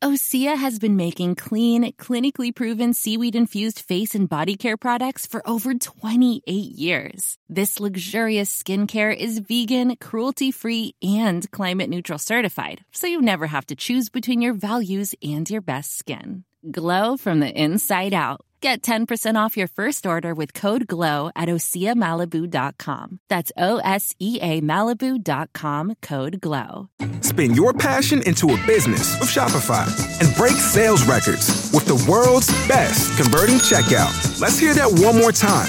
Osea 0.00 0.56
has 0.56 0.78
been 0.78 0.94
making 0.94 1.34
clean, 1.34 1.92
clinically 1.94 2.54
proven 2.54 2.94
seaweed 2.94 3.34
infused 3.34 3.80
face 3.80 4.14
and 4.14 4.28
body 4.28 4.56
care 4.56 4.76
products 4.76 5.26
for 5.26 5.42
over 5.44 5.74
28 5.74 6.44
years. 6.48 7.36
This 7.48 7.80
luxurious 7.80 8.62
skincare 8.62 9.14
is 9.14 9.40
vegan, 9.40 9.96
cruelty 9.96 10.52
free, 10.52 10.94
and 11.02 11.50
climate 11.50 11.90
neutral 11.90 12.20
certified, 12.20 12.84
so 12.92 13.08
you 13.08 13.20
never 13.20 13.48
have 13.48 13.66
to 13.66 13.74
choose 13.74 14.08
between 14.08 14.40
your 14.40 14.54
values 14.54 15.16
and 15.20 15.50
your 15.50 15.62
best 15.62 15.98
skin. 15.98 16.44
Glow 16.70 17.16
from 17.16 17.40
the 17.40 17.50
inside 17.50 18.14
out. 18.14 18.42
Get 18.60 18.82
10% 18.82 19.36
off 19.36 19.56
your 19.56 19.68
first 19.68 20.04
order 20.04 20.34
with 20.34 20.52
code 20.52 20.88
GLOW 20.88 21.30
at 21.36 21.48
OseaMalibu.com. 21.48 23.20
That's 23.28 23.52
O 23.56 23.78
S 23.78 24.16
E 24.18 24.40
A 24.42 24.60
Malibu.com 24.60 25.94
code 26.02 26.40
GLOW. 26.40 26.88
Spin 27.20 27.54
your 27.54 27.72
passion 27.72 28.20
into 28.26 28.50
a 28.50 28.66
business 28.66 29.18
with 29.20 29.28
Shopify 29.28 29.86
and 30.20 30.34
break 30.36 30.54
sales 30.54 31.04
records 31.06 31.70
with 31.72 31.86
the 31.86 32.04
world's 32.10 32.48
best 32.66 33.16
converting 33.16 33.56
checkout. 33.56 34.40
Let's 34.40 34.58
hear 34.58 34.74
that 34.74 34.90
one 35.04 35.16
more 35.16 35.30
time. 35.32 35.68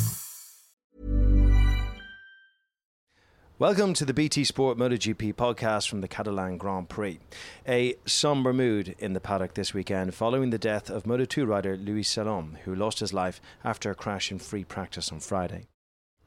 Welcome 3.61 3.93
to 3.93 4.05
the 4.05 4.13
BT 4.15 4.43
Sport 4.45 4.79
MotoGP 4.79 5.35
podcast 5.35 5.87
from 5.87 6.01
the 6.01 6.07
Catalan 6.07 6.57
Grand 6.57 6.89
Prix. 6.89 7.19
A 7.67 7.93
somber 8.07 8.53
mood 8.53 8.95
in 8.97 9.13
the 9.13 9.19
paddock 9.19 9.53
this 9.53 9.71
weekend 9.71 10.15
following 10.15 10.49
the 10.49 10.57
death 10.57 10.89
of 10.89 11.03
Moto2 11.03 11.47
rider 11.47 11.77
Luis 11.77 12.11
Salom, 12.11 12.57
who 12.63 12.73
lost 12.73 13.01
his 13.01 13.13
life 13.13 13.39
after 13.63 13.91
a 13.91 13.95
crash 13.95 14.31
in 14.31 14.39
free 14.39 14.63
practice 14.63 15.11
on 15.11 15.19
Friday. 15.19 15.67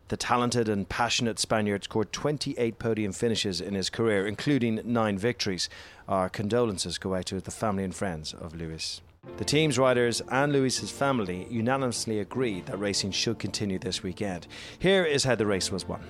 The 0.07 0.17
talented 0.17 0.69
and 0.69 0.89
passionate 0.89 1.41
Spaniard 1.41 1.83
scored 1.83 2.13
28 2.13 2.79
podium 2.79 3.11
finishes 3.11 3.61
in 3.61 3.75
his 3.75 3.91
career, 3.91 4.29
including 4.29 4.81
nine 4.85 5.19
victories. 5.19 5.69
Our 6.07 6.29
condolences 6.29 6.99
go 6.99 7.17
out 7.17 7.27
to 7.27 7.41
the 7.41 7.51
family 7.51 7.83
and 7.83 7.97
friends 7.97 8.33
of 8.33 8.55
Luis. 8.55 9.01
The 9.39 9.45
team's 9.45 9.77
riders 9.77 10.23
and 10.31 10.53
Luis's 10.53 10.93
family 10.93 11.49
unanimously 11.51 12.21
agreed 12.21 12.67
that 12.67 12.79
racing 12.79 13.11
should 13.11 13.41
continue 13.41 13.81
this 13.81 14.05
weekend. 14.05 14.47
Here 14.79 15.05
is 15.05 15.25
how 15.25 15.35
the 15.35 15.47
race 15.47 15.73
was 15.73 15.89
won. 15.89 16.05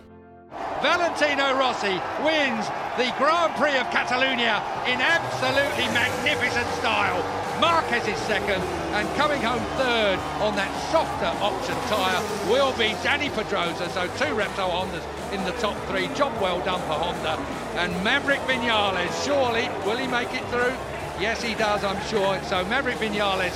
Valentino 0.83 1.57
Rossi 1.57 1.97
wins 2.23 2.67
the 2.99 3.13
Grand 3.17 3.55
Prix 3.57 3.77
of 3.79 3.89
Catalonia 3.91 4.63
in 4.87 5.01
absolutely 5.01 5.87
magnificent 5.95 6.67
style. 6.77 7.23
Marquez 7.61 8.07
is 8.07 8.19
second, 8.27 8.61
and 8.93 9.09
coming 9.17 9.41
home 9.41 9.63
third 9.79 10.19
on 10.43 10.55
that 10.57 10.71
softer 10.91 11.33
option 11.43 11.75
tyre 11.89 12.21
will 12.51 12.73
be 12.77 12.95
Dani 13.01 13.33
Pedrosa. 13.33 13.89
So 13.91 14.07
two 14.19 14.35
Repsol 14.35 14.71
Hondas 14.71 15.33
in 15.33 15.43
the 15.45 15.53
top 15.53 15.77
three. 15.87 16.09
Job 16.15 16.33
well 16.43 16.61
done 16.65 16.81
for 16.83 16.95
Honda. 16.95 17.41
And 17.77 17.93
Maverick 18.05 18.41
Vinales, 18.41 19.25
surely, 19.25 19.69
will 19.87 19.97
he 19.97 20.07
make 20.07 20.35
it 20.35 20.45
through? 20.51 20.75
Yes, 21.21 21.43
he 21.43 21.55
does, 21.55 21.83
I'm 21.83 22.03
sure. 22.09 22.43
So 22.45 22.65
Maverick 22.67 22.97
Vinales 22.97 23.55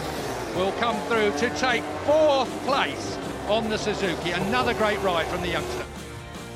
will 0.56 0.72
come 0.80 0.98
through 1.08 1.32
to 1.38 1.50
take 1.58 1.82
fourth 2.06 2.50
place 2.64 3.18
on 3.48 3.68
the 3.68 3.76
Suzuki. 3.76 4.30
Another 4.30 4.74
great 4.74 5.00
ride 5.02 5.26
from 5.26 5.42
the 5.42 5.48
youngster. 5.48 5.84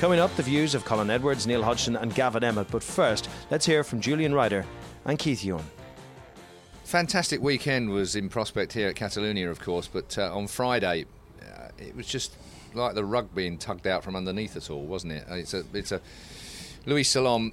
Coming 0.03 0.19
up, 0.19 0.35
the 0.35 0.43
views 0.43 0.75
of 0.75 0.85
Colin 0.85 1.11
Edwards, 1.11 1.47
Neil 1.47 1.63
Hodgson, 1.63 1.95
and 1.95 2.13
Gavin 2.13 2.43
Emmett. 2.43 2.69
But 2.73 2.83
first, 2.83 3.31
let's 3.53 3.65
hear 3.65 3.85
from 3.85 4.01
Julian 4.01 4.35
Ryder 4.35 4.67
and 5.05 5.17
Keith 5.17 5.43
Huewen. 5.43 5.63
Fantastic 6.83 7.41
weekend 7.41 7.89
was 7.89 8.17
in 8.17 8.29
prospect 8.29 8.73
here 8.73 8.89
at 8.89 8.97
Catalonia, 8.97 9.49
of 9.49 9.61
course, 9.61 9.87
but 9.87 10.19
uh, 10.19 10.37
on 10.37 10.49
Friday 10.49 11.07
uh, 11.41 11.69
it 11.79 11.95
was 11.95 12.09
just 12.09 12.35
like 12.75 12.97
the 12.97 13.05
rug 13.05 13.33
being 13.33 13.57
tugged 13.57 13.87
out 13.87 14.03
from 14.03 14.17
underneath 14.17 14.57
us 14.57 14.71
all, 14.71 14.83
wasn't 14.83 15.13
it? 15.13 15.25
It's 15.31 15.55
a, 15.55 15.63
it's 15.73 15.93
a 15.93 16.01
Luis 16.85 17.09
Salom. 17.09 17.53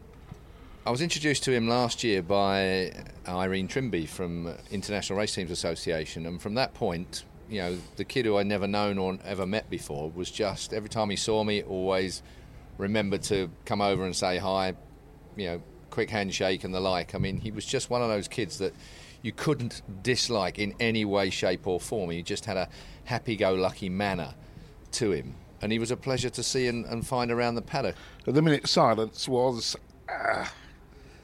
I 0.88 0.90
was 0.90 1.04
introduced 1.04 1.44
to 1.44 1.52
him 1.52 1.68
last 1.68 2.04
year 2.04 2.24
by 2.24 2.92
Irene 3.28 3.68
Trimby 3.68 4.08
from 4.08 4.56
International 4.72 5.20
Race 5.20 5.36
Teams 5.36 5.52
Association, 5.52 6.26
and 6.26 6.42
from 6.42 6.56
that 6.56 6.74
point, 6.74 7.26
you 7.48 7.62
know, 7.62 7.78
the 7.98 8.06
kid 8.06 8.26
who 8.26 8.38
I'd 8.38 8.48
never 8.48 8.66
known 8.66 8.98
or 8.98 9.20
ever 9.24 9.46
met 9.46 9.70
before 9.70 10.09
was 10.09 10.32
just 10.32 10.74
every 10.74 10.90
time 10.90 11.12
he 11.12 11.16
saw 11.16 11.44
me, 11.44 11.62
always 11.62 12.24
remembered 12.79 13.22
to 13.22 13.51
come 13.66 13.81
over 13.81 14.06
and 14.06 14.16
say 14.16 14.38
hi, 14.38 14.73
you 15.35 15.45
know, 15.45 15.62
quick 15.91 16.09
handshake 16.09 16.63
and 16.63 16.73
the 16.73 16.79
like. 16.79 17.13
I 17.13 17.19
mean, 17.19 17.38
he 17.38 17.51
was 17.51 17.66
just 17.66 17.91
one 17.91 18.01
of 18.01 18.09
those 18.09 18.28
kids 18.28 18.57
that 18.57 18.73
you 19.22 19.31
couldn't 19.34 19.81
dislike 20.01 20.57
in 20.57 20.73
any 20.79 21.06
way, 21.06 21.29
shape, 21.29 21.67
or 21.67 21.79
form. 21.79 22.09
He 22.09 22.23
just 22.23 22.45
had 22.45 22.57
a 22.57 22.69
happy 23.03 23.35
go 23.35 23.53
lucky 23.53 23.90
manner 23.90 24.34
to 24.94 25.12
him. 25.12 25.35
And 25.62 25.73
he 25.73 25.78
was 25.78 25.91
a 25.91 25.97
pleasure 25.97 26.29
to 26.29 26.41
see 26.41 26.67
and, 26.67 26.85
and 26.85 27.06
find 27.06 27.29
around 27.29 27.56
the 27.56 27.62
paddock. 27.62 27.95
The 28.25 28.41
minute 28.41 28.67
silence 28.67 29.28
was. 29.28 29.75
Uh, 30.07 30.47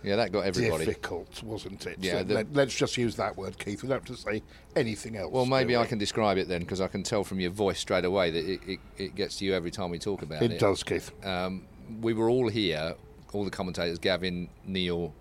yeah, 0.06 0.16
that 0.18 0.32
got 0.32 0.46
everybody. 0.46 0.86
Difficult, 0.86 1.44
wasn't 1.44 1.86
it? 1.86 1.98
Yeah, 2.00 2.20
so 2.20 2.24
the- 2.24 2.46
let, 2.54 2.68
us 2.68 2.74
just 2.74 2.98
use 2.98 3.16
that 3.16 3.36
word, 3.36 3.58
Keith. 3.58 3.82
We 3.82 3.90
don't 3.90 4.08
have 4.08 4.16
to 4.16 4.22
say 4.22 4.44
anything 4.76 5.16
else. 5.16 5.32
Well, 5.32 5.46
maybe 5.46 5.74
do 5.74 5.80
I 5.80 5.86
can 5.86 5.98
describe 5.98 6.38
it 6.38 6.48
then, 6.48 6.62
because 6.62 6.82
I 6.82 6.88
can 6.88 7.04
tell 7.04 7.24
from 7.24 7.40
your 7.40 7.52
voice 7.52 7.80
straight 7.80 8.06
away 8.06 8.32
that 8.32 8.46
it, 8.46 8.60
it, 8.68 8.80
it 8.98 9.16
gets 9.16 9.38
to 9.38 9.46
you 9.46 9.54
every 9.54 9.72
time 9.72 9.90
we 9.90 10.00
talk 10.00 10.22
about 10.22 10.42
it. 10.42 10.52
It 10.52 10.60
does, 10.60 10.84
Keith. 10.84 11.12
Um, 11.26 11.66
we 12.02 12.14
were 12.14 12.30
all 12.30 12.48
here, 12.48 12.96
all 13.34 13.44
the 13.46 13.52
commentators, 13.52 14.00
Gavin, 14.00 14.50
Neil, 14.66 15.14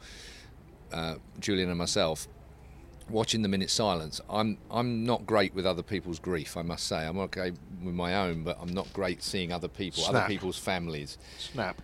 uh, 0.93 1.17
Julian, 1.41 1.69
and 1.69 1.79
myself, 1.79 2.29
watching 3.09 3.43
the 3.43 3.49
minute 3.49 3.71
silence. 3.71 4.21
I'm 4.31 4.59
I'm 4.71 5.05
not 5.05 5.27
great 5.27 5.55
with 5.55 5.67
other 5.67 5.83
people's 5.83 6.19
grief. 6.19 6.57
I 6.57 6.63
must 6.63 6.87
say, 6.87 7.07
I'm 7.07 7.19
okay 7.19 7.53
with 7.83 7.95
my 7.95 8.17
own, 8.17 8.43
but 8.45 8.59
I'm 8.61 8.73
not 8.73 8.93
great 8.93 9.23
seeing 9.23 9.53
other 9.53 9.69
people, 9.69 10.05
other 10.07 10.25
people's 10.27 10.59
families. 10.59 11.19
Snap. 11.39 11.81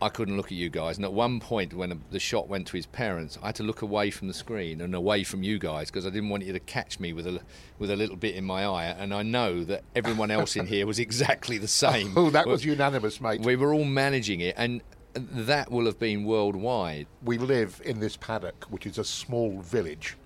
I 0.00 0.10
couldn't 0.10 0.36
look 0.36 0.46
at 0.46 0.52
you 0.52 0.68
guys. 0.68 0.96
And 0.98 1.04
at 1.06 1.12
one 1.12 1.40
point, 1.40 1.72
when 1.72 2.02
the 2.10 2.18
shot 2.18 2.48
went 2.48 2.66
to 2.68 2.76
his 2.76 2.84
parents, 2.84 3.38
I 3.42 3.46
had 3.46 3.54
to 3.56 3.62
look 3.62 3.80
away 3.80 4.10
from 4.10 4.28
the 4.28 4.34
screen 4.34 4.82
and 4.82 4.94
away 4.94 5.24
from 5.24 5.42
you 5.42 5.58
guys 5.58 5.90
because 5.90 6.06
I 6.06 6.10
didn't 6.10 6.28
want 6.28 6.44
you 6.44 6.52
to 6.52 6.60
catch 6.60 7.00
me 7.00 7.14
with 7.14 7.26
a 7.26 7.40
with 7.78 7.90
a 7.90 7.96
little 7.96 8.16
bit 8.16 8.34
in 8.34 8.44
my 8.44 8.66
eye. 8.66 8.84
And 8.86 9.14
I 9.14 9.22
know 9.22 9.64
that 9.64 9.84
everyone 9.94 10.30
else 10.30 10.54
in 10.54 10.66
here 10.66 10.86
was 10.86 10.98
exactly 11.06 11.56
the 11.56 11.68
same. 11.68 12.12
Oh, 12.14 12.28
that 12.30 12.46
was 12.46 12.64
unanimous, 12.64 13.20
mate. 13.20 13.40
We 13.40 13.56
were 13.56 13.72
all 13.72 13.84
managing 13.84 14.40
it, 14.40 14.54
and 14.58 14.82
that 15.14 15.70
will 15.70 15.86
have 15.86 15.98
been 15.98 16.24
worldwide. 16.24 17.06
we 17.22 17.38
live 17.38 17.80
in 17.84 18.00
this 18.00 18.18
paddock, 18.18 18.66
which 18.68 18.86
is 18.86 18.98
a 18.98 19.04
small 19.04 19.60
village 19.60 20.16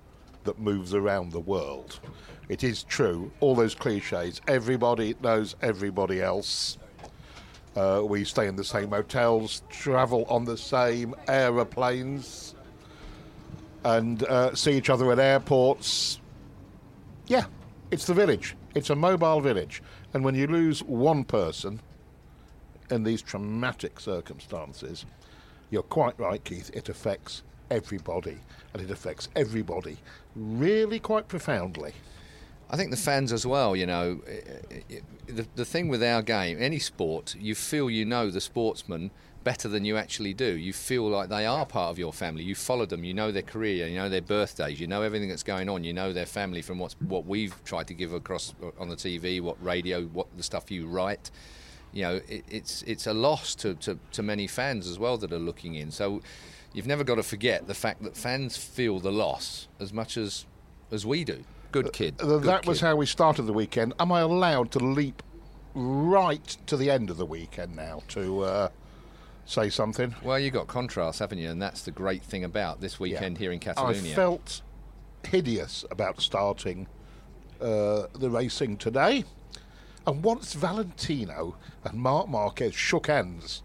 that 0.44 0.58
moves 0.58 0.94
around 0.94 1.30
the 1.30 1.40
world. 1.40 2.00
It 2.48 2.64
is 2.64 2.82
true, 2.82 3.30
all 3.38 3.54
those 3.54 3.76
cliches. 3.76 4.40
Everybody 4.48 5.14
knows 5.22 5.54
everybody 5.62 6.20
else. 6.20 6.78
Uh, 7.76 8.02
we 8.04 8.24
stay 8.24 8.48
in 8.48 8.56
the 8.56 8.64
same 8.64 8.90
hotels, 8.90 9.62
travel 9.70 10.24
on 10.28 10.44
the 10.44 10.56
same 10.56 11.14
aeroplanes, 11.28 12.54
and 13.84 14.24
uh, 14.24 14.54
see 14.54 14.72
each 14.72 14.90
other 14.90 15.10
at 15.12 15.18
airports. 15.18 16.20
Yeah, 17.26 17.44
it's 17.90 18.06
the 18.06 18.14
village. 18.14 18.56
It's 18.74 18.90
a 18.90 18.96
mobile 18.96 19.40
village. 19.40 19.82
And 20.12 20.24
when 20.24 20.34
you 20.34 20.46
lose 20.46 20.82
one 20.82 21.24
person 21.24 21.80
in 22.90 23.04
these 23.04 23.22
traumatic 23.22 24.00
circumstances, 24.00 25.06
you're 25.70 25.82
quite 25.82 26.18
right, 26.18 26.42
Keith. 26.42 26.70
It 26.74 26.88
affects 26.88 27.44
everybody, 27.70 28.38
and 28.74 28.82
it 28.82 28.90
affects 28.90 29.28
everybody 29.36 29.98
really 30.34 30.98
quite 30.98 31.28
profoundly. 31.28 31.94
I 32.70 32.76
think 32.76 32.92
the 32.92 32.96
fans 32.96 33.32
as 33.32 33.44
well. 33.44 33.74
You 33.74 33.86
know, 33.86 34.20
the 35.26 35.46
the 35.56 35.64
thing 35.64 35.88
with 35.88 36.02
our 36.02 36.22
game, 36.22 36.56
any 36.60 36.78
sport, 36.78 37.34
you 37.38 37.54
feel 37.54 37.90
you 37.90 38.04
know 38.04 38.30
the 38.30 38.40
sportsman 38.40 39.10
better 39.42 39.68
than 39.68 39.84
you 39.84 39.96
actually 39.96 40.34
do. 40.34 40.56
You 40.56 40.72
feel 40.72 41.08
like 41.08 41.30
they 41.30 41.46
are 41.46 41.66
part 41.66 41.90
of 41.90 41.98
your 41.98 42.12
family. 42.12 42.44
You 42.44 42.54
follow 42.54 42.86
them. 42.86 43.04
You 43.04 43.14
know 43.14 43.32
their 43.32 43.42
career. 43.42 43.88
You 43.88 43.96
know 43.96 44.08
their 44.08 44.20
birthdays. 44.20 44.80
You 44.80 44.86
know 44.86 45.02
everything 45.02 45.28
that's 45.28 45.42
going 45.42 45.68
on. 45.68 45.82
You 45.82 45.92
know 45.92 46.12
their 46.12 46.26
family 46.26 46.62
from 46.62 46.78
what's 46.78 46.94
what 47.00 47.26
we've 47.26 47.54
tried 47.64 47.88
to 47.88 47.94
give 47.94 48.12
across 48.12 48.54
uh, 48.62 48.70
on 48.78 48.88
the 48.88 48.96
TV, 48.96 49.40
what 49.40 49.62
radio, 49.62 50.04
what 50.04 50.28
the 50.36 50.42
stuff 50.42 50.70
you 50.70 50.86
write. 50.86 51.30
You 51.92 52.02
know, 52.02 52.20
it, 52.28 52.44
it's 52.48 52.82
it's 52.82 53.08
a 53.08 53.14
loss 53.14 53.56
to, 53.56 53.74
to, 53.74 53.98
to 54.12 54.22
many 54.22 54.46
fans 54.46 54.88
as 54.88 54.98
well 54.98 55.16
that 55.18 55.32
are 55.32 55.38
looking 55.38 55.74
in. 55.74 55.90
So 55.90 56.22
you've 56.72 56.86
never 56.86 57.02
got 57.02 57.16
to 57.16 57.24
forget 57.24 57.66
the 57.66 57.74
fact 57.74 58.04
that 58.04 58.16
fans 58.16 58.56
feel 58.56 59.00
the 59.00 59.10
loss 59.10 59.66
as 59.80 59.92
much 59.92 60.16
as 60.16 60.46
as 60.92 61.04
we 61.04 61.24
do. 61.24 61.44
Good 61.72 61.92
kid. 61.92 62.16
Uh, 62.20 62.26
Good 62.26 62.42
that 62.44 62.66
was 62.66 62.80
how 62.80 62.96
we 62.96 63.06
started 63.06 63.42
the 63.42 63.52
weekend. 63.52 63.94
Am 63.98 64.10
I 64.12 64.20
allowed 64.20 64.70
to 64.72 64.78
leap 64.78 65.22
right 65.74 66.56
to 66.66 66.76
the 66.76 66.90
end 66.90 67.10
of 67.10 67.16
the 67.16 67.26
weekend 67.26 67.76
now 67.76 68.02
to 68.08 68.40
uh, 68.42 68.68
say 69.44 69.70
something? 69.70 70.14
Well, 70.22 70.38
you 70.38 70.50
got 70.50 70.66
contrast, 70.66 71.20
haven't 71.20 71.38
you? 71.38 71.50
And 71.50 71.62
that's 71.62 71.82
the 71.82 71.90
great 71.90 72.22
thing 72.22 72.44
about 72.44 72.80
this 72.80 72.98
weekend 72.98 73.38
here 73.38 73.52
in 73.52 73.60
Catalonia. 73.60 74.12
I 74.12 74.14
felt 74.14 74.62
hideous 75.24 75.84
about 75.90 76.20
starting 76.20 76.86
uh, 77.60 78.06
the 78.14 78.30
racing 78.30 78.76
today. 78.76 79.24
And 80.06 80.24
once 80.24 80.54
Valentino 80.54 81.56
and 81.84 82.00
Marc 82.00 82.28
Marquez 82.28 82.74
shook 82.74 83.06
hands, 83.06 83.62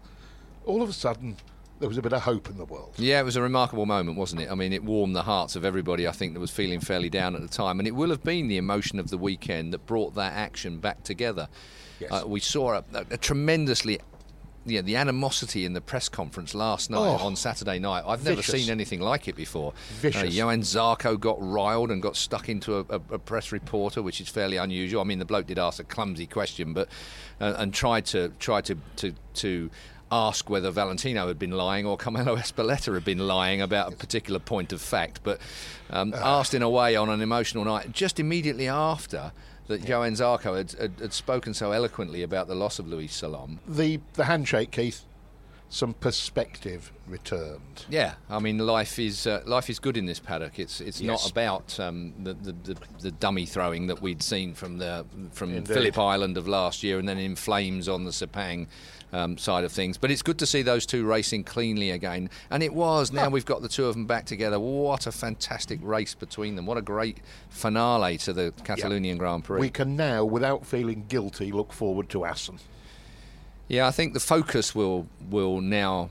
all 0.64 0.82
of 0.82 0.88
a 0.88 0.92
sudden 0.92 1.36
there 1.78 1.88
was 1.88 1.98
a 1.98 2.02
bit 2.02 2.12
of 2.12 2.22
hope 2.22 2.48
in 2.48 2.56
the 2.56 2.64
world. 2.64 2.94
Yeah, 2.96 3.20
it 3.20 3.24
was 3.24 3.36
a 3.36 3.42
remarkable 3.42 3.86
moment, 3.86 4.16
wasn't 4.16 4.42
it? 4.42 4.50
I 4.50 4.54
mean, 4.54 4.72
it 4.72 4.82
warmed 4.84 5.14
the 5.14 5.22
hearts 5.22 5.56
of 5.56 5.64
everybody, 5.64 6.08
I 6.08 6.12
think, 6.12 6.34
that 6.34 6.40
was 6.40 6.50
feeling 6.50 6.80
fairly 6.80 7.10
down 7.10 7.34
at 7.34 7.42
the 7.42 7.48
time. 7.48 7.78
And 7.78 7.86
it 7.86 7.94
will 7.94 8.10
have 8.10 8.24
been 8.24 8.48
the 8.48 8.56
emotion 8.56 8.98
of 8.98 9.10
the 9.10 9.18
weekend 9.18 9.72
that 9.74 9.86
brought 9.86 10.14
that 10.14 10.32
action 10.32 10.78
back 10.78 11.02
together. 11.02 11.48
Yes. 12.00 12.10
Uh, 12.12 12.26
we 12.26 12.40
saw 12.40 12.74
a, 12.74 12.84
a, 12.94 13.04
a 13.12 13.16
tremendously. 13.16 14.00
Yeah, 14.68 14.80
the 14.80 14.96
animosity 14.96 15.64
in 15.64 15.74
the 15.74 15.80
press 15.80 16.08
conference 16.08 16.52
last 16.52 16.90
night 16.90 16.98
Oh, 16.98 17.24
on 17.24 17.36
Saturday 17.36 17.78
night. 17.78 18.02
I've 18.04 18.24
never 18.24 18.42
seen 18.42 18.68
anything 18.68 18.98
like 19.00 19.28
it 19.28 19.36
before. 19.36 19.72
Vicious. 20.00 20.22
Uh, 20.24 20.26
Johan 20.26 20.62
Zarco 20.62 21.20
got 21.20 21.36
riled 21.40 21.92
and 21.92 22.02
got 22.02 22.16
stuck 22.16 22.48
into 22.48 22.78
a, 22.78 22.80
a, 22.88 23.00
a 23.12 23.18
press 23.20 23.52
reporter, 23.52 24.02
which 24.02 24.20
is 24.20 24.28
fairly 24.28 24.56
unusual. 24.56 25.00
I 25.02 25.04
mean, 25.04 25.20
the 25.20 25.24
bloke 25.24 25.46
did 25.46 25.60
ask 25.60 25.78
a 25.78 25.84
clumsy 25.84 26.26
question, 26.26 26.72
but 26.72 26.88
uh, 27.40 27.54
and 27.58 27.72
tried 27.72 28.06
to 28.06 28.30
tried 28.40 28.64
to 28.64 28.76
to 28.96 29.14
to 29.34 29.70
ask 30.10 30.48
whether 30.48 30.70
Valentino 30.70 31.26
had 31.26 31.38
been 31.38 31.50
lying 31.50 31.86
or 31.86 31.96
Carmelo 31.96 32.36
Ezpeleta 32.36 32.94
had 32.94 33.04
been 33.04 33.26
lying 33.26 33.60
about 33.60 33.92
a 33.92 33.96
particular 33.96 34.38
point 34.38 34.72
of 34.72 34.80
fact, 34.80 35.20
but 35.22 35.40
um, 35.90 36.14
asked 36.14 36.54
in 36.54 36.62
a 36.62 36.70
way 36.70 36.96
on 36.96 37.08
an 37.08 37.20
emotional 37.20 37.64
night. 37.64 37.92
Just 37.92 38.20
immediately 38.20 38.68
after 38.68 39.32
that, 39.66 39.86
Johan 39.88 40.12
Zarco 40.12 40.56
had, 40.56 40.72
had, 40.72 40.92
had 41.00 41.12
spoken 41.12 41.54
so 41.54 41.72
eloquently 41.72 42.22
about 42.22 42.46
the 42.46 42.54
loss 42.54 42.78
of 42.78 42.86
Luis 42.86 43.20
Salom. 43.20 43.58
The, 43.66 44.00
the 44.14 44.24
handshake, 44.24 44.70
Keith, 44.70 45.04
some 45.68 45.94
perspective 45.94 46.92
returned. 47.08 47.86
Yeah, 47.88 48.14
I 48.30 48.38
mean, 48.38 48.58
life 48.58 48.98
is 48.98 49.26
uh, 49.26 49.42
life 49.46 49.68
is 49.68 49.78
good 49.78 49.96
in 49.96 50.06
this 50.06 50.20
paddock. 50.20 50.58
It's 50.58 50.80
it's 50.80 51.00
not 51.00 51.28
about 51.28 51.78
um, 51.80 52.14
the, 52.22 52.34
the, 52.34 52.52
the 52.52 52.76
the 53.00 53.10
dummy 53.10 53.46
throwing 53.46 53.88
that 53.88 54.00
we'd 54.00 54.22
seen 54.22 54.54
from 54.54 54.78
the 54.78 55.04
from 55.32 55.52
Indeed. 55.52 55.74
Phillip 55.74 55.98
Island 55.98 56.36
of 56.36 56.46
last 56.46 56.82
year, 56.82 56.98
and 56.98 57.08
then 57.08 57.18
in 57.18 57.34
flames 57.34 57.88
on 57.88 58.04
the 58.04 58.12
Sepang. 58.12 58.68
Um, 59.12 59.38
side 59.38 59.62
of 59.62 59.70
things, 59.70 59.96
but 59.96 60.10
it's 60.10 60.20
good 60.20 60.38
to 60.40 60.46
see 60.46 60.62
those 60.62 60.84
two 60.84 61.06
racing 61.06 61.44
cleanly 61.44 61.92
again, 61.92 62.28
and 62.50 62.60
it 62.60 62.74
was. 62.74 63.12
Now 63.12 63.28
we've 63.28 63.46
got 63.46 63.62
the 63.62 63.68
two 63.68 63.86
of 63.86 63.94
them 63.94 64.04
back 64.04 64.26
together. 64.26 64.58
What 64.58 65.06
a 65.06 65.12
fantastic 65.12 65.78
race 65.80 66.12
between 66.12 66.56
them! 66.56 66.66
What 66.66 66.76
a 66.76 66.82
great 66.82 67.18
finale 67.48 68.18
to 68.18 68.32
the 68.32 68.52
Catalonian 68.64 69.16
Grand 69.16 69.44
Prix. 69.44 69.60
We 69.60 69.70
can 69.70 69.94
now, 69.94 70.24
without 70.24 70.66
feeling 70.66 71.04
guilty, 71.08 71.52
look 71.52 71.72
forward 71.72 72.08
to 72.10 72.24
Assen. 72.24 72.58
Yeah, 73.68 73.86
I 73.86 73.92
think 73.92 74.12
the 74.12 74.20
focus 74.20 74.74
will 74.74 75.06
will 75.30 75.60
now, 75.60 76.10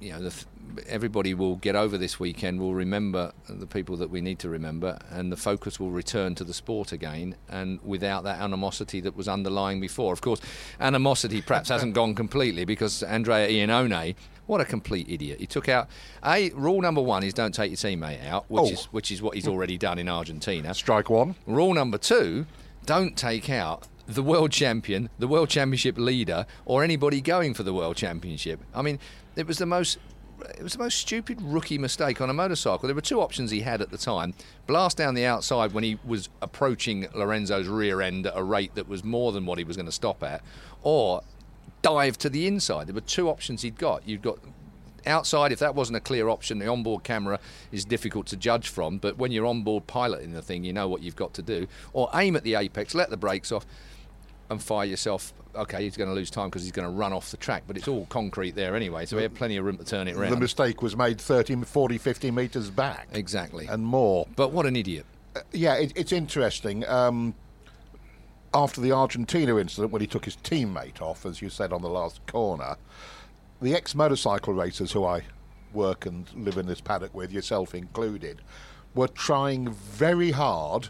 you 0.00 0.12
know, 0.12 0.22
the, 0.22 0.44
everybody 0.86 1.34
will 1.34 1.56
get 1.56 1.74
over 1.76 1.96
this 1.98 2.18
weekend. 2.20 2.60
Will 2.60 2.74
remember 2.74 3.32
the 3.48 3.66
people 3.66 3.96
that 3.96 4.10
we 4.10 4.20
need 4.20 4.38
to 4.40 4.48
remember, 4.48 4.98
and 5.10 5.30
the 5.32 5.36
focus 5.36 5.78
will 5.80 5.90
return 5.90 6.34
to 6.36 6.44
the 6.44 6.54
sport 6.54 6.92
again, 6.92 7.36
and 7.48 7.80
without 7.82 8.24
that 8.24 8.40
animosity 8.40 9.00
that 9.00 9.16
was 9.16 9.28
underlying 9.28 9.80
before. 9.80 10.12
Of 10.12 10.20
course, 10.20 10.40
animosity 10.80 11.42
perhaps 11.42 11.68
hasn't 11.68 11.94
gone 11.94 12.14
completely 12.14 12.64
because 12.64 13.02
Andrea 13.02 13.48
Iannone. 13.48 14.14
What 14.46 14.60
a 14.60 14.64
complete 14.64 15.08
idiot! 15.08 15.40
He 15.40 15.46
took 15.46 15.68
out 15.68 15.88
a 16.24 16.50
rule 16.50 16.80
number 16.80 17.00
one 17.02 17.24
is 17.24 17.34
don't 17.34 17.52
take 17.52 17.70
your 17.70 17.76
teammate 17.76 18.24
out, 18.26 18.44
which 18.48 18.62
Oh. 18.62 18.70
is 18.70 18.84
which 18.86 19.10
is 19.10 19.20
what 19.20 19.34
he's 19.34 19.48
already 19.48 19.76
done 19.76 19.98
in 19.98 20.08
Argentina. 20.08 20.72
Strike 20.72 21.10
one. 21.10 21.34
Rule 21.46 21.74
number 21.74 21.98
two 21.98 22.46
don't 22.84 23.16
take 23.16 23.50
out 23.50 23.88
the 24.06 24.22
world 24.22 24.52
champion, 24.52 25.08
the 25.18 25.26
world 25.26 25.48
championship 25.48 25.98
leader, 25.98 26.46
or 26.64 26.84
anybody 26.84 27.20
going 27.20 27.54
for 27.54 27.64
the 27.64 27.74
world 27.74 27.96
championship. 27.96 28.60
I 28.72 28.82
mean, 28.82 29.00
it 29.34 29.48
was 29.48 29.58
the 29.58 29.66
most. 29.66 29.98
It 30.56 30.62
was 30.62 30.74
the 30.74 30.78
most 30.78 30.98
stupid 30.98 31.40
rookie 31.40 31.78
mistake 31.78 32.20
on 32.20 32.30
a 32.30 32.34
motorcycle. 32.34 32.86
There 32.86 32.94
were 32.94 33.00
two 33.00 33.20
options 33.20 33.50
he 33.50 33.60
had 33.60 33.80
at 33.80 33.90
the 33.90 33.98
time: 33.98 34.34
blast 34.66 34.96
down 34.96 35.14
the 35.14 35.24
outside 35.24 35.72
when 35.72 35.84
he 35.84 35.98
was 36.04 36.28
approaching 36.42 37.08
Lorenzo's 37.14 37.68
rear 37.68 38.00
end 38.00 38.26
at 38.26 38.36
a 38.36 38.42
rate 38.42 38.74
that 38.74 38.88
was 38.88 39.04
more 39.04 39.32
than 39.32 39.46
what 39.46 39.58
he 39.58 39.64
was 39.64 39.76
going 39.76 39.86
to 39.86 39.92
stop 39.92 40.22
at, 40.22 40.42
or 40.82 41.22
dive 41.82 42.18
to 42.18 42.28
the 42.28 42.46
inside. 42.46 42.88
There 42.88 42.94
were 42.94 43.00
two 43.00 43.28
options 43.28 43.62
he'd 43.62 43.78
got. 43.78 44.06
You'd 44.08 44.22
got 44.22 44.38
outside, 45.06 45.52
if 45.52 45.60
that 45.60 45.74
wasn't 45.74 45.96
a 45.96 46.00
clear 46.00 46.28
option, 46.28 46.58
the 46.58 46.66
onboard 46.66 47.04
camera 47.04 47.38
is 47.70 47.84
difficult 47.84 48.26
to 48.26 48.36
judge 48.36 48.68
from. 48.68 48.98
But 48.98 49.16
when 49.18 49.30
you're 49.30 49.46
onboard 49.46 49.86
piloting 49.86 50.32
the 50.32 50.42
thing, 50.42 50.64
you 50.64 50.72
know 50.72 50.88
what 50.88 51.02
you've 51.02 51.16
got 51.16 51.32
to 51.34 51.42
do. 51.42 51.68
Or 51.92 52.10
aim 52.14 52.34
at 52.36 52.42
the 52.42 52.56
apex, 52.56 52.94
let 52.94 53.10
the 53.10 53.16
brakes 53.16 53.52
off, 53.52 53.64
and 54.50 54.62
fire 54.62 54.86
yourself. 54.86 55.32
Okay, 55.54 55.82
he's 55.84 55.96
going 55.96 56.08
to 56.08 56.14
lose 56.14 56.30
time 56.30 56.48
because 56.48 56.62
he's 56.62 56.72
going 56.72 56.88
to 56.88 56.94
run 56.94 57.12
off 57.12 57.30
the 57.30 57.36
track, 57.36 57.64
but 57.66 57.76
it's 57.76 57.88
all 57.88 58.06
concrete 58.06 58.54
there 58.54 58.76
anyway, 58.76 59.06
so 59.06 59.16
we 59.16 59.22
had 59.22 59.34
plenty 59.34 59.56
of 59.56 59.64
room 59.64 59.78
to 59.78 59.84
turn 59.84 60.06
it 60.06 60.16
around. 60.16 60.30
The 60.30 60.36
mistake 60.36 60.82
was 60.82 60.96
made 60.96 61.20
30, 61.20 61.62
40, 61.62 61.98
50 61.98 62.30
metres 62.30 62.70
back. 62.70 63.08
exactly. 63.12 63.66
And 63.66 63.84
more. 63.84 64.26
but 64.36 64.52
what 64.52 64.66
an 64.66 64.76
idiot. 64.76 65.06
Yeah, 65.52 65.74
it, 65.74 65.92
it's 65.96 66.12
interesting. 66.12 66.86
Um, 66.86 67.34
after 68.54 68.80
the 68.80 68.92
Argentina 68.92 69.56
incident, 69.58 69.92
when 69.92 70.00
he 70.00 70.06
took 70.06 70.24
his 70.24 70.36
teammate 70.36 71.02
off, 71.02 71.26
as 71.26 71.42
you 71.42 71.50
said 71.50 71.72
on 71.72 71.82
the 71.82 71.88
last 71.88 72.26
corner, 72.26 72.76
the 73.60 73.74
ex 73.74 73.94
motorcycle 73.94 74.54
racers 74.54 74.92
who 74.92 75.04
I 75.04 75.22
work 75.72 76.06
and 76.06 76.26
live 76.34 76.56
in 76.56 76.66
this 76.66 76.80
paddock 76.80 77.14
with, 77.14 77.32
yourself 77.32 77.74
included, 77.74 78.40
were 78.94 79.08
trying 79.08 79.70
very 79.70 80.30
hard 80.30 80.88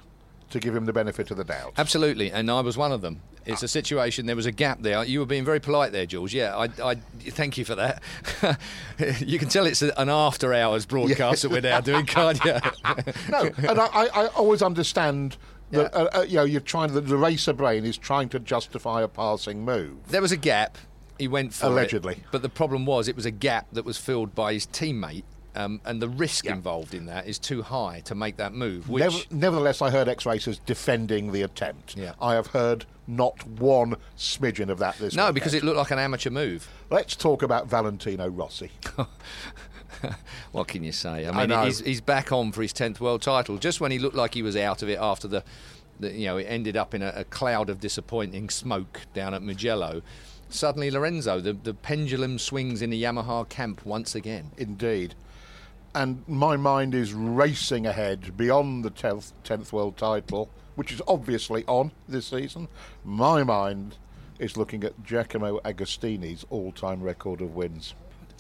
to 0.50 0.60
give 0.60 0.74
him 0.76 0.86
the 0.86 0.92
benefit 0.92 1.30
of 1.30 1.36
the 1.36 1.44
doubt. 1.44 1.72
Absolutely, 1.76 2.30
and 2.30 2.50
I 2.50 2.60
was 2.60 2.76
one 2.76 2.92
of 2.92 3.00
them. 3.00 3.20
It's 3.46 3.62
a 3.62 3.68
situation. 3.68 4.26
There 4.26 4.36
was 4.36 4.46
a 4.46 4.52
gap 4.52 4.82
there. 4.82 5.04
You 5.04 5.20
were 5.20 5.26
being 5.26 5.44
very 5.44 5.60
polite 5.60 5.92
there, 5.92 6.06
Jules. 6.06 6.32
Yeah, 6.32 6.56
I, 6.56 6.68
I 6.82 6.94
thank 6.94 7.56
you 7.56 7.64
for 7.64 7.76
that. 7.76 8.02
you 9.20 9.38
can 9.38 9.48
tell 9.48 9.66
it's 9.66 9.82
an 9.82 10.08
after-hours 10.08 10.86
broadcast 10.86 11.42
that 11.42 11.50
we're 11.50 11.60
now 11.60 11.80
doing, 11.80 12.06
can't 12.06 12.42
you? 12.44 12.52
no, 13.30 13.50
and 13.58 13.80
I, 13.80 14.08
I, 14.14 14.26
always 14.28 14.62
understand 14.62 15.36
that 15.70 15.94
uh, 15.94 16.08
uh, 16.12 16.22
you 16.22 16.36
know 16.36 16.44
you're 16.44 16.60
trying. 16.60 16.92
The, 16.92 17.00
the 17.00 17.16
racer 17.16 17.52
brain 17.52 17.84
is 17.84 17.96
trying 17.96 18.28
to 18.30 18.40
justify 18.40 19.02
a 19.02 19.08
passing 19.08 19.64
move. 19.64 20.08
there 20.08 20.22
was 20.22 20.32
a 20.32 20.36
gap. 20.36 20.78
He 21.18 21.28
went 21.28 21.54
for 21.54 21.66
it, 21.66 21.70
Allegedly. 21.70 22.24
but 22.30 22.42
the 22.42 22.50
problem 22.50 22.84
was 22.84 23.08
it 23.08 23.16
was 23.16 23.24
a 23.24 23.30
gap 23.30 23.68
that 23.72 23.86
was 23.86 23.96
filled 23.96 24.34
by 24.34 24.52
his 24.52 24.66
teammate, 24.66 25.24
um, 25.56 25.80
and 25.84 26.00
the 26.00 26.08
risk 26.08 26.44
Yeah. 26.44 26.54
involved 26.54 26.94
in 26.94 27.06
that 27.06 27.26
is 27.26 27.38
too 27.38 27.62
high 27.62 28.00
to 28.04 28.14
make 28.14 28.36
that 28.36 28.52
move. 28.52 28.88
Which 28.88 29.02
Never, 29.02 29.18
nevertheless, 29.30 29.82
I 29.82 29.90
heard 29.90 30.08
ex-racers 30.08 30.60
defending 30.66 31.32
the 31.32 31.42
attempt. 31.42 31.96
Yeah. 31.96 32.12
I 32.20 32.34
have 32.34 32.48
heard 32.48 32.84
not 33.06 33.46
one 33.46 33.96
smidgen 34.18 34.68
of 34.68 34.78
that 34.78 34.98
this 34.98 35.14
no, 35.14 35.24
weekend. 35.24 35.34
because 35.34 35.54
it 35.54 35.62
looked 35.64 35.78
like 35.78 35.90
an 35.90 35.98
amateur 35.98 36.30
move. 36.30 36.68
Let's 36.90 37.16
talk 37.16 37.42
about 37.42 37.66
Valentino 37.68 38.28
Rossi. 38.28 38.70
What 40.52 40.68
can 40.68 40.84
you 40.84 40.92
say? 40.92 41.24
I 41.26 41.30
I 41.30 41.32
mean, 41.40 41.48
know. 41.48 41.64
he's, 41.64 41.80
he's 41.80 42.00
back 42.02 42.30
on 42.30 42.52
for 42.52 42.60
his 42.62 42.72
tenth 42.72 43.00
world 43.00 43.22
title. 43.22 43.56
Just 43.56 43.80
when 43.80 43.90
he 43.90 43.98
looked 43.98 44.14
like 44.14 44.34
he 44.34 44.42
was 44.42 44.56
out 44.56 44.82
of 44.82 44.88
it 44.90 44.98
after 45.00 45.26
the, 45.26 45.42
the 45.98 46.12
you 46.12 46.26
know, 46.26 46.36
it 46.36 46.44
ended 46.44 46.76
up 46.76 46.94
in 46.94 47.00
a, 47.02 47.12
a 47.16 47.24
cloud 47.24 47.70
of 47.70 47.80
disappointing 47.80 48.50
smoke 48.50 49.00
down 49.14 49.32
at 49.32 49.42
Mugello. 49.42 50.02
Suddenly, 50.50 50.90
Lorenzo, 50.90 51.40
the, 51.40 51.54
the 51.54 51.74
pendulum 51.74 52.38
swings 52.38 52.82
in 52.82 52.90
the 52.90 53.02
Yamaha 53.02 53.48
camp 53.48 53.84
once 53.86 54.14
again. 54.14 54.50
Indeed. 54.58 55.14
And 55.96 56.22
my 56.28 56.58
mind 56.58 56.94
is 56.94 57.14
racing 57.14 57.86
ahead 57.86 58.36
beyond 58.36 58.84
the 58.84 58.90
10th, 58.90 59.32
10th 59.44 59.72
world 59.72 59.96
title, 59.96 60.50
which 60.74 60.92
is 60.92 61.00
obviously 61.08 61.64
on 61.66 61.90
this 62.06 62.26
season. 62.26 62.68
My 63.02 63.42
mind 63.42 63.96
is 64.38 64.58
looking 64.58 64.84
at 64.84 65.02
Giacomo 65.02 65.58
Agostini's 65.64 66.44
all 66.50 66.70
time 66.70 67.02
record 67.02 67.40
of 67.40 67.54
wins. 67.54 67.94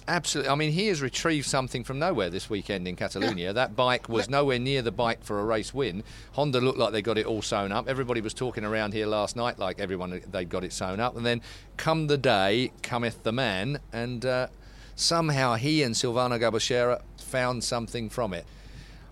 Absolutely. 0.06 0.50
I 0.50 0.54
mean, 0.54 0.70
he 0.70 0.88
has 0.88 1.00
retrieved 1.00 1.46
something 1.46 1.82
from 1.82 1.98
nowhere 1.98 2.28
this 2.28 2.50
weekend 2.50 2.86
in 2.86 2.94
Catalonia. 2.94 3.54
That 3.54 3.74
bike 3.74 4.06
was 4.06 4.28
nowhere 4.28 4.58
near 4.58 4.82
the 4.82 4.92
bike 4.92 5.24
for 5.24 5.40
a 5.40 5.44
race 5.44 5.72
win. 5.72 6.04
Honda 6.32 6.60
looked 6.60 6.78
like 6.78 6.92
they 6.92 7.00
got 7.00 7.16
it 7.16 7.24
all 7.24 7.40
sewn 7.40 7.72
up. 7.72 7.88
Everybody 7.88 8.20
was 8.20 8.34
talking 8.34 8.64
around 8.66 8.92
here 8.92 9.06
last 9.06 9.34
night 9.34 9.58
like 9.58 9.80
everyone 9.80 10.20
they'd 10.30 10.50
got 10.50 10.62
it 10.62 10.74
sewn 10.74 11.00
up. 11.00 11.16
And 11.16 11.24
then 11.24 11.40
come 11.78 12.08
the 12.08 12.18
day, 12.18 12.72
cometh 12.82 13.22
the 13.22 13.32
man, 13.32 13.80
and 13.94 14.26
uh, 14.26 14.48
somehow 14.94 15.54
he 15.54 15.82
and 15.82 15.94
Silvano 15.94 16.38
Galbusera 16.38 17.00
found 17.26 17.64
something 17.64 18.08
from 18.08 18.32
it. 18.32 18.46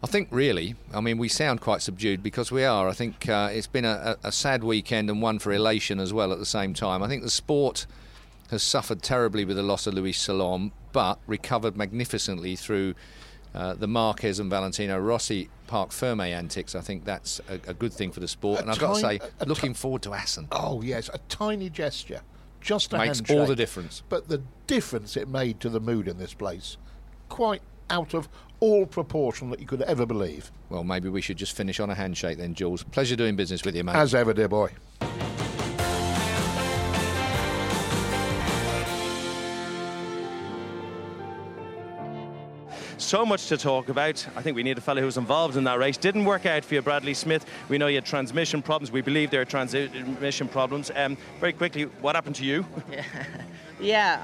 I 0.03 0.07
think 0.07 0.29
really, 0.31 0.75
I 0.93 1.01
mean, 1.01 1.17
we 1.19 1.29
sound 1.29 1.61
quite 1.61 1.81
subdued 1.81 2.23
because 2.23 2.53
we 2.53 2.63
are. 2.65 2.89
I 2.89 2.93
think 2.93 3.27
uh, 3.29 3.49
it's 3.53 3.67
been 3.67 3.87
a, 3.87 4.17
a 4.23 4.31
sad 4.33 4.63
weekend 4.63 5.09
and 5.09 5.23
one 5.23 5.39
for 5.39 5.51
elation 5.53 5.99
as 5.99 6.13
well 6.13 6.31
at 6.33 6.39
the 6.39 6.47
same 6.47 6.75
time. 6.75 7.03
I 7.03 7.09
think 7.09 7.23
the 7.23 7.31
sport 7.31 7.87
has 8.51 8.63
suffered 8.63 9.03
terribly 9.03 9.47
with 9.47 9.57
the 9.57 9.63
loss 9.63 9.87
of 9.87 9.95
Luis 9.95 10.19
Salom, 10.27 10.73
but 10.93 11.19
recovered 11.27 11.75
magnificently 11.77 12.55
through 12.55 12.95
uh, 13.55 13.73
the 13.75 13.87
Marquez 13.87 14.39
and 14.39 14.51
Valentino 14.51 14.99
Rossi 14.99 15.49
Parc 15.69 15.91
Ferme 15.91 16.21
antics. 16.21 16.75
I 16.75 16.83
think 16.83 17.07
that's 17.07 17.41
a, 17.49 17.55
a 17.71 17.75
good 17.75 17.93
thing 17.95 18.13
for 18.13 18.21
the 18.21 18.29
sport. 18.29 18.59
A 18.59 18.63
and 18.63 18.71
I've 18.71 18.79
got 18.79 18.97
to 18.97 19.01
say, 19.01 19.21
looking 19.47 19.73
ti- 19.73 19.79
forward 19.79 20.03
to 20.03 20.13
Assen. 20.13 20.49
Oh 20.53 20.83
yes, 20.83 21.09
a 21.15 21.19
tiny 21.31 21.71
gesture, 21.71 22.21
just 22.61 22.93
a 22.93 22.99
Makes 22.99 23.21
handshake. 23.21 23.39
all 23.39 23.47
the 23.47 23.57
difference. 23.57 24.03
But 24.11 24.29
the 24.29 24.43
difference 24.67 25.17
it 25.17 25.29
made 25.29 25.61
to 25.61 25.71
the 25.71 25.81
mood 25.81 26.09
in 26.09 26.19
this 26.19 26.35
place, 26.35 26.77
quite 27.31 27.63
out 27.91 28.15
of 28.15 28.29
all 28.61 28.87
proportion 28.87 29.51
that 29.51 29.61
you 29.61 29.67
could 29.67 29.83
ever 29.83 30.07
believe. 30.07 30.51
Well, 30.71 30.85
maybe 30.85 31.09
we 31.09 31.21
should 31.21 31.37
just 31.37 31.57
finish 31.57 31.81
on 31.81 31.91
a 31.91 31.95
handshake 31.95 32.39
then, 32.39 32.55
Jules. 32.55 32.83
Pleasure 32.83 33.17
doing 33.17 33.37
business 33.37 33.65
with 33.65 33.77
you, 33.77 33.85
mate. 33.85 33.97
As 33.97 34.15
ever, 34.15 34.33
dear 34.33 34.49
boy. 34.49 34.71
So 42.97 43.27
much 43.27 43.49
to 43.49 43.59
talk 43.59 43.91
about. 43.91 44.27
I 44.35 44.41
think 44.41 44.57
we 44.57 44.63
need 44.63 44.79
a 44.79 44.81
fellow 44.81 45.03
who's 45.03 45.19
involved 45.19 45.57
in 45.57 45.65
that 45.65 45.79
race. 45.79 45.99
Didn't 45.99 46.25
work 46.25 46.47
out 46.47 46.65
for 46.65 46.75
you, 46.75 46.83
Bradley 46.83 47.13
Smith. 47.13 47.45
We 47.69 47.77
know 47.77 47.87
you 47.87 47.97
had 47.97 48.07
transmission 48.07 48.63
problems. 48.63 48.91
We 48.91 49.03
believe 49.03 49.31
there 49.31 49.43
are 49.43 49.45
transmission 49.45 50.49
problems. 50.49 50.91
Um, 50.95 51.19
very 51.39 51.53
quickly, 51.53 51.85
what 52.01 52.15
happened 52.15 52.37
to 52.37 52.45
you? 52.45 52.65
Yeah, 52.91 53.05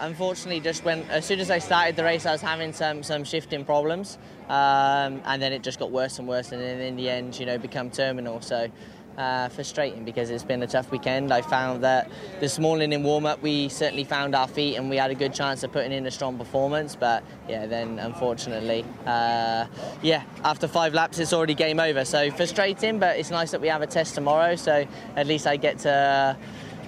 unfortunately, 0.04 0.60
just 0.60 0.84
when 0.84 1.02
as 1.10 1.24
soon 1.24 1.40
as 1.40 1.50
I 1.50 1.58
started 1.58 1.96
the 1.96 2.04
race, 2.04 2.24
I 2.24 2.32
was 2.32 2.40
having 2.40 2.72
some 2.72 3.02
some 3.02 3.24
shifting 3.24 3.64
problems, 3.64 4.16
um, 4.48 5.20
and 5.24 5.42
then 5.42 5.52
it 5.52 5.62
just 5.62 5.78
got 5.78 5.90
worse 5.90 6.18
and 6.18 6.28
worse, 6.28 6.52
and 6.52 6.62
then 6.62 6.80
in 6.80 6.96
the 6.96 7.10
end, 7.10 7.38
you 7.38 7.46
know, 7.46 7.58
become 7.58 7.90
terminal. 7.90 8.40
So. 8.40 8.70
Uh, 9.18 9.50
frustrating 9.50 10.02
because 10.02 10.30
it's 10.30 10.44
been 10.44 10.62
a 10.62 10.66
tough 10.66 10.90
weekend. 10.90 11.30
I 11.30 11.42
found 11.42 11.84
that 11.84 12.10
this 12.38 12.58
morning 12.58 12.92
in 12.92 13.02
warm 13.02 13.26
up 13.26 13.42
we 13.42 13.68
certainly 13.68 14.04
found 14.04 14.34
our 14.34 14.46
feet 14.48 14.76
and 14.76 14.88
we 14.88 14.96
had 14.96 15.10
a 15.10 15.14
good 15.14 15.34
chance 15.34 15.62
of 15.62 15.72
putting 15.72 15.92
in 15.92 16.06
a 16.06 16.10
strong 16.10 16.38
performance. 16.38 16.96
But 16.96 17.22
yeah, 17.46 17.66
then 17.66 17.98
unfortunately, 17.98 18.82
uh, 19.04 19.66
yeah, 20.00 20.22
after 20.44 20.66
five 20.68 20.94
laps 20.94 21.18
it's 21.18 21.34
already 21.34 21.54
game 21.54 21.80
over. 21.80 22.04
So 22.06 22.30
frustrating, 22.30 22.98
but 22.98 23.18
it's 23.18 23.30
nice 23.30 23.50
that 23.50 23.60
we 23.60 23.68
have 23.68 23.82
a 23.82 23.86
test 23.86 24.14
tomorrow. 24.14 24.54
So 24.56 24.86
at 25.16 25.26
least 25.26 25.46
I 25.46 25.56
get 25.56 25.80
to 25.80 26.38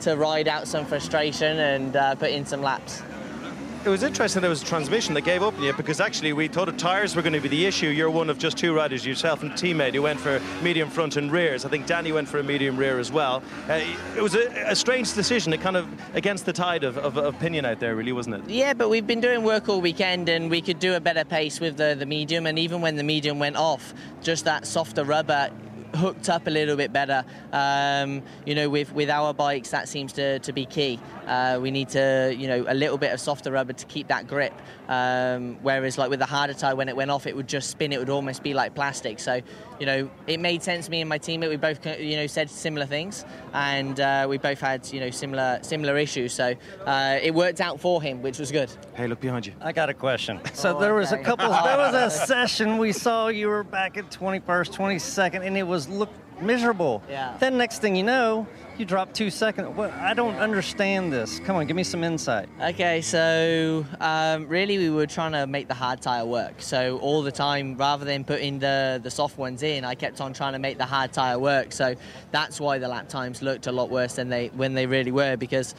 to 0.02 0.16
ride 0.16 0.48
out 0.48 0.68
some 0.68 0.84
frustration 0.84 1.58
and 1.58 1.96
uh, 1.96 2.14
put 2.14 2.30
in 2.30 2.44
some 2.44 2.62
laps. 2.62 3.02
It 3.84 3.88
was 3.88 4.04
interesting 4.04 4.42
there 4.42 4.48
was 4.48 4.62
a 4.62 4.64
transmission 4.64 5.12
that 5.14 5.22
gave 5.22 5.42
up 5.42 5.56
on 5.56 5.62
you 5.64 5.72
because 5.72 6.00
actually 6.00 6.32
we 6.32 6.46
thought 6.46 6.66
the 6.66 6.72
tyres 6.72 7.16
were 7.16 7.22
going 7.22 7.32
to 7.32 7.40
be 7.40 7.48
the 7.48 7.66
issue. 7.66 7.88
You're 7.88 8.10
one 8.10 8.30
of 8.30 8.38
just 8.38 8.56
two 8.56 8.72
riders, 8.72 9.04
yourself 9.04 9.42
and 9.42 9.50
teammate, 9.52 9.92
who 9.92 10.02
went 10.02 10.20
for 10.20 10.40
medium 10.62 10.88
front 10.88 11.16
and 11.16 11.32
rears. 11.32 11.64
I 11.64 11.68
think 11.68 11.88
Dani 11.88 12.14
went 12.14 12.28
for 12.28 12.38
a 12.38 12.44
medium 12.44 12.76
rear 12.76 13.00
as 13.00 13.10
well. 13.10 13.42
Uh, 13.68 13.82
it 14.16 14.22
was 14.22 14.36
a, 14.36 14.48
a 14.68 14.76
strange 14.76 15.12
decision, 15.14 15.52
it 15.52 15.60
kind 15.60 15.76
of 15.76 15.88
against 16.14 16.46
the 16.46 16.52
tide 16.52 16.84
of, 16.84 16.96
of 16.96 17.16
opinion 17.16 17.64
out 17.64 17.80
there, 17.80 17.96
really, 17.96 18.12
wasn't 18.12 18.36
it? 18.36 18.48
Yeah, 18.48 18.72
but 18.72 18.88
we've 18.88 19.06
been 19.06 19.20
doing 19.20 19.42
work 19.42 19.68
all 19.68 19.80
weekend 19.80 20.28
and 20.28 20.48
we 20.48 20.60
could 20.60 20.78
do 20.78 20.94
a 20.94 21.00
better 21.00 21.24
pace 21.24 21.58
with 21.58 21.76
the, 21.76 21.96
the 21.98 22.06
medium. 22.06 22.46
And 22.46 22.60
even 22.60 22.82
when 22.82 22.94
the 22.94 23.02
medium 23.02 23.40
went 23.40 23.56
off, 23.56 23.94
just 24.22 24.44
that 24.44 24.64
softer 24.64 25.02
rubber 25.02 25.50
hooked 25.94 26.28
up 26.28 26.46
a 26.46 26.50
little 26.50 26.76
bit 26.76 26.92
better. 26.92 27.24
Um, 27.52 28.22
you 28.46 28.54
know, 28.54 28.68
with, 28.68 28.92
with 28.92 29.10
our 29.10 29.32
bikes, 29.34 29.70
that 29.70 29.88
seems 29.88 30.12
to, 30.14 30.38
to 30.40 30.52
be 30.52 30.66
key. 30.66 30.98
Uh, 31.26 31.58
we 31.62 31.70
need 31.70 31.88
to, 31.90 32.34
you 32.36 32.48
know, 32.48 32.64
a 32.68 32.74
little 32.74 32.98
bit 32.98 33.12
of 33.12 33.20
softer 33.20 33.50
rubber 33.52 33.72
to 33.72 33.86
keep 33.86 34.08
that 34.08 34.26
grip. 34.26 34.52
Um, 34.88 35.56
whereas, 35.62 35.96
like 35.96 36.10
with 36.10 36.18
the 36.18 36.26
harder 36.26 36.54
tire, 36.54 36.74
when 36.74 36.88
it 36.88 36.96
went 36.96 37.10
off, 37.10 37.26
it 37.26 37.34
would 37.36 37.46
just 37.48 37.70
spin. 37.70 37.92
It 37.92 37.98
would 37.98 38.10
almost 38.10 38.42
be 38.42 38.52
like 38.52 38.74
plastic. 38.74 39.20
So, 39.20 39.40
you 39.78 39.86
know, 39.86 40.10
it 40.26 40.40
made 40.40 40.62
sense. 40.62 40.88
Me 40.88 41.00
and 41.00 41.08
my 41.08 41.18
teammate, 41.18 41.48
we 41.48 41.56
both, 41.56 41.84
you 41.86 42.16
know, 42.16 42.26
said 42.26 42.50
similar 42.50 42.84
things, 42.86 43.24
and 43.54 43.98
uh, 44.00 44.26
we 44.28 44.38
both 44.38 44.60
had, 44.60 44.86
you 44.92 45.00
know, 45.00 45.10
similar 45.10 45.60
similar 45.62 45.96
issues. 45.96 46.32
So 46.32 46.54
uh, 46.84 47.18
it 47.22 47.32
worked 47.34 47.60
out 47.60 47.80
for 47.80 48.02
him, 48.02 48.20
which 48.22 48.38
was 48.38 48.50
good. 48.50 48.70
Hey, 48.94 49.06
look 49.06 49.20
behind 49.20 49.46
you. 49.46 49.52
I 49.60 49.72
got 49.72 49.88
a 49.88 49.94
question. 49.94 50.40
So 50.54 50.76
Oh, 50.76 50.80
there 50.80 50.94
was 50.94 51.12
a 51.12 51.18
couple. 51.18 51.48
There 51.48 51.76
was 51.76 51.94
a 51.94 52.10
session 52.26 52.78
we 52.78 52.92
saw. 52.92 53.28
You 53.28 53.48
were 53.48 53.64
back 53.64 53.96
at 53.96 54.10
21st, 54.10 54.76
22nd, 54.76 55.44
and 55.46 55.56
it 55.56 55.66
was 55.66 55.81
look 55.88 56.10
miserable. 56.40 57.02
Yeah. 57.08 57.36
Then 57.38 57.56
next 57.56 57.80
thing 57.80 57.96
you 57.96 58.02
know, 58.02 58.46
you 58.78 58.84
drop 58.84 59.12
two 59.12 59.30
seconds. 59.30 59.76
Well, 59.76 59.92
I 60.00 60.14
don't 60.14 60.36
understand 60.36 61.12
this. 61.12 61.38
Come 61.40 61.56
on, 61.56 61.66
give 61.66 61.76
me 61.76 61.84
some 61.84 62.02
insight. 62.02 62.48
Okay, 62.60 63.00
so 63.00 63.84
um, 64.00 64.48
really 64.48 64.78
we 64.78 64.90
were 64.90 65.06
trying 65.06 65.32
to 65.32 65.46
make 65.46 65.68
the 65.68 65.74
hard 65.74 66.00
tire 66.00 66.26
work. 66.26 66.62
So 66.62 66.98
all 66.98 67.22
the 67.22 67.32
time, 67.32 67.76
rather 67.76 68.04
than 68.04 68.24
putting 68.24 68.58
the, 68.58 69.00
the 69.02 69.10
soft 69.10 69.38
ones 69.38 69.62
in, 69.62 69.84
I 69.84 69.94
kept 69.94 70.20
on 70.20 70.32
trying 70.32 70.54
to 70.54 70.58
make 70.58 70.78
the 70.78 70.86
hard 70.86 71.12
tire 71.12 71.38
work. 71.38 71.72
So 71.72 71.94
that's 72.30 72.60
why 72.60 72.78
the 72.78 72.88
lap 72.88 73.08
times 73.08 73.42
looked 73.42 73.66
a 73.66 73.72
lot 73.72 73.90
worse 73.90 74.14
than 74.14 74.28
they 74.28 74.48
when 74.48 74.74
they 74.74 74.86
really 74.86 75.12
were 75.12 75.36
because. 75.36 75.74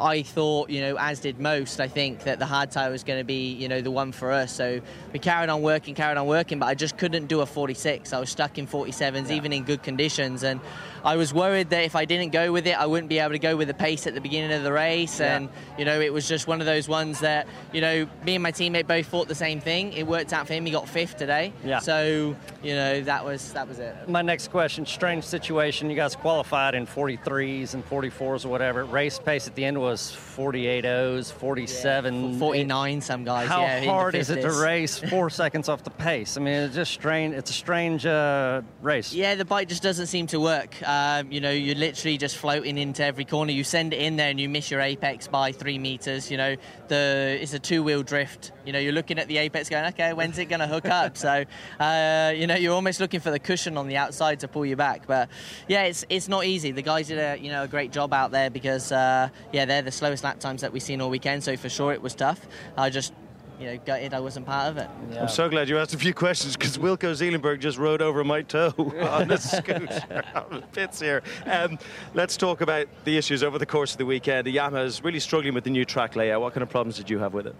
I 0.00 0.22
thought, 0.22 0.70
you 0.70 0.80
know, 0.80 0.96
as 0.98 1.20
did 1.20 1.38
most, 1.38 1.80
I 1.80 1.88
think 1.88 2.24
that 2.24 2.38
the 2.38 2.46
hard 2.46 2.70
tire 2.70 2.90
was 2.90 3.04
going 3.04 3.20
to 3.20 3.24
be, 3.24 3.52
you 3.52 3.68
know, 3.68 3.80
the 3.80 3.90
one 3.90 4.12
for 4.12 4.32
us. 4.32 4.52
So 4.52 4.80
we 5.12 5.18
carried 5.18 5.48
on 5.50 5.62
working, 5.62 5.94
carried 5.94 6.18
on 6.18 6.26
working, 6.26 6.58
but 6.58 6.66
I 6.66 6.74
just 6.74 6.96
couldn't 6.96 7.26
do 7.26 7.40
a 7.40 7.46
46. 7.46 8.12
I 8.12 8.18
was 8.18 8.30
stuck 8.30 8.58
in 8.58 8.66
47s, 8.66 9.30
even 9.30 9.52
in 9.52 9.62
good 9.62 9.82
conditions. 9.82 10.42
And 10.42 10.60
I 11.04 11.16
was 11.16 11.32
worried 11.32 11.70
that 11.70 11.84
if 11.84 11.94
I 11.94 12.06
didn't 12.06 12.32
go 12.32 12.50
with 12.50 12.66
it, 12.66 12.78
I 12.78 12.86
wouldn't 12.86 13.08
be 13.08 13.18
able 13.18 13.32
to 13.32 13.38
go 13.38 13.56
with 13.56 13.68
the 13.68 13.74
pace 13.74 14.06
at 14.06 14.14
the 14.14 14.20
beginning 14.20 14.52
of 14.52 14.64
the 14.64 14.72
race. 14.72 15.20
And, 15.20 15.48
you 15.78 15.84
know, 15.84 16.00
it 16.00 16.12
was 16.12 16.26
just 16.26 16.48
one 16.48 16.60
of 16.60 16.66
those 16.66 16.88
ones 16.88 17.20
that, 17.20 17.46
you 17.72 17.80
know, 17.80 18.08
me 18.24 18.34
and 18.34 18.42
my 18.42 18.52
teammate 18.52 18.86
both 18.86 19.06
thought 19.06 19.28
the 19.28 19.34
same 19.34 19.60
thing. 19.60 19.92
It 19.92 20.06
worked 20.06 20.32
out 20.32 20.46
for 20.46 20.54
him. 20.54 20.66
He 20.66 20.72
got 20.72 20.88
fifth 20.88 21.16
today. 21.16 21.52
Yeah. 21.64 21.78
So, 21.78 22.34
you 22.62 22.74
know, 22.74 23.00
that 23.02 23.24
was 23.24 23.52
that 23.52 23.68
was 23.68 23.78
it. 23.78 24.08
My 24.08 24.22
next 24.22 24.48
question: 24.50 24.86
strange 24.86 25.24
situation. 25.24 25.88
You 25.90 25.96
guys 25.96 26.16
qualified 26.16 26.74
in 26.74 26.86
43s 26.86 27.74
and 27.74 27.88
44s 27.88 28.44
or 28.44 28.48
whatever. 28.48 28.84
Race 28.84 29.18
pace 29.18 29.46
at 29.46 29.54
the 29.54 29.64
end 29.64 29.78
was 29.84 30.16
48.0s, 30.36 31.30
47. 31.30 32.38
49, 32.38 33.00
some 33.02 33.22
guys. 33.22 33.48
How 33.48 33.60
yeah, 33.60 33.84
hard 33.84 34.14
is 34.14 34.30
it 34.30 34.40
to 34.40 34.50
race 34.50 34.98
four 34.98 35.28
seconds 35.40 35.68
off 35.68 35.84
the 35.84 35.90
pace? 35.90 36.38
I 36.38 36.40
mean, 36.40 36.54
it's 36.54 36.74
just 36.74 36.92
strange. 36.92 37.34
It's 37.34 37.50
a 37.50 37.54
strange 37.54 38.06
uh, 38.06 38.62
race. 38.80 39.12
Yeah, 39.12 39.34
the 39.34 39.44
bike 39.44 39.68
just 39.68 39.82
doesn't 39.82 40.06
seem 40.06 40.26
to 40.28 40.40
work. 40.40 40.74
Um, 40.88 41.30
you 41.30 41.40
know, 41.40 41.50
you're 41.50 41.74
literally 41.74 42.16
just 42.16 42.38
floating 42.38 42.78
into 42.78 43.04
every 43.04 43.26
corner. 43.26 43.52
You 43.52 43.62
send 43.62 43.92
it 43.92 44.00
in 44.00 44.16
there 44.16 44.30
and 44.30 44.40
you 44.40 44.48
miss 44.48 44.70
your 44.70 44.80
apex 44.80 45.28
by 45.28 45.52
three 45.52 45.78
meters. 45.78 46.30
You 46.30 46.38
know, 46.38 46.56
the 46.88 47.38
it's 47.40 47.52
a 47.52 47.58
two-wheel 47.58 48.02
drift. 48.02 48.52
You 48.64 48.72
know, 48.72 48.78
you're 48.78 48.92
looking 48.92 49.18
at 49.18 49.28
the 49.28 49.36
apex, 49.36 49.68
going, 49.68 49.84
okay, 49.86 50.14
when's 50.14 50.38
it 50.38 50.46
going 50.46 50.60
to 50.60 50.66
hook 50.66 50.86
up? 50.86 51.16
so, 51.26 51.44
uh, 51.78 52.32
you 52.34 52.46
know, 52.46 52.54
you're 52.54 52.72
almost 52.74 53.00
looking 53.00 53.20
for 53.20 53.30
the 53.30 53.38
cushion 53.38 53.76
on 53.76 53.86
the 53.86 53.98
outside 53.98 54.40
to 54.40 54.48
pull 54.48 54.64
you 54.64 54.76
back. 54.76 55.06
But 55.06 55.28
yeah, 55.68 55.82
it's 55.82 56.06
it's 56.08 56.28
not 56.28 56.46
easy. 56.46 56.70
The 56.70 56.82
guys 56.82 57.08
did 57.08 57.18
a 57.18 57.38
you 57.38 57.50
know 57.50 57.64
a 57.64 57.68
great 57.68 57.92
job 57.92 58.14
out 58.14 58.30
there 58.30 58.48
because 58.48 58.90
uh, 58.90 59.28
yeah, 59.52 59.66
they're 59.74 59.82
the 59.82 59.90
slowest 59.90 60.22
lap 60.22 60.38
times 60.38 60.60
that 60.60 60.72
we've 60.72 60.82
seen 60.82 61.00
all 61.00 61.10
weekend. 61.10 61.42
So 61.42 61.56
for 61.56 61.68
sure, 61.68 61.92
it 61.92 62.00
was 62.00 62.14
tough. 62.14 62.46
I 62.76 62.90
just 62.90 63.12
you 63.58 63.66
know 63.66 63.78
gutted 63.84 64.14
I 64.14 64.20
wasn't 64.20 64.46
part 64.46 64.70
of 64.70 64.76
it. 64.78 64.88
I'm 65.18 65.28
so 65.28 65.48
glad 65.48 65.68
you 65.68 65.78
asked 65.78 65.94
a 65.94 65.98
few 65.98 66.14
questions 66.14 66.56
because 66.56 66.78
Wilco 66.78 67.12
Zeelenberg 67.12 67.60
just 67.60 67.76
rode 67.76 68.02
over 68.02 68.22
my 68.24 68.42
toe 68.42 68.72
on 68.78 69.28
the 69.28 69.36
scooter 69.38 70.22
on 70.34 70.60
the 70.60 70.66
pits 70.72 71.00
here. 71.00 71.22
Um, 71.46 71.78
let's 72.14 72.36
talk 72.36 72.60
about 72.60 72.86
the 73.04 73.16
issues 73.18 73.42
over 73.42 73.58
the 73.58 73.66
course 73.66 73.92
of 73.92 73.98
the 73.98 74.06
weekend. 74.06 74.46
The 74.46 74.56
Yamaha 74.56 74.84
is 74.84 75.02
really 75.02 75.20
struggling 75.20 75.54
with 75.54 75.64
the 75.64 75.70
new 75.70 75.84
track 75.84 76.14
layout. 76.14 76.40
What 76.40 76.54
kind 76.54 76.62
of 76.62 76.70
problems 76.70 76.96
did 76.96 77.10
you 77.10 77.18
have 77.18 77.34
with 77.34 77.48
it? 77.48 77.56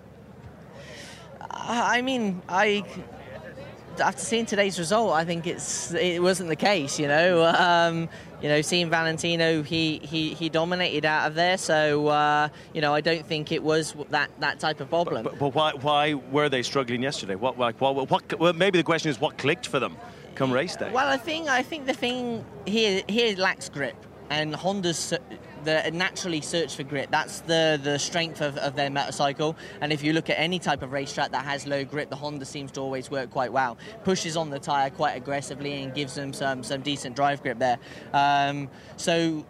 I 1.51 2.03
mean, 2.03 2.43
I 2.49 2.85
after 4.01 4.23
seeing 4.23 4.47
today's 4.47 4.79
result, 4.79 5.13
I 5.13 5.25
think 5.25 5.47
it's 5.47 5.93
it 5.95 6.23
wasn't 6.23 6.49
the 6.49 6.57
case. 6.57 6.99
You 6.99 7.09
know, 7.09 7.45
um, 7.45 8.09
you 8.43 8.49
know, 8.49 8.61
seeing 8.61 8.91
Valentino, 8.91 9.63
he, 9.63 9.99
he, 9.99 10.35
he 10.35 10.49
dominated 10.49 11.05
out 11.05 11.29
of 11.29 11.35
there. 11.35 11.57
So 11.57 12.09
uh, 12.09 12.49
you 12.73 12.81
know, 12.81 12.95
I 12.95 13.01
don't 13.01 13.27
think 13.27 13.53
it 13.53 13.63
was 13.63 13.95
that, 14.11 14.31
that 14.41 14.61
type 14.61 14.81
of 14.81 14.89
problem. 14.89 15.25
But, 15.25 15.39
but 15.39 15.55
why, 15.55 15.73
why 15.73 16.15
were 16.15 16.49
they 16.49 16.63
struggling 16.63 17.03
yesterday? 17.03 17.35
What, 17.35 17.59
like, 17.59 17.81
what, 17.81 18.11
what, 18.11 18.39
well, 18.39 18.53
maybe 18.53 18.79
the 18.79 18.85
question 18.85 19.11
is 19.11 19.21
what 19.21 19.39
clicked 19.39 19.67
for 19.67 19.81
them 19.81 19.97
come 20.35 20.53
race 20.53 20.77
day? 20.77 20.91
Well, 20.93 21.09
I 21.09 21.17
think 21.17 21.49
I 21.49 21.63
think 21.63 21.87
the 21.87 21.95
thing 21.95 22.45
here 22.67 23.03
here 23.09 23.37
lacks 23.37 23.69
grip, 23.69 23.97
and 24.35 24.55
Honda's 24.55 25.15
the 25.65 25.91
naturally 25.93 26.41
search 26.41 26.77
for 26.77 26.83
grip. 26.83 27.11
That's 27.11 27.41
the 27.41 27.81
the 27.83 27.99
strength 27.99 28.41
of, 28.41 28.57
of 28.59 28.75
their 28.75 28.91
motorcycle. 28.91 29.57
And 29.81 29.93
if 29.93 30.03
you 30.03 30.13
look 30.13 30.29
at 30.29 30.39
any 30.39 30.59
type 30.59 30.83
of 30.83 30.93
racetrack 30.93 31.31
that 31.31 31.45
has 31.45 31.67
low 31.67 31.85
grip, 31.85 32.11
the 32.11 32.17
Honda 32.17 32.45
seems 32.45 32.73
to 32.73 32.81
always 32.81 33.11
work 33.11 33.31
quite 33.31 33.53
well. 33.53 33.79
Pushes 34.03 34.37
on 34.37 34.51
the 34.51 34.59
tire 34.59 34.91
quite 34.91 35.15
aggressively 35.17 35.83
and 35.83 35.95
gives 35.95 36.15
them 36.15 36.33
some 36.33 36.63
some 36.63 36.83
decent 36.83 37.17
drive 37.17 37.43
grip 37.43 37.59
there. 37.59 37.79
Um, 38.13 38.69
so. 38.97 39.47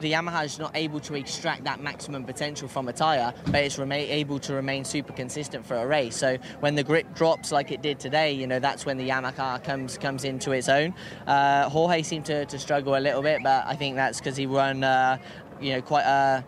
The 0.00 0.12
Yamaha 0.12 0.44
is 0.44 0.58
not 0.58 0.76
able 0.76 1.00
to 1.00 1.14
extract 1.14 1.64
that 1.64 1.80
maximum 1.80 2.24
potential 2.24 2.68
from 2.68 2.88
a 2.88 2.92
tyre, 2.92 3.34
but 3.46 3.56
it's 3.56 3.78
able 3.78 4.38
to 4.40 4.54
remain 4.54 4.84
super 4.84 5.12
consistent 5.12 5.66
for 5.66 5.76
a 5.76 5.86
race. 5.86 6.16
So 6.16 6.38
when 6.60 6.76
the 6.76 6.84
grip 6.84 7.14
drops 7.14 7.50
like 7.50 7.72
it 7.72 7.82
did 7.82 7.98
today, 7.98 8.32
you 8.32 8.46
know 8.46 8.60
that's 8.60 8.86
when 8.86 8.96
the 8.96 9.08
Yamaha 9.08 9.62
comes 9.64 9.98
comes 9.98 10.24
into 10.24 10.52
its 10.52 10.68
own. 10.68 10.94
Uh, 11.26 11.68
Jorge 11.68 12.02
seemed 12.02 12.26
to, 12.26 12.44
to 12.46 12.58
struggle 12.58 12.96
a 12.96 13.00
little 13.00 13.22
bit, 13.22 13.42
but 13.42 13.66
I 13.66 13.74
think 13.74 13.96
that's 13.96 14.18
because 14.18 14.36
he 14.36 14.46
run, 14.46 14.84
uh, 14.84 15.18
you 15.60 15.72
know, 15.72 15.82
quite 15.82 16.04
a 16.04 16.44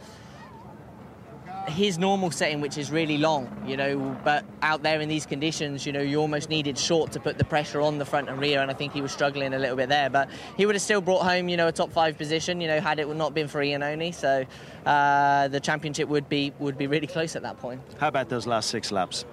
his 1.68 1.98
normal 1.98 2.30
setting, 2.30 2.60
which 2.60 2.78
is 2.78 2.90
really 2.90 3.18
long, 3.18 3.48
you 3.66 3.76
know, 3.76 4.16
but 4.24 4.44
out 4.62 4.82
there 4.82 5.00
in 5.00 5.08
these 5.08 5.26
conditions, 5.26 5.86
you 5.86 5.92
know, 5.92 6.00
you 6.00 6.18
almost 6.18 6.48
needed 6.48 6.78
short 6.78 7.12
to 7.12 7.20
put 7.20 7.38
the 7.38 7.44
pressure 7.44 7.80
on 7.80 7.98
the 7.98 8.04
front 8.04 8.28
and 8.28 8.40
rear, 8.40 8.60
and 8.60 8.70
I 8.70 8.74
think 8.74 8.92
he 8.92 9.00
was 9.00 9.12
struggling 9.12 9.54
a 9.54 9.58
little 9.58 9.76
bit 9.76 9.88
there. 9.88 10.10
But 10.10 10.28
he 10.56 10.66
would 10.66 10.74
have 10.74 10.82
still 10.82 11.00
brought 11.00 11.22
home, 11.22 11.48
you 11.48 11.56
know, 11.56 11.68
a 11.68 11.72
top 11.72 11.92
five 11.92 12.16
position, 12.16 12.60
you 12.60 12.68
know, 12.68 12.80
had 12.80 12.98
it 12.98 13.08
not 13.14 13.34
been 13.34 13.48
for 13.48 13.62
Ian 13.62 13.82
Iannone. 13.82 14.14
So 14.14 14.44
uh, 14.86 15.48
the 15.48 15.60
championship 15.60 16.08
would 16.08 16.28
be 16.28 16.52
would 16.58 16.78
be 16.78 16.86
really 16.86 17.06
close 17.06 17.36
at 17.36 17.42
that 17.42 17.58
point. 17.58 17.80
How 17.98 18.08
about 18.08 18.28
those 18.28 18.46
last 18.46 18.70
six 18.70 18.90
laps? 18.90 19.24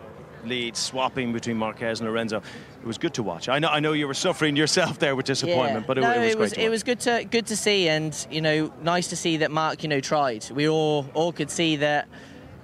Lead 0.48 0.76
swapping 0.76 1.34
between 1.34 1.58
Marquez 1.58 2.00
and 2.00 2.10
Lorenzo. 2.10 2.38
It 2.82 2.88
was 2.88 2.98
good 2.98 3.14
to 3.16 3.24
watch. 3.24 3.50
I 3.50 3.60
know, 3.60 3.70
I 3.70 3.80
know 3.80 3.94
you 3.94 4.08
were 4.08 4.14
suffering 4.14 4.56
yourself 4.64 5.00
there 5.00 5.16
with 5.16 5.26
disappointment, 5.26 5.82
yeah. 5.82 5.88
but 5.88 5.98
it, 5.98 6.02
no, 6.02 6.12
it 6.12 6.20
was 6.20 6.34
it 6.34 6.38
was 6.38 6.54
great 6.54 6.54
to 6.54 6.62
it 6.62 6.70
was 6.70 6.84
good 6.84 7.00
to 7.02 7.28
good 7.30 7.48
to 7.48 7.56
see, 7.56 7.90
and 7.90 8.28
you 8.32 8.42
know, 8.42 8.74
nice 8.82 9.08
to 9.10 9.16
see 9.16 9.38
that 9.38 9.52
Marc, 9.52 9.84
you 9.84 9.90
know, 9.90 10.00
tried. 10.00 10.50
We 10.52 10.68
all 10.68 11.10
all 11.14 11.32
could 11.32 11.52
see 11.52 11.78
that 11.78 12.08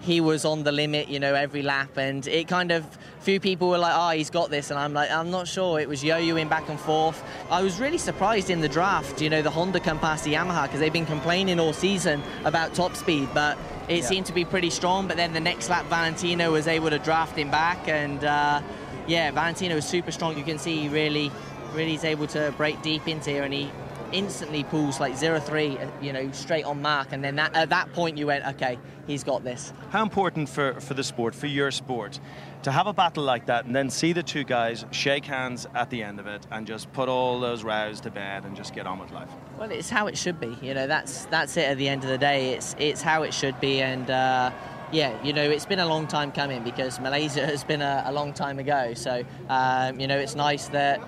he 0.04 0.20
was 0.20 0.44
on 0.44 0.64
the 0.64 0.72
limit, 0.72 1.08
you 1.08 1.18
know, 1.18 1.34
every 1.34 1.62
lap, 1.62 1.98
and 1.98 2.28
it 2.28 2.48
kind 2.48 2.72
of 2.72 2.86
few 3.20 3.40
people 3.40 3.70
were 3.70 3.78
like, 3.78 3.94
"Oh, 3.96 4.10
he's 4.10 4.30
got 4.30 4.50
this," 4.50 4.70
and 4.70 4.78
I'm 4.78 4.94
like, 4.94 5.10
"I'm 5.10 5.32
not 5.32 5.48
sure." 5.48 5.80
It 5.80 5.88
was 5.88 6.04
yo-yoing 6.04 6.50
back 6.50 6.68
and 6.68 6.80
forth. 6.80 7.24
I 7.50 7.62
was 7.62 7.80
really 7.80 7.98
surprised 7.98 8.50
in 8.50 8.60
the 8.60 8.68
draft. 8.68 9.22
You 9.22 9.30
know, 9.30 9.42
the 9.42 9.50
Honda 9.50 9.80
come 9.80 10.00
past 10.00 10.26
the 10.26 10.34
Yamaha 10.34 10.64
because 10.64 10.82
they've 10.82 10.92
been 10.92 11.06
complaining 11.06 11.60
all 11.60 11.72
season 11.72 12.22
about 12.44 12.74
top 12.74 12.98
speed, 12.98 13.30
but 13.34 13.58
it 13.88 14.02
yeah. 14.02 14.06
seemed 14.06 14.26
to 14.28 14.34
be 14.34 14.46
pretty 14.46 14.70
strong. 14.70 15.08
But 15.08 15.18
then 15.18 15.34
the 15.34 15.40
next 15.40 15.70
lap, 15.70 15.86
Valentino 15.86 16.52
was 16.52 16.68
able 16.68 16.90
to 16.90 17.00
draft 17.00 17.38
him 17.38 17.52
back, 17.52 17.88
and 17.88 18.24
uh, 18.24 18.62
yeah, 19.08 19.32
Valentino 19.32 19.76
was 19.76 19.86
super 19.86 20.12
strong. 20.12 20.38
You 20.38 20.44
can 20.44 20.58
see 20.58 20.82
he 20.82 20.90
really, 20.90 21.32
really 21.74 21.96
is 21.96 22.04
able 22.04 22.28
to 22.28 22.54
break 22.58 22.82
deep 22.82 23.08
into 23.08 23.30
here, 23.30 23.44
and 23.44 23.54
he 23.54 23.72
instantly 24.14 24.64
pulls 24.64 25.00
like 25.00 25.14
0-3, 25.14 25.82
uh, 25.82 25.92
you 26.02 26.14
know, 26.14 26.32
straight 26.32 26.64
on 26.66 26.82
mark, 26.82 27.10
and 27.12 27.24
then 27.24 27.36
that, 27.36 27.56
at 27.56 27.70
that 27.70 27.92
point 27.94 28.18
you 28.18 28.28
went, 28.28 28.46
okay, 28.46 28.78
he's 29.08 29.24
got 29.24 29.44
this. 29.44 29.74
How 29.90 30.02
important 30.02 30.48
for, 30.48 30.80
for 30.80 30.94
the 30.94 31.04
sport, 31.04 31.36
for 31.36 31.48
your 31.48 31.72
sport, 31.72 32.20
to 32.64 32.72
have 32.72 32.88
a 32.88 32.94
battle 32.94 33.24
like 33.24 33.46
that 33.48 33.66
and 33.66 33.76
then 33.76 33.90
see 33.90 34.14
the 34.14 34.24
two 34.24 34.44
guys 34.44 34.86
shake 34.92 35.26
hands 35.26 35.68
at 35.76 35.90
the 35.90 36.02
end 36.02 36.20
of 36.20 36.28
it 36.28 36.48
and 36.52 36.66
just 36.66 36.92
put 36.94 37.10
all 37.10 37.40
those 37.40 37.64
rows 37.64 38.00
to 38.02 38.10
bed 38.10 38.46
and 38.46 38.56
just 38.56 38.74
get 38.74 38.88
on 38.88 39.00
with 39.00 39.12
life? 39.12 39.30
Well, 39.60 39.72
it's 39.72 39.90
how 39.90 40.08
it 40.08 40.18
should 40.18 40.40
be. 40.40 40.58
You 40.62 40.74
know, 40.74 40.88
that's 40.88 41.26
that's 41.26 41.58
it. 41.58 41.66
At 41.66 41.78
the 41.78 41.90
end 41.90 42.04
of 42.04 42.10
the 42.10 42.18
day, 42.18 42.54
it's 42.54 42.76
it's 42.80 43.02
how 43.02 43.24
it 43.24 43.34
should 43.34 43.60
be, 43.60 43.82
and. 43.82 44.10
Uh, 44.10 44.52
yeah, 44.92 45.20
you 45.24 45.34
know, 45.34 45.42
it's 45.42 45.66
been 45.66 45.80
a 45.80 45.88
long 45.88 46.06
time 46.06 46.32
coming 46.32 46.64
because 46.64 47.00
Malaysia 47.00 47.44
has 47.48 47.64
been 47.64 47.82
a, 47.82 48.04
a 48.06 48.14
long 48.14 48.32
time 48.32 48.60
ago. 48.60 48.94
So, 48.94 49.24
um, 49.50 50.00
you 50.00 50.06
know, 50.06 50.20
it's 50.20 50.36
nice 50.36 50.68
that 50.68 51.02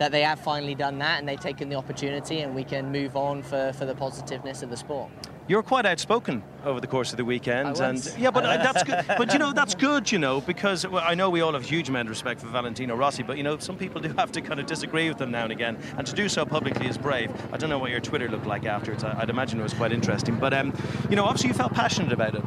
that 0.00 0.10
they 0.12 0.22
have 0.22 0.40
finally 0.40 0.74
done 0.74 0.98
that 0.98 1.18
and 1.18 1.28
they've 1.28 1.38
taken 1.38 1.68
the 1.68 1.76
opportunity 1.76 2.40
and 2.40 2.54
we 2.54 2.64
can 2.64 2.90
move 2.90 3.16
on 3.16 3.42
for, 3.42 3.70
for 3.74 3.84
the 3.84 3.94
positiveness 3.94 4.62
of 4.62 4.70
the 4.70 4.76
sport. 4.76 5.10
You're 5.46 5.62
quite 5.62 5.84
outspoken 5.84 6.42
over 6.64 6.80
the 6.80 6.86
course 6.86 7.10
of 7.10 7.16
the 7.16 7.24
weekend, 7.24 7.78
and 7.80 8.14
yeah, 8.16 8.30
but 8.30 8.44
uh, 8.44 8.56
that's 8.62 8.84
good. 8.84 9.04
But 9.18 9.32
you 9.32 9.38
know, 9.40 9.52
that's 9.52 9.74
good, 9.74 10.10
you 10.10 10.18
know, 10.18 10.40
because 10.40 10.86
well, 10.86 11.02
I 11.04 11.14
know 11.14 11.28
we 11.28 11.40
all 11.40 11.54
have 11.54 11.64
huge 11.64 11.88
amount 11.88 12.06
of 12.06 12.10
respect 12.10 12.40
for 12.40 12.46
Valentino 12.46 12.94
Rossi, 12.94 13.24
but 13.24 13.36
you 13.36 13.42
know, 13.42 13.58
some 13.58 13.76
people 13.76 14.00
do 14.00 14.12
have 14.16 14.30
to 14.32 14.40
kind 14.42 14.60
of 14.60 14.66
disagree 14.66 15.08
with 15.08 15.18
them 15.18 15.32
now 15.32 15.42
and 15.42 15.52
again, 15.52 15.76
and 15.98 16.06
to 16.06 16.14
do 16.14 16.28
so 16.28 16.46
publicly 16.46 16.86
is 16.86 16.96
brave. 16.96 17.32
I 17.52 17.56
don't 17.56 17.68
know 17.68 17.80
what 17.80 17.90
your 17.90 17.98
Twitter 17.98 18.28
looked 18.28 18.46
like 18.46 18.64
afterwards. 18.64 19.02
I'd 19.02 19.28
imagine 19.28 19.58
it 19.58 19.64
was 19.64 19.74
quite 19.74 19.90
interesting, 19.90 20.36
but 20.36 20.54
um, 20.54 20.72
you 21.10 21.16
know, 21.16 21.24
obviously 21.24 21.48
you 21.48 21.54
felt 21.54 21.74
passionate 21.74 22.12
about 22.12 22.36
it. 22.36 22.44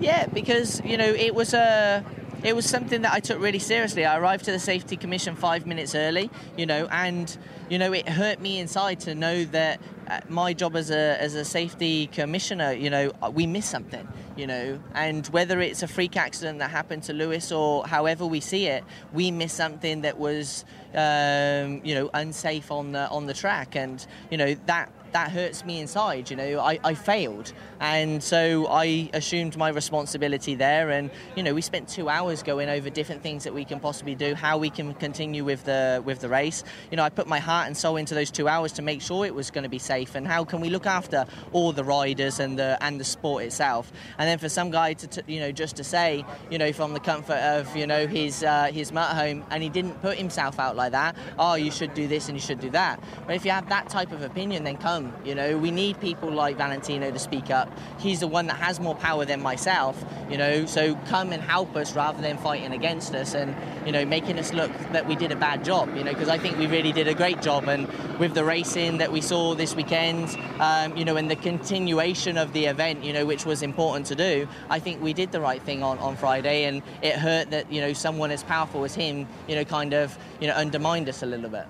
Yeah, 0.00 0.26
because 0.26 0.82
you 0.84 0.96
know 0.96 1.06
it 1.06 1.34
was 1.36 1.54
a 1.54 2.04
it 2.42 2.56
was 2.56 2.66
something 2.66 3.02
that 3.02 3.12
I 3.12 3.20
took 3.20 3.40
really 3.40 3.58
seriously. 3.58 4.04
I 4.04 4.18
arrived 4.18 4.44
to 4.46 4.52
the 4.52 4.58
safety 4.58 4.96
commission 4.96 5.36
five 5.36 5.66
minutes 5.66 5.94
early, 5.94 6.30
you 6.56 6.66
know, 6.66 6.86
and 6.90 7.36
you 7.68 7.78
know 7.78 7.92
it 7.92 8.08
hurt 8.08 8.40
me 8.40 8.58
inside 8.58 9.00
to 9.00 9.14
know 9.14 9.44
that 9.44 9.80
uh, 10.08 10.20
my 10.28 10.52
job 10.52 10.74
as 10.76 10.90
a 10.90 11.20
as 11.20 11.34
a 11.34 11.44
safety 11.44 12.06
commissioner, 12.06 12.72
you 12.72 12.90
know, 12.90 13.12
uh, 13.22 13.30
we 13.32 13.46
miss 13.46 13.66
something, 13.66 14.06
you 14.36 14.46
know, 14.46 14.80
and 14.94 15.26
whether 15.28 15.60
it's 15.60 15.82
a 15.82 15.88
freak 15.88 16.16
accident 16.16 16.58
that 16.58 16.70
happened 16.70 17.02
to 17.04 17.12
Luis 17.12 17.52
or 17.52 17.86
however 17.86 18.26
we 18.26 18.40
see 18.40 18.66
it, 18.66 18.84
we 19.12 19.30
miss 19.30 19.52
something 19.52 20.00
that 20.02 20.18
was, 20.18 20.64
um, 20.94 21.80
you 21.84 21.94
know, 21.94 22.10
unsafe 22.14 22.70
on 22.70 22.92
the 22.92 23.08
on 23.10 23.26
the 23.26 23.34
track, 23.34 23.76
and 23.76 24.06
you 24.30 24.38
know 24.38 24.54
that 24.66 24.90
that 25.12 25.30
hurts 25.30 25.64
me 25.64 25.80
inside. 25.80 26.30
You 26.30 26.36
know, 26.36 26.60
I, 26.60 26.78
I 26.84 26.94
failed, 26.94 27.52
and 27.80 28.22
so 28.22 28.66
I 28.68 29.10
assumed 29.12 29.56
my 29.56 29.68
responsibility 29.68 30.54
there. 30.54 30.90
And 30.90 31.10
you 31.36 31.42
know, 31.42 31.54
we 31.54 31.62
spent 31.62 31.88
two 31.88 32.08
hours 32.08 32.42
going 32.42 32.68
over 32.68 32.90
different 32.90 33.22
things 33.22 33.44
that 33.44 33.54
we 33.54 33.64
can 33.64 33.80
possibly 33.80 34.14
do, 34.14 34.34
how 34.34 34.58
we 34.58 34.70
can 34.70 34.94
continue 34.94 35.44
with 35.44 35.64
the 35.64 36.02
with 36.04 36.20
the 36.20 36.28
race. 36.28 36.64
You 36.90 36.96
know, 36.96 37.02
I 37.02 37.10
put 37.10 37.26
my 37.26 37.38
heart 37.38 37.66
and 37.66 37.76
soul 37.76 37.96
into 37.96 38.14
those 38.14 38.30
two 38.30 38.48
hours 38.48 38.72
to 38.72 38.82
make 38.82 39.02
sure 39.02 39.24
it 39.24 39.34
was 39.34 39.50
going 39.50 39.64
to 39.64 39.70
be 39.70 39.78
safe, 39.78 40.14
and 40.14 40.26
how 40.26 40.44
can 40.44 40.60
we 40.60 40.70
look 40.70 40.86
after 40.86 41.26
all 41.52 41.72
the 41.72 41.84
riders 41.84 42.40
and 42.40 42.58
the 42.58 42.78
and 42.80 43.00
the 43.00 43.04
sport 43.04 43.44
itself. 43.44 43.92
And 44.18 44.28
then 44.28 44.38
for 44.38 44.48
some 44.48 44.70
guy 44.70 44.94
to, 44.94 45.06
to 45.06 45.22
you 45.26 45.40
know 45.40 45.52
just 45.52 45.76
to 45.76 45.84
say, 45.84 46.24
you 46.50 46.58
know, 46.58 46.72
from 46.72 46.92
the 46.92 47.00
comfort 47.00 47.40
of 47.56 47.74
you 47.76 47.86
know 47.86 48.06
his 48.06 48.42
uh, 48.42 48.66
his 48.72 48.92
motorhome, 48.92 49.44
and 49.50 49.62
he 49.62 49.68
didn't 49.68 50.00
put 50.02 50.16
himself 50.16 50.58
out 50.58 50.76
like 50.76 50.92
that. 50.92 51.16
Oh, 51.38 51.54
you 51.54 51.70
should 51.70 51.94
do 51.94 52.06
this 52.06 52.28
and 52.28 52.36
you 52.36 52.42
should 52.42 52.60
do 52.60 52.70
that. 52.70 53.02
But 53.26 53.36
if 53.36 53.44
you 53.44 53.50
have 53.50 53.68
that 53.68 53.88
type 53.88 54.12
of 54.12 54.22
opinion, 54.22 54.64
then 54.64 54.76
come 54.76 54.99
you 55.24 55.34
know, 55.34 55.56
we 55.56 55.70
need 55.70 56.00
people 56.00 56.30
like 56.30 56.56
Valentino 56.56 57.10
to 57.10 57.18
speak 57.18 57.50
up. 57.50 57.70
He's 57.98 58.20
the 58.20 58.26
one 58.26 58.46
that 58.46 58.56
has 58.56 58.80
more 58.80 58.94
power 58.94 59.24
than 59.24 59.40
myself. 59.40 60.02
You 60.30 60.38
know, 60.38 60.66
so 60.66 60.94
come 61.06 61.32
and 61.32 61.42
help 61.42 61.76
us 61.76 61.94
rather 61.94 62.20
than 62.20 62.38
fighting 62.38 62.72
against 62.72 63.14
us 63.14 63.34
and 63.34 63.54
you 63.86 63.92
know 63.92 64.04
making 64.04 64.38
us 64.38 64.52
look 64.52 64.70
that 64.92 65.06
we 65.06 65.16
did 65.16 65.32
a 65.32 65.36
bad 65.36 65.64
job. 65.64 65.94
You 65.96 66.04
know, 66.04 66.12
because 66.12 66.28
I 66.28 66.38
think 66.38 66.58
we 66.58 66.66
really 66.66 66.92
did 66.92 67.08
a 67.08 67.14
great 67.14 67.42
job. 67.42 67.68
And 67.68 67.88
with 68.18 68.34
the 68.34 68.44
racing 68.44 68.98
that 68.98 69.12
we 69.12 69.20
saw 69.20 69.54
this 69.54 69.74
weekend, 69.74 70.36
um, 70.60 70.96
you 70.96 71.04
know, 71.04 71.16
and 71.16 71.30
the 71.30 71.36
continuation 71.36 72.36
of 72.36 72.52
the 72.52 72.66
event, 72.66 73.04
you 73.04 73.12
know, 73.12 73.26
which 73.26 73.44
was 73.46 73.62
important 73.62 74.06
to 74.06 74.14
do, 74.14 74.48
I 74.68 74.78
think 74.78 75.02
we 75.02 75.12
did 75.12 75.32
the 75.32 75.40
right 75.40 75.62
thing 75.62 75.82
on, 75.82 75.98
on 75.98 76.16
Friday. 76.16 76.64
And 76.64 76.82
it 77.02 77.14
hurt 77.14 77.50
that 77.50 77.70
you 77.72 77.80
know 77.80 77.92
someone 77.92 78.30
as 78.30 78.42
powerful 78.42 78.84
as 78.84 78.94
him, 78.94 79.26
you 79.48 79.54
know, 79.54 79.64
kind 79.64 79.94
of 79.94 80.16
you 80.40 80.46
know 80.46 80.54
undermined 80.54 81.08
us 81.08 81.22
a 81.22 81.26
little 81.26 81.50
bit. 81.50 81.66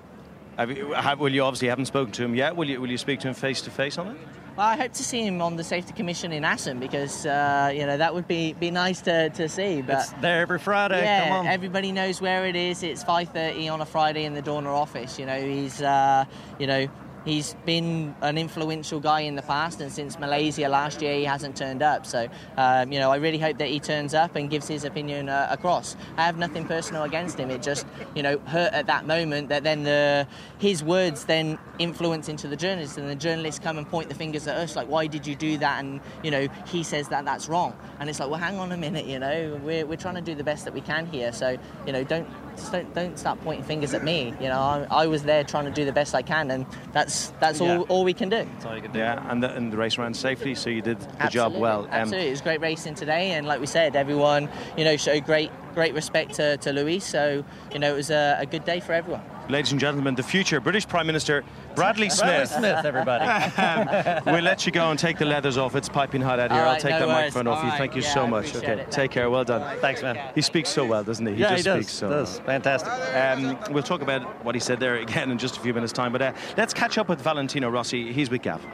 Have 0.57 0.77
you, 0.77 0.91
have, 0.91 1.19
well, 1.19 1.31
you 1.31 1.43
obviously 1.43 1.69
haven't 1.69 1.85
spoken 1.85 2.11
to 2.13 2.23
him 2.23 2.35
yet. 2.35 2.55
Will 2.55 2.69
you, 2.69 2.81
will 2.81 2.89
you 2.89 2.97
speak 2.97 3.19
to 3.21 3.27
him 3.27 3.33
face 3.33 3.61
to 3.61 3.71
face 3.71 3.97
on 3.97 4.07
it? 4.07 4.17
Well, 4.57 4.67
I 4.67 4.75
hope 4.75 4.91
to 4.93 5.03
see 5.03 5.25
him 5.25 5.41
on 5.41 5.55
the 5.55 5.63
safety 5.63 5.93
commission 5.93 6.33
in 6.33 6.43
Assen 6.43 6.79
because 6.79 7.25
uh, 7.25 7.71
you 7.73 7.85
know 7.85 7.95
that 7.95 8.13
would 8.13 8.27
be, 8.27 8.51
be 8.53 8.69
nice 8.69 8.99
to, 9.01 9.29
to 9.29 9.47
see. 9.47 9.81
But 9.81 9.99
it's 9.99 10.11
there 10.21 10.41
every 10.41 10.59
Friday. 10.59 11.01
Yeah, 11.03 11.43
everybody 11.47 11.93
knows 11.93 12.19
where 12.19 12.45
it 12.45 12.57
is. 12.57 12.83
It's 12.83 13.01
5:30 13.03 13.71
on 13.71 13.79
a 13.79 13.85
Friday 13.85 14.25
in 14.25 14.33
the 14.33 14.41
Dorna 14.41 14.67
office. 14.67 15.17
You 15.17 15.25
know, 15.25 15.41
he's 15.41 15.81
uh, 15.81 16.25
you 16.59 16.67
know 16.67 16.87
he's 17.25 17.55
been 17.65 18.15
an 18.21 18.37
influential 18.37 18.99
guy 18.99 19.21
in 19.21 19.35
the 19.35 19.41
past, 19.41 19.81
and 19.81 19.91
since 19.91 20.19
Malaysia 20.19 20.67
last 20.67 21.01
year, 21.01 21.15
he 21.15 21.23
hasn't 21.23 21.55
turned 21.55 21.81
up. 21.81 22.05
So, 22.05 22.27
um, 22.57 22.91
you 22.91 22.99
know, 22.99 23.11
I 23.11 23.17
really 23.17 23.37
hope 23.37 23.57
that 23.59 23.69
he 23.69 23.79
turns 23.79 24.13
up 24.13 24.35
and 24.35 24.49
gives 24.49 24.67
his 24.67 24.83
opinion 24.83 25.29
uh, 25.29 25.47
across. 25.49 25.95
I 26.17 26.25
have 26.25 26.37
nothing 26.37 26.65
personal 26.65 27.03
against 27.03 27.39
him. 27.39 27.51
It 27.51 27.61
just, 27.61 27.85
you 28.15 28.23
know, 28.23 28.39
hurt 28.39 28.73
at 28.73 28.87
that 28.87 29.05
moment 29.05 29.49
that 29.49 29.63
then 29.63 29.83
the 29.83 30.27
his 30.59 30.83
words 30.83 31.25
then 31.25 31.57
influence 31.79 32.29
into 32.29 32.47
the 32.47 32.55
journalists, 32.55 32.97
and 32.97 33.09
the 33.09 33.15
journalists 33.15 33.59
come 33.59 33.77
and 33.77 33.87
point 33.89 34.09
the 34.09 34.15
fingers 34.15 34.47
at 34.47 34.57
us, 34.57 34.75
like, 34.75 34.87
why 34.87 35.07
did 35.07 35.25
you 35.27 35.35
do 35.35 35.57
that? 35.57 35.83
And 35.83 35.99
you 36.23 36.31
know, 36.31 36.47
he 36.67 36.83
says 36.83 37.07
that 37.09 37.25
that's 37.25 37.47
wrong, 37.47 37.75
and 37.99 38.09
it's 38.09 38.19
like, 38.19 38.29
well, 38.29 38.39
hang 38.39 38.59
on 38.59 38.71
a 38.71 38.77
minute, 38.77 39.05
you 39.05 39.19
know, 39.19 39.59
we're, 39.63 39.85
we're 39.85 39.97
trying 39.97 40.15
to 40.15 40.21
do 40.21 40.35
the 40.35 40.43
best 40.43 40.65
that 40.65 40.73
we 40.73 40.81
can 40.81 41.05
here. 41.05 41.31
So, 41.31 41.57
you 41.85 41.93
know, 41.93 42.03
don't 42.03 42.27
don't, 42.71 42.93
don't 42.93 43.19
start 43.19 43.41
pointing 43.41 43.65
fingers 43.65 43.93
at 43.93 44.03
me. 44.03 44.33
You 44.39 44.47
know, 44.47 44.59
I, 44.59 44.87
I 44.89 45.07
was 45.07 45.23
there 45.23 45.43
trying 45.43 45.65
to 45.65 45.71
do 45.71 45.85
the 45.85 45.91
best 45.91 46.15
I 46.15 46.21
can, 46.21 46.51
and 46.51 46.65
that's 46.91 47.27
that's 47.39 47.61
all, 47.61 47.67
yeah. 47.67 47.79
all 47.89 48.03
we 48.03 48.13
can 48.13 48.29
do. 48.29 48.47
That's 48.53 48.65
all 48.65 48.75
you 48.75 48.81
can 48.81 48.91
do. 48.91 48.99
Yeah, 48.99 49.31
and 49.31 49.41
the, 49.41 49.53
and 49.53 49.71
the 49.71 49.77
race 49.77 49.97
ran 49.97 50.13
safely, 50.13 50.55
so 50.55 50.69
you 50.69 50.81
did 50.81 50.99
the 50.99 51.05
Absolutely. 51.23 51.31
job 51.31 51.55
well. 51.55 51.81
Um, 51.85 51.91
Absolutely, 51.91 52.27
it 52.27 52.31
was 52.31 52.41
great 52.41 52.61
racing 52.61 52.95
today, 52.95 53.31
and 53.31 53.47
like 53.47 53.59
we 53.59 53.67
said, 53.67 53.95
everyone 53.95 54.49
you 54.77 54.83
know 54.83 54.97
showed 54.97 55.25
great 55.25 55.51
great 55.73 55.93
respect 55.93 56.33
to, 56.35 56.57
to 56.57 56.73
Luis. 56.73 57.05
So 57.05 57.43
you 57.73 57.79
know, 57.79 57.93
it 57.93 57.97
was 57.97 58.09
a, 58.09 58.37
a 58.39 58.45
good 58.45 58.65
day 58.65 58.79
for 58.79 58.93
everyone 58.93 59.23
ladies 59.51 59.71
and 59.71 59.81
gentlemen, 59.81 60.15
the 60.15 60.23
future 60.23 60.59
British 60.59 60.87
Prime 60.87 61.05
Minister 61.05 61.43
Bradley 61.75 62.09
Smith. 62.09 62.49
Bradley 62.49 62.69
Smith, 62.69 62.85
everybody. 62.85 63.25
um, 63.25 64.23
we'll 64.33 64.43
let 64.43 64.65
you 64.65 64.71
go 64.71 64.89
and 64.89 64.99
take 64.99 65.17
the 65.17 65.25
leathers 65.25 65.57
off. 65.57 65.75
It's 65.75 65.89
piping 65.89 66.21
hot 66.21 66.39
out 66.39 66.51
here. 66.51 66.61
Right, 66.61 66.75
I'll 66.75 66.79
take 66.79 66.91
no 66.91 66.99
that 66.99 67.07
worries. 67.07 67.33
microphone 67.33 67.47
off 67.47 67.63
All 67.63 67.71
you. 67.71 67.77
Thank 67.77 67.95
you 67.95 68.01
yeah, 68.01 68.13
so 68.13 68.27
much. 68.27 68.55
Okay, 68.55 68.81
it. 68.81 68.91
take 68.91 69.11
care. 69.11 69.29
Well 69.29 69.43
done. 69.43 69.79
Thanks, 69.79 70.01
man. 70.01 70.31
He 70.35 70.41
speaks 70.41 70.69
so 70.69 70.85
well, 70.85 71.03
doesn't 71.03 71.25
he? 71.25 71.33
He 71.35 71.41
yeah, 71.41 71.49
just 71.55 71.59
he 71.59 71.63
does. 71.63 71.85
speaks 71.85 71.93
so 71.93 72.09
does. 72.09 72.37
well. 72.37 72.45
Fantastic. 72.47 72.91
Um, 73.15 73.73
we'll 73.73 73.83
talk 73.83 74.01
about 74.01 74.43
what 74.45 74.55
he 74.55 74.59
said 74.61 74.79
there 74.79 74.97
again 74.97 75.31
in 75.31 75.37
just 75.37 75.57
a 75.57 75.59
few 75.59 75.73
minutes' 75.73 75.93
time. 75.93 76.11
But 76.11 76.21
uh, 76.21 76.33
let's 76.57 76.73
catch 76.73 76.97
up 76.97 77.09
with 77.09 77.21
Valentino 77.21 77.69
Rossi. 77.69 78.11
He's 78.13 78.29
with 78.29 78.41
Gav. 78.41 78.65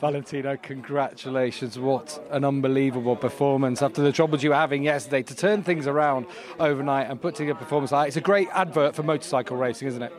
Valentino, 0.00 0.56
congratulations. 0.60 1.78
What 1.78 2.22
an 2.30 2.44
unbelievable 2.44 3.16
performance 3.16 3.80
after 3.80 4.02
the 4.02 4.12
troubles 4.12 4.42
you 4.42 4.50
were 4.50 4.56
having 4.56 4.82
yesterday 4.82 5.22
to 5.22 5.34
turn 5.34 5.62
things 5.62 5.86
around 5.86 6.26
overnight 6.60 7.08
and 7.08 7.18
put 7.18 7.36
together 7.36 7.56
a 7.56 7.62
performance 7.62 7.90
like 7.90 8.08
It's 8.08 8.16
a 8.18 8.20
great 8.20 8.48
advert 8.52 8.94
for 8.94 9.02
motorcycle 9.02 9.56
racing, 9.56 9.88
isn't 9.88 10.02
it? 10.02 10.12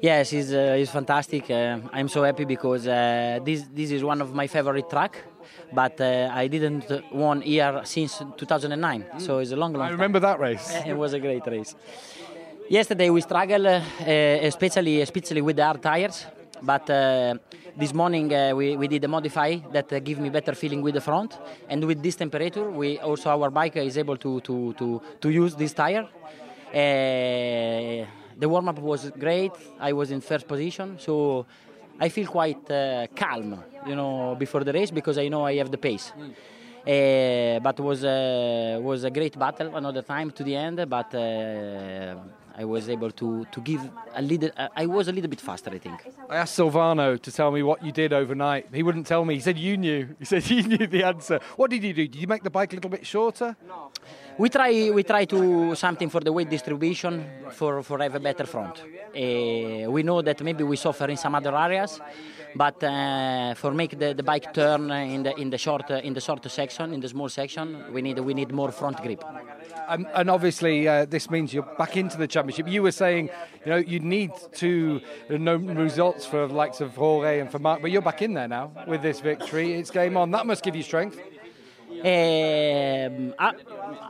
Yes, 0.00 0.32
it's, 0.32 0.52
uh, 0.52 0.76
it's 0.78 0.90
fantastic. 0.90 1.50
Uh, 1.50 1.80
I'm 1.92 2.08
so 2.08 2.22
happy 2.22 2.44
because 2.44 2.86
uh, 2.86 3.40
this, 3.44 3.64
this 3.74 3.90
is 3.90 4.04
one 4.04 4.20
of 4.20 4.32
my 4.32 4.46
favorite 4.46 4.88
track, 4.88 5.16
but 5.72 6.00
uh, 6.00 6.30
I 6.32 6.46
didn't 6.46 6.84
won 7.12 7.40
here 7.40 7.80
since 7.84 8.22
2009, 8.36 9.02
mm. 9.02 9.20
so 9.20 9.38
it's 9.38 9.50
a 9.50 9.56
long, 9.56 9.72
long 9.72 9.88
I 9.88 9.90
remember 9.90 10.20
time. 10.20 10.38
that 10.38 10.40
race. 10.40 10.72
it 10.86 10.96
was 10.96 11.14
a 11.14 11.20
great 11.20 11.46
race. 11.46 11.74
Yesterday 12.68 13.10
we 13.10 13.20
struggled, 13.22 13.66
uh, 13.66 13.80
especially, 14.06 15.00
especially 15.00 15.40
with 15.40 15.56
the 15.56 15.64
hard 15.64 15.82
tires 15.82 16.26
But 16.62 16.90
uh, 16.90 17.34
this 17.76 17.94
morning 17.94 18.32
uh, 18.34 18.52
we, 18.54 18.76
we 18.76 18.88
did 18.88 19.04
a 19.04 19.08
modify 19.08 19.56
that 19.72 19.92
uh, 19.92 20.00
give 20.00 20.18
me 20.18 20.28
better 20.28 20.54
feeling 20.54 20.82
with 20.82 20.94
the 20.94 21.00
front, 21.00 21.38
and 21.68 21.84
with 21.84 22.02
this 22.02 22.16
temperature, 22.16 22.70
we 22.70 22.98
also 22.98 23.30
our 23.30 23.50
bike 23.50 23.76
is 23.76 23.96
able 23.96 24.16
to 24.16 24.40
to 24.40 24.72
to, 24.74 25.00
to 25.20 25.28
use 25.30 25.54
this 25.54 25.72
tire. 25.72 26.08
The 28.38 28.48
warm 28.48 28.68
up 28.68 28.78
was 28.78 29.10
great. 29.18 29.52
I 29.80 29.92
was 29.92 30.10
in 30.10 30.20
first 30.20 30.46
position, 30.46 30.96
so 30.98 31.44
I 32.00 32.08
feel 32.08 32.28
quite 32.28 32.70
uh, 32.70 33.08
calm, 33.16 33.62
you 33.86 33.96
know, 33.96 34.36
before 34.38 34.62
the 34.62 34.72
race 34.72 34.90
because 34.92 35.18
I 35.18 35.28
know 35.28 35.44
I 35.44 35.56
have 35.56 35.70
the 35.70 35.78
pace. 35.78 36.12
Uh, 36.86 37.58
but 37.60 37.80
was 37.80 38.04
uh, 38.04 38.78
was 38.80 39.04
a 39.04 39.10
great 39.10 39.36
battle 39.38 39.74
another 39.76 40.02
time 40.02 40.30
to 40.30 40.42
the 40.44 40.54
end. 40.54 40.88
But 40.88 41.12
uh, 41.14 42.14
I 42.56 42.64
was 42.64 42.88
able 42.88 43.10
to, 43.10 43.44
to 43.50 43.60
give 43.60 43.82
a 44.14 44.22
little. 44.22 44.50
Uh, 44.56 44.68
I 44.74 44.86
was 44.86 45.08
a 45.08 45.12
little 45.12 45.28
bit 45.28 45.40
faster, 45.40 45.70
I 45.70 45.78
think. 45.78 46.00
I 46.30 46.36
asked 46.36 46.58
Silvano 46.58 47.20
to 47.20 47.32
tell 47.32 47.50
me 47.50 47.62
what 47.62 47.84
you 47.84 47.92
did 47.92 48.12
overnight. 48.12 48.66
He 48.72 48.82
wouldn't 48.82 49.06
tell 49.06 49.24
me. 49.24 49.34
He 49.34 49.40
said 49.40 49.58
you 49.58 49.76
knew. 49.76 50.08
He 50.18 50.24
said 50.24 50.48
you 50.48 50.62
knew 50.62 50.86
the 50.86 51.02
answer. 51.04 51.40
What 51.56 51.70
did 51.70 51.82
you 51.84 51.92
do? 51.92 52.06
Did 52.08 52.20
you 52.20 52.26
make 52.26 52.42
the 52.42 52.50
bike 52.50 52.72
a 52.72 52.76
little 52.76 52.90
bit 52.90 53.04
shorter? 53.04 53.56
No. 53.66 53.90
We 54.38 54.48
try 54.48 54.90
we 54.90 55.02
try 55.02 55.24
to 55.24 55.74
something 55.74 56.08
for 56.08 56.20
the 56.20 56.32
weight 56.32 56.48
distribution 56.48 57.24
for 57.50 57.82
for 57.82 57.98
have 57.98 58.14
a 58.14 58.20
better 58.20 58.46
front. 58.46 58.78
Uh, 58.80 59.90
we 59.90 60.04
know 60.04 60.22
that 60.22 60.40
maybe 60.42 60.62
we 60.62 60.76
suffer 60.76 61.06
in 61.06 61.16
some 61.16 61.34
other 61.34 61.56
areas, 61.56 62.00
but 62.54 62.82
uh, 62.84 63.54
for 63.54 63.72
make 63.72 63.98
the, 63.98 64.14
the 64.14 64.22
bike 64.22 64.54
turn 64.54 64.92
in 64.92 65.24
the 65.24 65.36
in 65.40 65.50
the 65.50 65.58
short 65.58 65.90
in 65.90 66.14
the 66.14 66.20
short 66.20 66.48
section 66.48 66.94
in 66.94 67.00
the 67.00 67.08
small 67.08 67.28
section, 67.28 67.92
we 67.92 68.00
need 68.00 68.20
we 68.20 68.32
need 68.32 68.52
more 68.52 68.70
front 68.70 69.02
grip. 69.02 69.24
And, 69.88 70.28
obviously, 70.28 70.86
uh, 70.86 71.06
this 71.06 71.30
means 71.30 71.54
you're 71.54 71.62
back 71.78 71.96
into 71.96 72.18
the 72.18 72.26
championship. 72.26 72.68
You 72.68 72.82
were 72.82 72.92
saying, 72.92 73.30
you 73.64 73.70
know, 73.70 73.78
you 73.78 74.00
need 74.00 74.32
to 74.56 75.00
know 75.30 75.56
results 75.56 76.26
for 76.26 76.46
likes 76.46 76.82
of 76.82 76.94
Jorge 76.94 77.40
and 77.40 77.50
for 77.50 77.58
Marc, 77.58 77.80
but 77.80 77.90
you're 77.90 78.02
back 78.02 78.20
in 78.20 78.34
there 78.34 78.48
now 78.48 78.70
with 78.86 79.00
this 79.00 79.20
victory. 79.20 79.72
It's 79.72 79.90
game 79.90 80.18
on. 80.18 80.30
That 80.30 80.46
must 80.46 80.62
give 80.62 80.76
you 80.76 80.82
strength. 80.82 81.18
Um, 82.00 83.34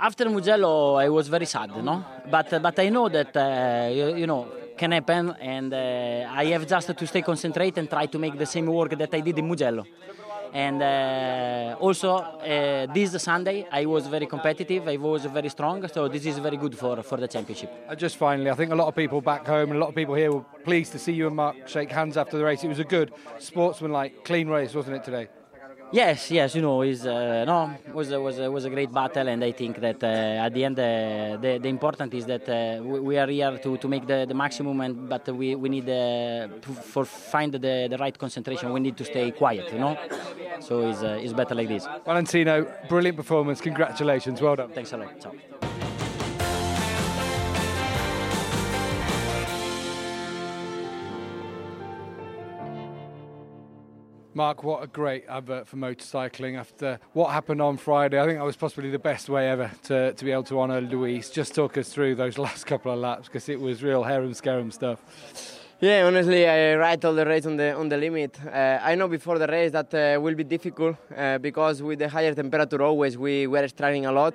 after 0.00 0.28
Mugello, 0.28 0.96
I 0.96 1.08
was 1.08 1.28
very 1.28 1.46
sad, 1.46 1.70
no? 1.82 2.04
But 2.30 2.62
but 2.62 2.78
I 2.78 2.88
know 2.90 3.08
that 3.08 3.34
uh, 3.36 3.88
you, 3.90 4.16
you, 4.16 4.26
know 4.26 4.46
can 4.76 4.92
happen, 4.92 5.34
and 5.40 5.72
uh, 5.72 6.28
I 6.30 6.44
have 6.46 6.66
just 6.66 6.96
to 6.96 7.06
stay 7.06 7.22
concentrated 7.22 7.78
and 7.78 7.88
try 7.88 8.06
to 8.06 8.18
make 8.18 8.36
the 8.36 8.46
same 8.46 8.66
work 8.66 8.96
that 8.98 9.14
I 9.14 9.20
did 9.20 9.38
in 9.38 9.46
Mugello. 9.46 9.84
And 10.52 10.82
uh, 10.82 11.76
also 11.80 12.16
uh, 12.16 12.86
this 12.92 13.22
Sunday, 13.22 13.66
I 13.70 13.86
was 13.86 14.06
very 14.06 14.26
competitive. 14.26 14.88
I 14.88 14.96
was 14.96 15.24
very 15.26 15.48
strong, 15.48 15.86
so 15.88 16.08
this 16.08 16.26
is 16.26 16.38
very 16.38 16.56
good 16.56 16.76
for 16.76 17.02
for 17.02 17.16
the 17.16 17.28
championship. 17.28 17.70
Just 17.96 18.16
finally, 18.16 18.50
I 18.50 18.54
think 18.54 18.72
a 18.72 18.76
lot 18.76 18.88
of 18.88 18.94
people 18.94 19.20
back 19.20 19.46
home 19.46 19.70
and 19.70 19.78
a 19.78 19.80
lot 19.80 19.88
of 19.88 19.94
people 19.94 20.14
here 20.14 20.32
were 20.32 20.44
pleased 20.64 20.92
to 20.92 20.98
see 20.98 21.12
you 21.12 21.26
and 21.26 21.36
Marc 21.36 21.56
shake 21.68 21.90
hands 21.90 22.16
after 22.16 22.36
the 22.38 22.44
race. 22.44 22.62
It 22.64 22.68
was 22.68 22.80
a 22.80 22.90
good 22.96 23.12
sportsmanlike, 23.38 24.24
clean 24.24 24.48
race, 24.48 24.74
wasn't 24.74 24.96
it 24.96 25.04
today? 25.04 25.28
Yes, 25.90 26.30
yes, 26.30 26.54
you 26.54 26.60
know, 26.60 26.82
is 26.82 27.06
uh, 27.06 27.44
no 27.46 27.70
was 27.94 28.10
was 28.10 28.38
was 28.38 28.64
a 28.66 28.70
great 28.70 28.92
battle, 28.92 29.26
and 29.26 29.42
I 29.42 29.52
think 29.52 29.80
that 29.80 30.02
uh, 30.04 30.44
at 30.46 30.52
the 30.52 30.64
end 30.64 30.78
uh, 30.78 31.38
the 31.40 31.58
the 31.58 31.68
important 31.68 32.12
is 32.12 32.26
that 32.26 32.46
uh, 32.46 32.82
we, 32.82 33.00
we, 33.00 33.18
are 33.18 33.26
here 33.26 33.58
to, 33.58 33.76
to 33.78 33.88
make 33.88 34.06
the, 34.06 34.26
the 34.28 34.34
maximum, 34.34 34.80
and 34.82 35.08
but 35.08 35.26
we 35.28 35.54
we 35.54 35.68
need 35.70 35.88
uh, 35.88 36.48
for 36.92 37.06
find 37.06 37.52
the, 37.52 37.88
the 37.90 37.96
right 37.98 38.16
concentration. 38.18 38.70
We 38.72 38.80
need 38.80 38.98
to 38.98 39.04
stay 39.04 39.30
quiet, 39.30 39.72
you 39.72 39.78
know. 39.78 39.96
So 40.60 40.88
it's 40.90 41.02
uh, 41.02 41.20
it's 41.22 41.32
better 41.32 41.54
like 41.54 41.68
this. 41.68 41.86
Valentino, 42.04 42.66
brilliant 42.88 43.16
performance. 43.16 43.60
Congratulations, 43.62 44.42
well 44.42 44.56
done. 44.56 44.70
Thanks 44.70 44.92
a 44.92 44.98
lot. 44.98 45.18
Ciao. 45.20 45.67
Marc, 54.38 54.62
what 54.62 54.84
a 54.84 54.86
great 54.86 55.24
advert 55.28 55.66
for 55.66 55.78
motorcycling 55.78 56.56
after 56.56 57.00
what 57.12 57.32
happened 57.32 57.60
on 57.60 57.76
Friday. 57.76 58.20
I 58.20 58.24
think 58.24 58.38
that 58.38 58.44
was 58.44 58.54
possibly 58.54 58.88
the 58.88 58.96
best 59.00 59.28
way 59.28 59.50
ever 59.50 59.68
to, 59.86 60.12
to 60.12 60.24
be 60.24 60.30
able 60.30 60.44
to 60.44 60.60
honour 60.60 60.80
Luis. 60.80 61.28
Just 61.28 61.56
talk 61.56 61.76
us 61.76 61.88
through 61.88 62.14
those 62.14 62.38
last 62.46 62.64
couple 62.64 62.92
of 62.92 63.00
laps 63.00 63.26
because 63.26 63.48
it 63.48 63.58
was 63.58 63.82
real 63.82 64.04
harem 64.04 64.32
scarum 64.34 64.70
stuff. 64.70 65.00
Yeah, 65.80 66.06
honestly, 66.06 66.46
I 66.46 66.76
ride 66.76 67.04
all 67.04 67.14
the 67.14 67.26
race 67.26 67.46
on 67.46 67.56
the 67.56 67.74
on 67.74 67.88
the 67.88 67.96
limit. 67.96 68.38
Uh, 68.46 68.78
I 68.80 68.94
know 68.94 69.08
before 69.08 69.40
the 69.40 69.48
race 69.48 69.72
that 69.72 69.92
uh, 69.92 70.20
will 70.20 70.36
be 70.36 70.44
difficult 70.44 70.94
uh, 71.16 71.38
because 71.38 71.82
with 71.82 71.98
the 71.98 72.08
higher 72.08 72.32
temperature, 72.32 72.80
always 72.80 73.18
we 73.18 73.48
were 73.48 73.66
struggling 73.66 74.06
a 74.06 74.12
lot. 74.12 74.34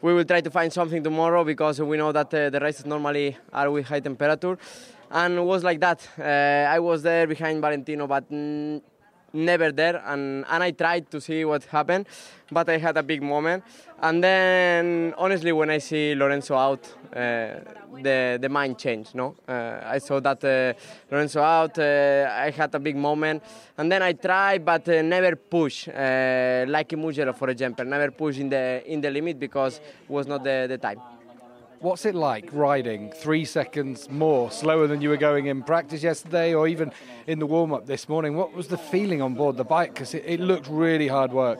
We 0.00 0.14
will 0.14 0.24
try 0.24 0.40
to 0.40 0.50
find 0.50 0.72
something 0.72 1.02
tomorrow 1.02 1.44
because 1.44 1.78
we 1.78 1.98
know 1.98 2.12
that 2.12 2.32
uh, 2.32 2.48
the 2.48 2.58
races 2.58 2.86
normally 2.86 3.36
are 3.52 3.70
with 3.70 3.84
high 3.84 4.00
temperature, 4.00 4.56
and 5.10 5.34
it 5.36 5.44
was 5.44 5.62
like 5.62 5.80
that. 5.80 6.08
Uh, 6.18 6.72
I 6.74 6.78
was 6.78 7.02
there 7.02 7.26
behind 7.26 7.60
Valentino, 7.60 8.06
but. 8.06 8.30
Mm, 8.30 8.80
never 9.32 9.72
there 9.72 10.02
and, 10.06 10.44
and 10.48 10.62
I 10.62 10.70
tried 10.70 11.10
to 11.10 11.20
see 11.20 11.44
what 11.44 11.64
happened 11.64 12.06
but 12.50 12.68
I 12.68 12.76
had 12.76 12.96
a 12.96 13.02
big 13.02 13.22
moment. 13.22 13.64
And 14.02 14.22
then 14.22 15.14
honestly 15.16 15.52
when 15.52 15.70
I 15.70 15.78
see 15.78 16.14
Lorenzo 16.14 16.56
out 16.56 16.86
uh, 17.14 17.60
the 18.02 18.38
the 18.40 18.48
mind 18.48 18.78
changed 18.78 19.14
no? 19.14 19.36
Uh, 19.48 19.80
I 19.84 19.98
saw 19.98 20.20
that 20.20 20.44
uh, 20.44 20.78
Lorenzo 21.10 21.40
out 21.40 21.78
uh, 21.78 22.28
I 22.30 22.50
had 22.50 22.74
a 22.74 22.78
big 22.78 22.96
moment. 22.96 23.42
And 23.78 23.90
then 23.90 24.02
I 24.02 24.12
tried 24.12 24.64
but 24.64 24.88
uh, 24.88 25.02
never 25.02 25.36
push 25.36 25.88
uh, 25.88 26.64
like 26.68 26.92
Mugello 26.92 27.32
for 27.32 27.50
example 27.50 27.84
never 27.84 28.10
push 28.10 28.38
in 28.38 28.48
the 28.48 28.82
in 28.86 29.00
the 29.00 29.10
limit 29.10 29.38
because 29.38 29.78
it 29.78 30.10
was 30.10 30.26
not 30.26 30.44
the, 30.44 30.66
the 30.68 30.78
time 30.78 31.00
What's 31.82 32.06
it 32.06 32.14
like 32.14 32.48
riding 32.52 33.10
three 33.10 33.44
seconds 33.44 34.08
more 34.08 34.52
slower 34.52 34.86
than 34.86 35.00
you 35.00 35.08
were 35.08 35.16
going 35.16 35.46
in 35.46 35.64
practice 35.64 36.00
yesterday 36.00 36.54
or 36.54 36.68
even 36.68 36.92
in 37.26 37.40
the 37.40 37.46
warm 37.46 37.74
up 37.74 37.86
this 37.86 38.08
morning? 38.08 38.36
What 38.36 38.52
was 38.52 38.68
the 38.68 38.78
feeling 38.78 39.20
on 39.20 39.34
board 39.34 39.56
the 39.56 39.64
bike? 39.64 39.92
Because 39.92 40.14
it, 40.14 40.22
it 40.24 40.38
looked 40.38 40.68
really 40.68 41.08
hard 41.08 41.32
work. 41.32 41.58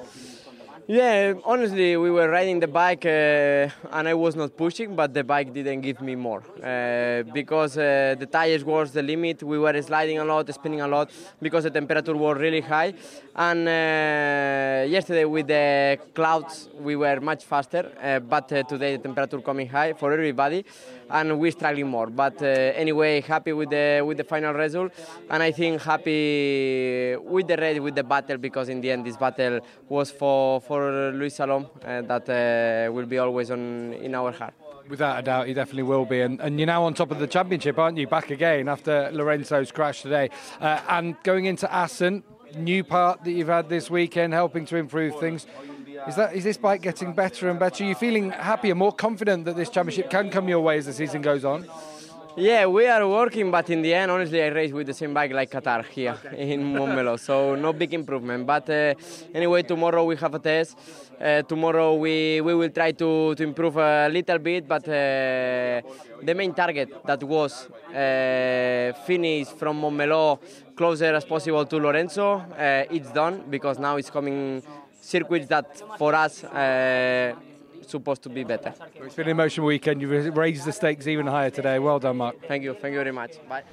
Yeah, 0.89 1.35
honestly, 1.45 1.97
we 1.97 2.11
were 2.11 2.29
riding 2.29 2.59
the 2.59 2.67
bike 2.67 3.07
uh, 3.07 3.69
and 3.93 4.09
I 4.09 4.15
was 4.15 4.35
not 4.35 4.57
pushing, 4.57 4.97
but 4.97 5.15
the 5.15 5.23
bike 5.23 5.55
didn't 5.55 5.81
give 5.81 6.01
me 6.01 6.17
more 6.17 6.43
uh, 6.61 7.23
because 7.33 7.79
uh, 7.79 8.17
the 8.19 8.27
tires 8.27 8.65
was 8.65 8.91
the 8.91 9.01
limit. 9.01 9.45
We 9.45 9.61
were 9.61 9.81
sliding 9.81 10.19
a 10.19 10.25
lot, 10.25 10.53
spinning 10.53 10.81
a 10.81 10.89
lot 10.89 11.13
because 11.41 11.63
the 11.63 11.71
temperature 11.71 12.17
was 12.17 12.37
really 12.37 12.63
high. 12.63 12.95
And 13.37 13.69
uh, 13.69 14.91
yesterday 14.91 15.25
with 15.25 15.47
the 15.47 15.99
clouds, 16.15 16.69
we 16.81 16.97
were 16.97 17.21
much 17.21 17.45
faster, 17.45 17.93
uh, 18.03 18.19
but 18.19 18.53
uh, 18.53 18.65
today 18.65 18.97
the 18.97 19.05
temperature 19.05 19.41
coming 19.41 19.69
high 19.69 19.93
for 19.93 20.13
everybody 20.13 20.65
and 21.13 21.39
we're 21.39 21.53
struggling 21.53 21.89
more. 21.89 22.09
But 22.09 22.43
uh, 22.43 22.47
anyway, 22.83 23.21
happy 23.21 23.53
with 23.53 23.71
the 23.71 24.03
with 24.05 24.17
the 24.17 24.25
final 24.25 24.55
result, 24.55 24.93
and 25.31 25.43
I 25.43 25.53
think 25.53 25.81
happy 25.83 27.17
with 27.17 27.47
the 27.47 27.57
race, 27.57 27.79
with 27.79 27.95
the 27.95 28.05
battle, 28.05 28.39
because 28.39 28.69
in 28.69 28.81
the 28.81 28.91
end 28.91 29.07
this 29.07 29.17
battle 29.17 29.61
was 29.89 30.11
for 30.11 30.61
for 30.61 31.13
Luis 31.13 31.37
Salom 31.39 31.69
uh, 31.85 32.03
that 32.03 32.29
uh, 32.29 32.93
will 32.93 33.07
be 33.07 33.19
always 33.19 33.51
on 33.51 33.93
in 33.93 34.15
our 34.15 34.33
heart. 34.33 34.55
Without 34.89 35.19
a 35.21 35.23
doubt, 35.23 35.47
he 35.47 35.55
definitely 35.55 35.85
will 35.85 36.05
be. 36.05 36.23
And, 36.23 36.41
and, 36.41 36.59
you're 36.59 36.67
now 36.67 36.83
on 36.83 36.95
top 36.95 37.13
of 37.13 37.21
the 37.21 37.29
championship, 37.29 37.79
aren't 37.79 37.97
you? 37.99 38.09
Back 38.09 38.31
again 38.31 38.69
after 38.69 39.11
Lorenzo's 39.13 39.71
crash 39.71 40.03
today. 40.03 40.29
Uh, 40.61 40.81
and 40.89 41.17
going 41.23 41.45
into 41.45 41.73
Assen, 41.73 42.25
new 42.57 42.83
part 42.83 43.23
that 43.25 43.31
you've 43.31 43.49
had 43.49 43.69
this 43.69 43.91
weekend, 43.91 44.33
helping 44.33 44.65
to 44.67 44.77
improve 44.77 45.19
things. 45.21 45.47
Is 46.09 46.17
that 46.17 46.35
is 46.35 46.43
this 46.43 46.57
bike 46.57 46.83
getting 46.83 47.13
better 47.13 47.49
and 47.49 47.59
better? 47.59 47.85
Are 47.85 47.87
you 47.87 47.95
feeling 47.95 48.31
happier, 48.31 48.75
more 48.75 48.93
confident 48.93 49.45
that 49.45 49.57
this 49.57 49.71
championship 49.71 50.11
can 50.11 50.31
come 50.31 50.49
your 50.49 50.61
way 50.61 50.79
as 50.79 50.87
the 50.87 50.93
season 50.93 51.23
goes 51.23 51.45
on? 51.45 51.65
Yeah, 52.35 52.65
we 52.67 52.87
are 52.87 53.07
working, 53.07 53.51
but 53.51 53.69
in 53.69 53.83
the 53.83 53.93
end, 53.93 54.11
honestly, 54.11 54.43
I 54.43 54.49
race 54.49 54.73
with 54.73 54.87
the 54.87 54.95
same 54.95 55.13
bike 55.13 55.33
like 55.33 55.51
Qatar 55.51 55.85
here 55.85 56.17
in 56.35 56.75
Montmeló, 56.75 57.21
so 57.21 57.55
no 57.55 57.75
big 57.75 57.93
improvement. 57.93 58.47
But 58.47 58.71
uh, 58.71 58.95
anyway, 59.35 59.63
tomorrow 59.63 60.03
we 60.05 60.17
have 60.17 60.35
a 60.35 60.39
test. 60.39 60.79
Uh, 61.21 61.43
tomorrow 61.43 61.95
we, 61.95 62.41
we 62.41 62.55
will 62.55 62.71
try 62.71 62.93
to, 62.93 63.35
to 63.35 63.43
improve 63.43 63.77
a 63.77 64.09
little 64.11 64.39
bit, 64.39 64.67
but 64.67 64.89
uh, 64.89 65.83
the 66.23 66.35
main 66.35 66.55
target 66.55 67.05
that 67.05 67.23
was 67.23 67.69
uh, 67.95 68.93
finish 69.05 69.49
from 69.49 69.83
Montmeló 69.83 70.41
closer 70.75 71.15
as 71.15 71.27
possible 71.27 71.67
to 71.67 71.77
Lorenzo, 71.77 72.37
uh, 72.37 72.85
it's 72.91 73.13
done 73.13 73.45
because 73.51 73.79
now 73.79 73.97
it's 73.97 74.11
coming 74.11 74.63
circuits 75.03 75.47
that 75.49 75.83
for 75.99 76.15
us 76.15 76.45
uh, 76.45 77.35
supposed 77.87 78.23
to 78.23 78.29
be 78.29 78.45
better. 78.45 78.73
It's 78.95 79.15
been 79.15 79.27
an 79.27 79.33
emotional 79.33 79.67
weekend. 79.67 80.01
You've 80.01 80.37
raised 80.37 80.65
the 80.65 80.73
stakes 80.73 81.07
even 81.07 81.27
higher 81.27 81.51
today. 81.51 81.79
Well 81.79 81.99
done, 81.99 82.17
Marc. 82.17 82.37
Thank 82.47 82.63
you. 82.65 82.75
Thank 82.75 82.93
you 82.93 82.99
very 82.99 83.13
much. 83.13 83.33
Bye. 83.49 83.65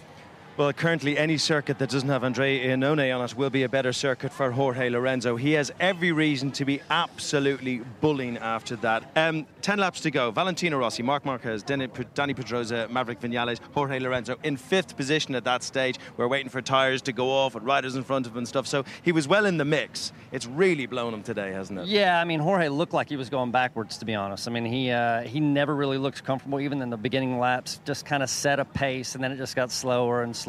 Well, 0.60 0.74
currently, 0.74 1.18
any 1.18 1.38
circuit 1.38 1.80
that 1.80 1.90
doesn't 1.90 2.10
have 2.10 2.26
Andre 2.26 2.60
Iannone 2.60 3.18
on 3.18 3.24
it 3.24 3.38
will 3.38 3.50
be 3.50 3.64
a 3.64 3.70
better 3.70 3.94
circuit 3.94 4.34
for 4.34 4.52
Jorge 4.52 4.90
Lorenzo. 4.90 5.38
He 5.38 5.54
has 5.54 5.72
every 5.80 6.12
reason 6.12 6.52
to 6.52 6.66
be 6.66 6.82
absolutely 6.90 7.78
bullying 8.02 8.38
after 8.38 8.76
that. 8.76 9.10
Um, 9.16 9.48
10 9.62 9.80
laps 9.80 10.02
to 10.02 10.12
go. 10.12 10.32
Valentino 10.32 10.78
Rossi, 10.78 11.02
Marc 11.02 11.24
Marquez, 11.24 11.64
Dani 11.64 12.36
Pedrosa, 12.36 12.90
Maverick 12.90 13.22
Vinales, 13.22 13.62
Jorge 13.74 14.00
Lorenzo 14.00 14.36
in 14.44 14.58
fifth 14.58 14.98
position 14.98 15.34
at 15.34 15.46
that 15.46 15.64
stage. 15.64 15.96
We're 16.18 16.28
waiting 16.28 16.50
for 16.50 16.62
tyres 16.62 17.02
to 17.04 17.14
go 17.14 17.30
off 17.30 17.56
and 17.56 17.66
riders 17.66 17.96
in 17.96 18.04
front 18.04 18.26
of 18.26 18.34
him 18.34 18.40
and 18.40 18.48
stuff. 18.48 18.68
So 18.68 18.84
he 19.02 19.14
was 19.14 19.30
well 19.30 19.46
in 19.46 19.56
the 19.56 19.64
mix. 19.64 20.12
It's 20.34 20.46
really 20.46 20.88
blown 20.88 21.14
him 21.14 21.24
today, 21.24 21.54
hasn't 21.54 21.80
it? 21.80 21.88
Yeah, 21.88 22.20
I 22.20 22.26
mean 22.26 22.42
Jorge 22.42 22.68
looked 22.68 22.94
like 22.94 23.08
he 23.08 23.16
was 23.16 23.30
going 23.30 23.52
backwards. 23.52 23.98
To 24.00 24.06
be 24.06 24.14
honest, 24.14 24.46
I 24.46 24.52
mean 24.52 24.66
he 24.66 24.92
uh, 24.92 25.22
he 25.22 25.40
never 25.40 25.74
really 25.74 25.98
looked 25.98 26.26
comfortable 26.26 26.60
even 26.60 26.82
in 26.82 26.90
the 26.90 26.98
beginning 26.98 27.40
laps. 27.40 27.80
Just 27.86 28.06
kind 28.06 28.22
of 28.22 28.30
set 28.30 28.60
a 28.60 28.66
pace, 28.66 29.16
and 29.16 29.24
then 29.24 29.32
it 29.32 29.38
just 29.38 29.56
got 29.56 29.72
slower 29.72 30.24
and 30.24 30.36
slower, 30.36 30.49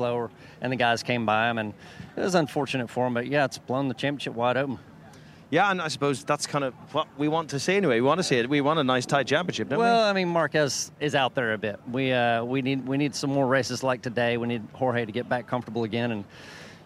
and 0.60 0.72
the 0.72 0.76
guys 0.76 1.02
came 1.02 1.26
by 1.26 1.50
him, 1.50 1.58
and 1.58 1.74
it 2.16 2.20
was 2.20 2.34
unfortunate 2.34 2.90
for 2.90 3.06
him. 3.06 3.14
But 3.14 3.26
yeah, 3.26 3.44
it's 3.44 3.58
blown 3.58 3.88
the 3.88 3.94
championship 3.94 4.34
wide 4.34 4.56
open. 4.56 4.78
Yeah, 5.50 5.70
and 5.70 5.82
I 5.82 5.88
suppose 5.88 6.22
that's 6.22 6.46
kind 6.46 6.64
of 6.64 6.74
what 6.92 7.08
we 7.18 7.26
want 7.26 7.50
to 7.50 7.58
see 7.58 7.74
anyway. 7.74 7.96
We 7.96 8.06
want 8.06 8.18
to 8.18 8.22
see 8.22 8.36
it. 8.36 8.48
We 8.48 8.60
want 8.60 8.78
a 8.78 8.84
nice 8.84 9.04
tight 9.04 9.26
championship, 9.26 9.68
don't 9.68 9.80
well, 9.80 10.04
we? 10.04 10.10
I 10.10 10.12
mean, 10.12 10.28
Marquez 10.28 10.92
is 11.00 11.16
out 11.16 11.34
there 11.34 11.54
a 11.54 11.58
bit. 11.58 11.80
We 11.90 12.12
uh, 12.12 12.44
we 12.44 12.62
need 12.62 12.86
we 12.86 12.96
need 12.96 13.14
some 13.14 13.30
more 13.30 13.46
races 13.46 13.82
like 13.82 14.00
today. 14.00 14.36
We 14.36 14.46
need 14.46 14.62
Jorge 14.74 15.04
to 15.04 15.12
get 15.12 15.28
back 15.28 15.48
comfortable 15.48 15.82
again, 15.82 16.12
and 16.12 16.24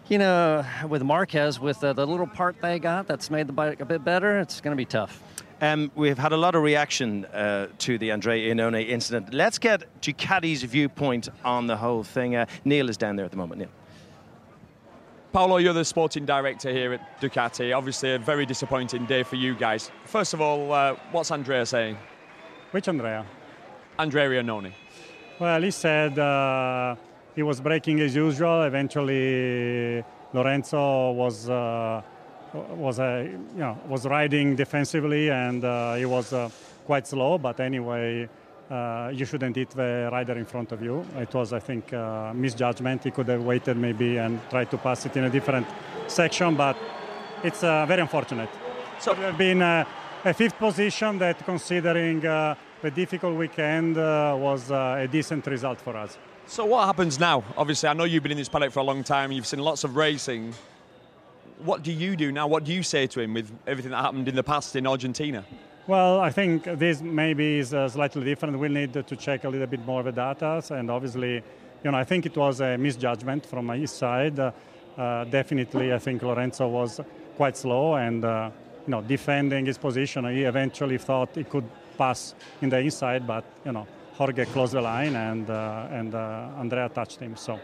you 0.07 0.17
know, 0.17 0.65
with 0.87 1.03
Marquez, 1.03 1.59
with 1.59 1.83
uh, 1.83 1.93
the 1.93 2.05
little 2.05 2.27
part 2.27 2.59
they 2.61 2.79
got, 2.79 3.07
that's 3.07 3.29
made 3.29 3.47
the 3.47 3.53
bike 3.53 3.81
a 3.81 3.85
bit 3.85 4.03
better. 4.03 4.39
It's 4.39 4.61
going 4.61 4.71
to 4.71 4.77
be 4.77 4.85
tough. 4.85 5.21
Um, 5.61 5.89
we've 5.95 6.17
had 6.17 6.33
a 6.33 6.37
lot 6.37 6.55
of 6.55 6.63
reaction 6.63 7.25
uh, 7.25 7.67
to 7.79 7.97
the 7.97 8.11
Andrea 8.11 8.53
Iannone 8.53 8.87
incident. 8.87 9.33
Let's 9.33 9.57
get 9.57 9.83
Ducati's 10.01 10.63
viewpoint 10.63 11.29
on 11.45 11.67
the 11.67 11.77
whole 11.77 12.03
thing. 12.03 12.35
Uh, 12.35 12.45
Neil 12.65 12.89
is 12.89 12.97
down 12.97 13.15
there 13.15 13.25
at 13.25 13.31
the 13.31 13.37
moment. 13.37 13.59
Neil. 13.59 13.69
Paolo, 15.31 15.57
you're 15.57 15.73
the 15.73 15.85
sporting 15.85 16.25
director 16.25 16.71
here 16.71 16.93
at 16.93 17.21
Ducati. 17.21 17.75
Obviously, 17.75 18.13
a 18.13 18.19
very 18.19 18.45
disappointing 18.45 19.05
day 19.05 19.23
for 19.23 19.35
you 19.35 19.53
guys. 19.55 19.91
First 20.05 20.33
of 20.33 20.41
all, 20.41 20.71
uh, 20.71 20.95
what's 21.11 21.31
Andrea 21.31 21.65
saying? 21.65 21.97
Which 22.71 22.87
Andrea? 22.87 23.25
Andrea 23.97 24.29
Iannone. 24.29 24.71
Well, 25.39 25.61
he 25.61 25.71
said 25.71 26.17
uh, 26.19 26.95
he 27.35 27.43
was 27.43 27.59
braking 27.59 27.99
as 28.01 28.15
usual. 28.15 28.63
Eventually, 28.63 30.03
Lorenzo 30.33 31.11
was 31.11 31.49
uh, 31.49 32.01
was 32.75 32.99
uh, 32.99 33.27
you 33.27 33.59
know 33.59 33.77
was 33.87 34.05
riding 34.05 34.55
defensively, 34.55 35.29
and 35.29 35.63
uh, 35.63 35.95
he 35.95 36.05
was 36.05 36.33
uh, 36.33 36.49
quite 36.85 37.07
slow. 37.07 37.37
But 37.37 37.59
anyway, 37.59 38.29
uh, 38.69 39.11
you 39.13 39.25
shouldn't 39.25 39.55
hit 39.55 39.69
the 39.71 40.09
rider 40.11 40.33
in 40.33 40.45
front 40.45 40.71
of 40.71 40.81
you. 40.81 41.05
It 41.17 41.33
was, 41.33 41.53
I 41.53 41.59
think, 41.59 41.93
uh, 41.93 42.33
misjudgment. 42.33 43.03
He 43.03 43.11
could 43.11 43.27
have 43.27 43.43
waited 43.43 43.77
maybe 43.77 44.17
and 44.17 44.39
tried 44.49 44.71
to 44.71 44.77
pass 44.77 45.05
it 45.05 45.15
in 45.17 45.25
a 45.25 45.29
different 45.29 45.67
section, 46.07 46.55
but 46.55 46.77
it's 47.43 47.63
uh, 47.63 47.85
very 47.85 48.01
unfortunate. 48.01 48.49
So 48.99 49.11
it 49.11 49.17
would 49.17 49.25
have 49.25 49.37
been 49.37 49.61
uh, 49.61 49.85
a 50.23 50.33
fifth 50.33 50.57
position 50.57 51.19
that, 51.19 51.43
considering 51.45 52.25
uh, 52.25 52.55
the 52.81 52.91
difficult 52.91 53.35
weekend, 53.37 53.97
uh, 53.97 54.35
was 54.37 54.71
a 54.71 55.07
decent 55.11 55.45
result 55.47 55.79
for 55.79 55.95
us. 55.95 56.17
So 56.47 56.65
what 56.65 56.85
happens 56.85 57.19
now? 57.19 57.43
Obviously, 57.57 57.89
I 57.89 57.93
know 57.93 58.03
you've 58.03 58.23
been 58.23 58.31
in 58.31 58.37
this 58.37 58.49
paddock 58.49 58.71
for 58.71 58.79
a 58.79 58.83
long 58.83 59.03
time. 59.03 59.31
You've 59.31 59.47
seen 59.47 59.59
lots 59.59 59.83
of 59.83 59.95
racing. 59.95 60.53
What 61.63 61.83
do 61.83 61.91
you 61.91 62.15
do 62.15 62.31
now? 62.31 62.47
What 62.47 62.63
do 62.63 62.73
you 62.73 62.83
say 62.83 63.07
to 63.07 63.19
him 63.21 63.33
with 63.33 63.51
everything 63.65 63.91
that 63.91 64.01
happened 64.01 64.27
in 64.27 64.35
the 64.35 64.43
past 64.43 64.75
in 64.75 64.85
Argentina? 64.85 65.45
Well, 65.87 66.19
I 66.19 66.31
think 66.31 66.63
this 66.63 67.01
maybe 67.01 67.59
is 67.59 67.73
uh, 67.73 67.87
slightly 67.87 68.23
different. 68.23 68.57
We'll 68.57 68.71
need 68.71 68.93
to 68.93 69.15
check 69.15 69.43
a 69.43 69.49
little 69.49 69.67
bit 69.67 69.85
more 69.85 69.99
of 69.99 70.05
the 70.05 70.11
data, 70.11 70.61
and 70.71 70.89
obviously, 70.89 71.43
you 71.83 71.91
know, 71.91 71.97
I 71.97 72.03
think 72.03 72.25
it 72.25 72.35
was 72.35 72.59
a 72.59 72.77
misjudgment 72.77 73.45
from 73.45 73.69
his 73.69 73.91
side. 73.91 74.39
Uh, 74.39 74.51
definitely, 75.25 75.93
I 75.93 75.99
think 75.99 76.23
Lorenzo 76.23 76.67
was 76.67 76.99
quite 77.35 77.55
slow 77.55 77.95
and, 77.95 78.25
uh, 78.25 78.49
you 78.87 78.91
know, 78.91 79.01
defending 79.01 79.65
his 79.65 79.77
position. 79.77 80.25
He 80.25 80.43
eventually 80.43 80.97
thought 80.97 81.35
he 81.35 81.43
could 81.43 81.69
pass 81.97 82.33
in 82.61 82.69
the 82.69 82.79
inside, 82.79 83.27
but 83.27 83.43
you 83.65 83.71
know, 83.71 83.87
Jorge 84.13 84.45
closed 84.45 84.73
the 84.73 84.81
line 84.81 85.15
and 85.15 85.49
uh, 85.49 85.87
and 85.91 86.15
uh, 86.15 86.49
Andrea 86.57 86.89
touched 86.89 87.19
him. 87.19 87.35
So, 87.35 87.59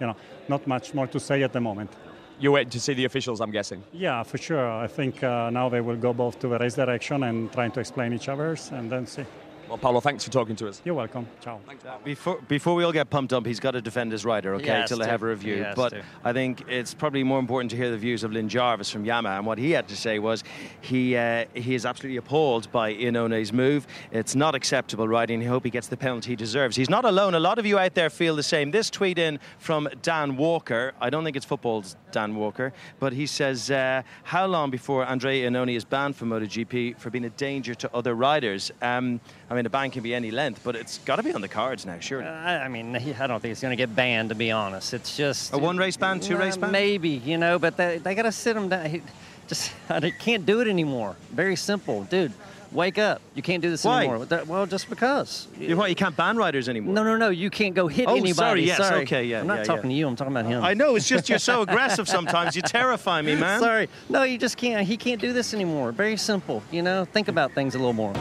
you 0.00 0.06
know, 0.06 0.16
not 0.48 0.66
much 0.66 0.94
more 0.94 1.06
to 1.08 1.20
say 1.20 1.42
at 1.42 1.52
the 1.52 1.60
moment. 1.60 1.90
You're 2.38 2.52
waiting 2.52 2.70
to 2.70 2.80
see 2.80 2.92
the 2.92 3.06
officials, 3.06 3.40
I'm 3.40 3.50
guessing. 3.50 3.82
Yeah, 3.92 4.22
for 4.22 4.36
sure. 4.36 4.70
I 4.70 4.86
think 4.86 5.22
uh, 5.22 5.48
now 5.50 5.70
they 5.70 5.80
will 5.80 5.96
go 5.96 6.12
both 6.12 6.38
to 6.40 6.48
the 6.48 6.58
race 6.58 6.74
direction 6.74 7.22
and 7.22 7.50
trying 7.50 7.72
to 7.72 7.80
explain 7.80 8.12
each 8.12 8.28
other's, 8.28 8.70
and 8.72 8.90
then 8.90 9.06
see. 9.06 9.24
Well, 9.68 9.78
Paolo, 9.78 10.00
thanks 10.00 10.22
for 10.22 10.30
talking 10.30 10.54
to 10.56 10.68
us. 10.68 10.80
You're 10.84 10.94
welcome. 10.94 11.26
Ciao. 11.40 11.58
Before 12.04 12.40
before 12.46 12.76
we 12.76 12.84
all 12.84 12.92
get 12.92 13.10
pumped 13.10 13.32
up, 13.32 13.44
he's 13.44 13.58
got 13.58 13.72
to 13.72 13.82
defend 13.82 14.12
his 14.12 14.24
rider, 14.24 14.54
okay, 14.54 14.66
Yes, 14.66 14.88
till 14.88 14.98
they 14.98 15.06
to. 15.06 15.10
have 15.10 15.22
a 15.24 15.26
review. 15.26 15.56
Yes, 15.56 15.74
but 15.74 15.88
to. 15.88 16.02
I 16.24 16.32
think 16.32 16.64
it's 16.68 16.94
probably 16.94 17.24
more 17.24 17.40
important 17.40 17.72
to 17.72 17.76
hear 17.76 17.90
the 17.90 17.96
views 17.98 18.22
of 18.22 18.30
Lin 18.30 18.48
Jarvis 18.48 18.90
from 18.90 19.04
Yamaha, 19.04 19.38
and 19.38 19.46
what 19.46 19.58
he 19.58 19.72
had 19.72 19.88
to 19.88 19.96
say 19.96 20.20
was 20.20 20.44
he 20.82 21.16
uh, 21.16 21.46
he 21.54 21.74
is 21.74 21.84
absolutely 21.84 22.16
appalled 22.18 22.70
by 22.70 22.94
Iannone's 22.94 23.52
move. 23.52 23.88
It's 24.12 24.36
not 24.36 24.54
acceptable 24.54 25.08
riding. 25.08 25.40
He 25.40 25.46
hope 25.48 25.64
he 25.64 25.70
gets 25.70 25.88
the 25.88 25.96
penalty 25.96 26.30
he 26.30 26.36
deserves. 26.36 26.76
He's 26.76 26.90
not 26.90 27.04
alone. 27.04 27.34
A 27.34 27.40
lot 27.40 27.58
of 27.58 27.66
you 27.66 27.76
out 27.78 27.94
there 27.94 28.08
feel 28.08 28.36
the 28.36 28.44
same. 28.44 28.70
This 28.70 28.88
tweet 28.88 29.18
in 29.18 29.40
from 29.58 29.88
Dan 30.02 30.36
Walker. 30.36 30.92
I 31.00 31.10
don't 31.10 31.24
think 31.24 31.36
it's 31.36 31.46
football's 31.46 31.96
Dan 32.12 32.36
Walker, 32.36 32.72
but 33.00 33.12
he 33.12 33.26
says, 33.26 33.68
uh, 33.72 34.02
"How 34.22 34.46
long 34.46 34.70
before 34.70 35.04
Andre 35.04 35.40
Iannone 35.40 35.74
is 35.74 35.84
banned 35.84 36.14
from 36.14 36.28
MotoGP 36.30 36.98
for 37.00 37.10
being 37.10 37.24
a 37.24 37.30
danger 37.30 37.74
to 37.74 37.90
other 37.92 38.14
riders?" 38.14 38.70
Um, 38.80 39.20
I 39.48 39.54
mean, 39.54 39.64
a 39.64 39.70
ban 39.70 39.90
can 39.92 40.02
be 40.02 40.12
any 40.14 40.30
length, 40.32 40.62
but 40.64 40.74
it's 40.74 40.98
got 40.98 41.16
to 41.16 41.22
be 41.22 41.32
on 41.32 41.40
the 41.40 41.48
cards 41.48 41.86
now, 41.86 41.98
surely. 42.00 42.26
I, 42.26 42.64
I 42.64 42.68
mean, 42.68 42.96
I 42.96 43.26
don't 43.28 43.40
think 43.40 43.52
it's 43.52 43.60
going 43.60 43.70
to 43.70 43.76
get 43.76 43.94
banned. 43.94 44.30
To 44.30 44.34
be 44.34 44.50
honest, 44.50 44.92
it's 44.92 45.16
just 45.16 45.52
A 45.52 45.58
one 45.58 45.76
race 45.76 45.96
ban, 45.96 46.18
two 46.18 46.34
Uh, 46.34 46.40
race 46.40 46.56
ban? 46.56 46.72
maybe 46.72 47.10
you 47.10 47.38
know, 47.38 47.58
but 47.58 47.76
they, 47.76 47.98
they 47.98 48.14
got 48.16 48.22
to 48.22 48.32
sit 48.32 48.56
him 48.56 48.68
down. 48.68 48.90
He 48.90 49.02
just 49.46 49.70
they 50.00 50.10
can't 50.10 50.44
do 50.44 50.60
it 50.60 50.66
anymore. 50.68 51.14
Very 51.30 51.54
simple, 51.56 52.02
dude. 52.04 52.32
Wake 52.72 52.98
up! 52.98 53.22
You 53.36 53.42
can't 53.42 53.62
do 53.62 53.70
this 53.70 53.84
Why? 53.84 54.06
anymore. 54.06 54.26
Well, 54.46 54.66
just 54.66 54.90
because. 54.90 55.46
You, 55.56 55.76
what, 55.76 55.88
you 55.88 55.94
can't 55.94 56.16
ban 56.16 56.36
riders 56.36 56.68
anymore? 56.68 56.92
No, 56.94 57.04
no, 57.04 57.16
no. 57.16 57.28
You 57.30 57.48
can't 57.48 57.74
go 57.76 57.86
hit 57.86 58.08
Oh, 58.08 58.16
anybody. 58.16 58.32
sorry, 58.32 58.62
yes, 58.64 58.80
okay, 58.80 59.24
yeah, 59.24 59.40
I'm 59.40 59.46
not 59.46 59.58
yeah, 59.58 59.62
talking 59.64 59.90
yeah. 59.90 59.94
to 59.94 59.98
you. 60.00 60.08
I'm 60.08 60.16
talking 60.16 60.32
about 60.36 60.46
him. 60.50 60.64
I 60.64 60.74
know, 60.74 60.96
it's 60.96 61.06
just 61.08 61.28
you're 61.28 61.38
so 61.38 61.62
aggressive 61.66 62.08
sometimes. 62.08 62.56
You 62.56 62.62
terrify 62.62 63.22
me, 63.22 63.36
man. 63.36 63.60
Sorry. 63.60 63.88
No, 64.08 64.24
you 64.24 64.36
just 64.36 64.56
can't. 64.56 64.84
He 64.84 64.96
can't 64.96 65.20
do 65.20 65.32
this 65.32 65.54
anymore. 65.54 65.92
Very 65.92 66.16
simple. 66.16 66.60
You 66.72 66.82
know, 66.82 67.04
think 67.04 67.28
about 67.28 67.52
things 67.52 67.76
a 67.76 67.78
little 67.78 67.92
more. 67.92 68.12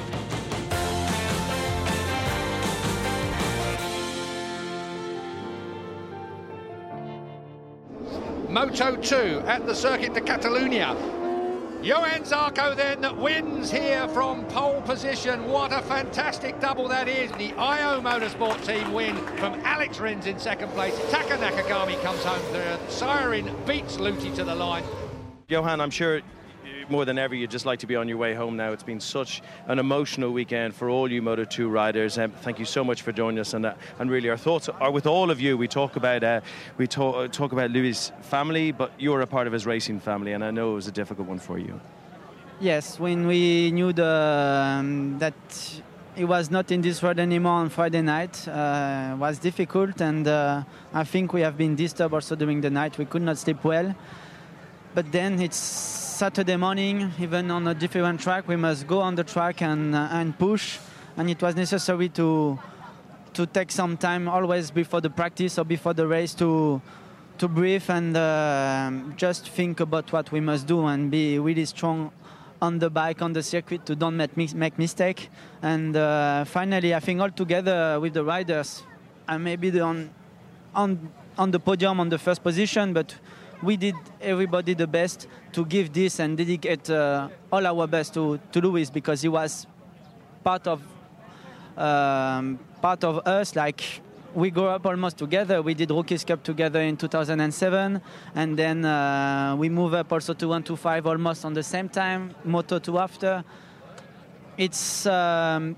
Moto 8.55 8.95
2 8.95 9.43
at 9.47 9.65
the 9.65 9.75
Circuit 9.75 10.13
de 10.13 10.21
Catalunya. 10.21 10.95
Johan 11.83 12.23
Zarco 12.23 12.73
then 12.73 13.17
wins 13.19 13.69
here 13.69 14.07
from 14.07 14.45
pole 14.45 14.81
position. 14.83 15.43
What 15.51 15.73
a 15.73 15.81
fantastic 15.81 16.61
double 16.61 16.87
that 16.87 17.09
is. 17.09 17.29
The 17.31 17.51
Ajo 17.57 17.99
Motorsport 17.99 18.65
team 18.65 18.93
win 18.93 19.17
from 19.35 19.55
Alex 19.65 19.99
Rins 19.99 20.25
in 20.25 20.39
second 20.39 20.69
place. 20.69 20.97
Taka 21.11 21.35
Nakagami 21.35 22.01
comes 22.01 22.23
home 22.23 22.39
third. 22.53 22.79
Syahrin 22.87 23.53
beats 23.67 23.97
Lüthi 23.97 24.33
to 24.35 24.45
the 24.45 24.55
line. 24.55 24.85
Johan, 25.49 25.81
I'm 25.81 25.91
sure 25.91 26.21
more 26.89 27.05
than 27.05 27.17
ever 27.17 27.35
you'd 27.35 27.51
just 27.51 27.65
like 27.65 27.79
to 27.79 27.87
be 27.87 27.95
on 27.95 28.07
your 28.07 28.17
way 28.17 28.33
home 28.33 28.55
now. 28.55 28.71
It's 28.71 28.83
been 28.83 28.99
such 28.99 29.41
an 29.67 29.79
emotional 29.79 30.31
weekend 30.31 30.75
for 30.75 30.89
all 30.89 31.11
you 31.11 31.21
Moto 31.21 31.43
2 31.43 31.69
riders. 31.69 32.17
Um, 32.17 32.31
thank 32.31 32.59
you 32.59 32.65
so 32.65 32.83
much 32.83 33.01
for 33.01 33.11
joining 33.11 33.39
us. 33.39 33.53
And, 33.53 33.65
uh, 33.65 33.73
and 33.99 34.09
really, 34.09 34.29
our 34.29 34.37
thoughts 34.37 34.69
are 34.69 34.91
with 34.91 35.07
all 35.07 35.31
of 35.31 35.39
you. 35.39 35.57
We 35.57 35.67
talk 35.67 35.95
about 35.95 36.23
uh, 36.23 36.41
we 36.77 36.87
talk, 36.87 37.15
uh, 37.15 37.27
talk 37.27 37.51
about 37.51 37.71
Luis' 37.71 38.11
family, 38.21 38.71
but 38.71 38.91
you're 38.97 39.21
a 39.21 39.27
part 39.27 39.47
of 39.47 39.53
his 39.53 39.65
racing 39.65 39.99
family, 39.99 40.33
and 40.33 40.43
I 40.43 40.51
know 40.51 40.71
it 40.71 40.75
was 40.75 40.87
a 40.87 40.91
difficult 40.91 41.27
one 41.27 41.39
for 41.39 41.57
you. 41.57 41.79
Yes, 42.59 42.99
when 42.99 43.27
we 43.27 43.71
knew 43.71 43.91
the, 43.91 44.77
um, 44.79 45.19
that 45.19 45.33
he 46.15 46.23
was 46.23 46.49
not 46.49 46.71
in 46.71 46.81
this 46.81 47.03
road 47.03 47.19
anymore 47.19 47.53
on 47.53 47.69
Friday 47.69 48.01
night, 48.01 48.47
uh, 48.47 49.15
was 49.19 49.39
difficult, 49.39 49.99
and 49.99 50.27
uh, 50.27 50.63
I 50.93 51.03
think 51.03 51.33
we 51.33 51.41
have 51.41 51.57
been 51.57 51.75
disturbed 51.75 52.13
also 52.13 52.35
during 52.35 52.61
the 52.61 52.69
night. 52.69 52.97
We 52.97 53.05
could 53.05 53.21
not 53.21 53.37
sleep 53.37 53.63
well. 53.63 53.93
But 54.95 55.11
then 55.11 55.41
it's 55.41 55.57
Saturday 56.15 56.55
morning, 56.55 57.11
even 57.19 57.51
on 57.51 57.67
a 57.67 57.73
different 57.73 58.21
track, 58.21 58.47
we 58.47 58.55
must 58.55 58.87
go 58.87 59.01
on 59.01 59.15
the 59.15 59.23
track 59.25 59.61
and 59.61 59.93
uh, 59.93 60.07
and 60.11 60.39
push, 60.39 60.79
and 61.17 61.29
it 61.29 61.41
was 61.41 61.57
necessary 61.57 62.07
to 62.07 62.57
to 63.33 63.45
take 63.45 63.69
some 63.69 63.97
time 63.97 64.29
always 64.29 64.71
before 64.71 65.01
the 65.01 65.09
practice 65.09 65.59
or 65.59 65.65
before 65.65 65.93
the 65.93 66.07
race 66.07 66.33
to 66.33 66.81
to 67.37 67.49
breathe 67.49 67.83
and 67.89 68.15
uh, 68.15 68.91
just 69.17 69.49
think 69.49 69.81
about 69.81 70.09
what 70.13 70.31
we 70.31 70.39
must 70.39 70.65
do 70.65 70.85
and 70.85 71.11
be 71.11 71.37
really 71.37 71.65
strong 71.65 72.09
on 72.61 72.79
the 72.79 72.89
bike 72.89 73.21
on 73.21 73.33
the 73.33 73.43
circuit 73.43 73.85
to 73.85 73.93
don't 73.93 74.15
make, 74.15 74.55
make 74.55 74.79
mistake. 74.79 75.29
And 75.61 75.97
uh, 75.97 76.45
finally 76.45 76.95
i 76.95 77.01
think 77.01 77.19
all 77.19 77.31
together 77.31 77.99
with 77.99 78.13
the 78.13 78.23
riders 78.23 78.83
i 79.27 79.37
may 79.37 79.57
be 79.57 79.81
on, 79.81 80.09
on 80.73 81.11
on 81.37 81.51
the 81.51 81.59
podium 81.59 81.99
on 81.99 82.07
the 82.07 82.17
first 82.17 82.41
position 82.41 82.93
but 82.93 83.15
we 83.65 83.77
did 83.77 83.95
everybody 84.21 84.75
the 84.75 84.87
best 84.87 85.27
to 85.51 85.65
give 85.65 85.91
this 85.91 86.19
and 86.19 86.37
dedicate 86.37 86.89
uh, 86.89 87.27
all 87.51 87.65
our 87.65 87.87
best 87.87 88.13
to, 88.13 88.39
to 88.51 88.61
Luis 88.61 88.89
because 88.89 89.21
he 89.21 89.27
was 89.27 89.65
part 90.43 90.67
of 90.67 90.81
um, 91.75 92.59
part 92.81 93.03
of 93.03 93.25
us. 93.27 93.55
Like 93.55 93.83
we 94.35 94.51
grew 94.51 94.67
up 94.67 94.85
almost 94.85 95.17
together. 95.17 95.61
We 95.61 95.73
did 95.73 95.89
Rookies 95.91 96.23
Cup 96.23 96.43
together 96.43 96.81
in 96.81 96.95
2007, 96.95 98.01
and 98.35 98.57
then 98.57 98.85
uh, 98.85 99.55
we 99.57 99.69
moved 99.69 99.95
up 99.95 100.11
also 100.13 100.33
to 100.33 100.47
125 100.47 101.07
almost 101.07 101.43
on 101.43 101.53
the 101.53 101.63
same 101.63 101.89
time. 101.89 102.35
Moto 102.43 102.79
2 102.79 102.99
after. 102.99 103.43
it's 104.57 105.05
um, 105.05 105.75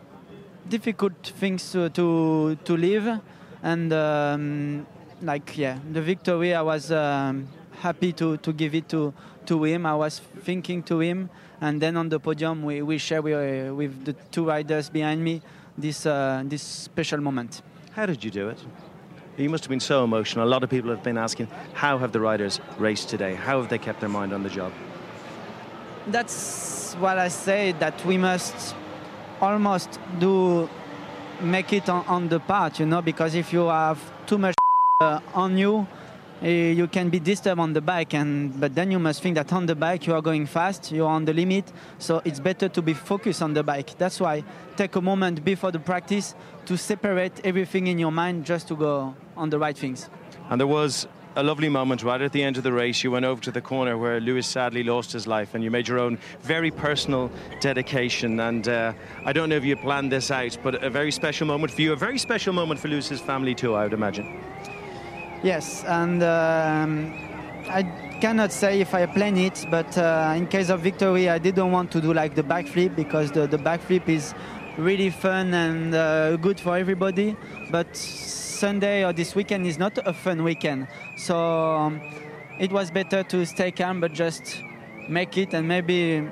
difficult 0.69 1.15
things 1.39 1.71
to 1.71 1.89
to, 1.89 2.55
to 2.65 2.77
live, 2.77 3.19
and 3.63 3.93
um, 3.93 4.85
like 5.21 5.57
yeah, 5.57 5.79
the 5.91 6.01
victory. 6.01 6.53
I 6.53 6.61
was 6.61 6.91
um, 6.91 7.47
happy 7.81 8.13
to, 8.13 8.37
to 8.37 8.53
give 8.53 8.75
it 8.75 8.89
to 8.89 9.13
to 9.45 9.63
him. 9.63 9.85
I 9.85 9.95
was 9.95 10.19
thinking 10.43 10.83
to 10.83 10.99
him, 10.99 11.29
and 11.61 11.81
then 11.81 11.97
on 11.97 12.09
the 12.09 12.19
podium 12.19 12.63
we, 12.63 12.81
we 12.81 12.97
share 12.97 13.21
with, 13.21 13.71
with 13.73 14.05
the 14.05 14.13
two 14.31 14.45
riders 14.45 14.89
behind 14.89 15.23
me 15.23 15.41
this 15.77 16.05
uh, 16.05 16.43
this 16.45 16.61
special 16.61 17.19
moment. 17.21 17.61
How 17.93 18.05
did 18.05 18.23
you 18.23 18.31
do 18.31 18.49
it? 18.49 18.59
You 19.37 19.49
must 19.49 19.63
have 19.63 19.69
been 19.69 19.79
so 19.79 20.03
emotional. 20.03 20.47
A 20.47 20.49
lot 20.49 20.63
of 20.63 20.69
people 20.69 20.89
have 20.89 21.03
been 21.03 21.17
asking, 21.17 21.47
how 21.73 21.99
have 21.99 22.11
the 22.11 22.19
riders 22.19 22.59
raced 22.79 23.09
today? 23.09 23.35
How 23.35 23.59
have 23.59 23.69
they 23.69 23.77
kept 23.77 23.99
their 23.99 24.09
mind 24.09 24.33
on 24.33 24.41
the 24.41 24.49
job? 24.49 24.71
That's 26.07 26.95
what 26.95 27.19
I 27.19 27.27
say. 27.27 27.73
That 27.73 28.03
we 28.03 28.17
must 28.17 28.75
almost 29.39 29.99
do 30.19 30.67
make 31.39 31.71
it 31.71 31.87
on, 31.87 32.03
on 32.07 32.29
the 32.29 32.39
part, 32.39 32.79
you 32.79 32.87
know, 32.87 33.01
because 33.03 33.35
if 33.35 33.53
you 33.53 33.67
have 33.67 33.99
too 34.25 34.39
much 34.39 34.55
uh, 35.01 35.19
on 35.35 35.55
you, 35.57 35.73
uh, 35.79 35.85
you 36.41 36.87
can 36.87 37.09
be 37.09 37.19
disturbed 37.19 37.59
on 37.59 37.73
the 37.73 37.81
bike 37.81 38.13
and 38.13 38.59
but 38.59 38.75
then 38.75 38.91
you 38.91 38.99
must 38.99 39.21
think 39.21 39.35
that 39.35 39.51
on 39.51 39.65
the 39.65 39.75
bike 39.75 40.05
you 40.05 40.13
are 40.13 40.21
going 40.21 40.45
fast 40.45 40.91
you're 40.91 41.07
on 41.07 41.25
the 41.25 41.33
limit 41.33 41.71
so 41.97 42.21
it's 42.25 42.39
better 42.39 42.69
to 42.69 42.81
be 42.81 42.93
focused 42.93 43.41
on 43.41 43.53
the 43.53 43.63
bike 43.63 43.97
that's 43.97 44.19
why 44.19 44.43
take 44.75 44.95
a 44.95 45.01
moment 45.01 45.43
before 45.43 45.71
the 45.71 45.79
practice 45.79 46.35
to 46.65 46.77
separate 46.77 47.33
everything 47.43 47.87
in 47.87 47.97
your 47.97 48.11
mind 48.11 48.45
just 48.45 48.67
to 48.67 48.75
go 48.75 49.15
on 49.35 49.49
the 49.49 49.57
right 49.57 49.77
things 49.77 50.09
and 50.49 50.59
there 50.59 50.67
was 50.67 51.07
a 51.37 51.43
lovely 51.43 51.69
moment 51.69 52.01
right 52.01 52.21
at 52.21 52.31
the 52.31 52.41
end 52.41 52.57
of 52.57 52.63
the 52.63 52.71
race. 52.71 53.03
You 53.03 53.11
went 53.11 53.23
over 53.23 53.39
to 53.43 53.51
the 53.51 53.61
corner 53.61 53.95
where 53.95 54.19
Luis 54.19 54.47
sadly 54.47 54.83
lost 54.83 55.11
his 55.11 55.27
life, 55.27 55.53
and 55.53 55.63
you 55.63 55.69
made 55.69 55.87
your 55.87 55.99
own 55.99 56.17
very 56.41 56.71
personal 56.71 57.29
dedication. 57.61 58.39
And 58.39 58.67
uh, 58.67 58.93
I 59.23 59.33
don't 59.33 59.47
know 59.49 59.55
if 59.55 59.63
you 59.63 59.75
planned 59.75 60.11
this 60.11 60.31
out, 60.31 60.57
but 60.63 60.83
a 60.83 60.89
very 60.89 61.11
special 61.11 61.45
moment 61.45 61.71
for 61.71 61.81
you, 61.83 61.93
a 61.93 61.95
very 61.95 62.17
special 62.17 62.53
moment 62.53 62.79
for 62.79 62.87
Luis's 62.87 63.21
family 63.21 63.53
too, 63.53 63.75
I 63.75 63.83
would 63.83 63.93
imagine. 63.93 64.41
Yes, 65.43 65.83
and 65.85 66.23
um, 66.23 67.13
I 67.69 67.83
cannot 68.19 68.51
say 68.51 68.81
if 68.81 68.95
I 68.95 69.05
plan 69.05 69.37
it, 69.37 69.65
but 69.69 69.95
uh, 69.97 70.33
in 70.35 70.47
case 70.47 70.69
of 70.69 70.81
victory, 70.81 71.29
I 71.29 71.37
didn't 71.37 71.71
want 71.71 71.91
to 71.91 72.01
do 72.01 72.11
like 72.11 72.33
the 72.33 72.41
backflip 72.41 72.95
because 72.95 73.31
the, 73.31 73.45
the 73.45 73.57
backflip 73.57 74.09
is 74.09 74.33
really 74.77 75.11
fun 75.11 75.53
and 75.53 75.93
uh, 75.93 76.37
good 76.37 76.59
for 76.59 76.75
everybody. 76.75 77.37
But 77.71 77.95
Sunday 77.95 79.05
or 79.05 79.13
this 79.13 79.35
weekend 79.35 79.67
is 79.67 79.77
not 79.77 79.97
a 80.07 80.13
fun 80.13 80.43
weekend, 80.43 80.87
so 81.17 81.37
um, 81.37 82.01
it 82.59 82.71
was 82.71 82.89
better 82.89 83.21
to 83.23 83.45
stay 83.45 83.71
calm, 83.71 84.01
but 84.01 84.13
just 84.13 84.63
make 85.07 85.37
it 85.37 85.53
and 85.53 85.67
maybe 85.67 86.27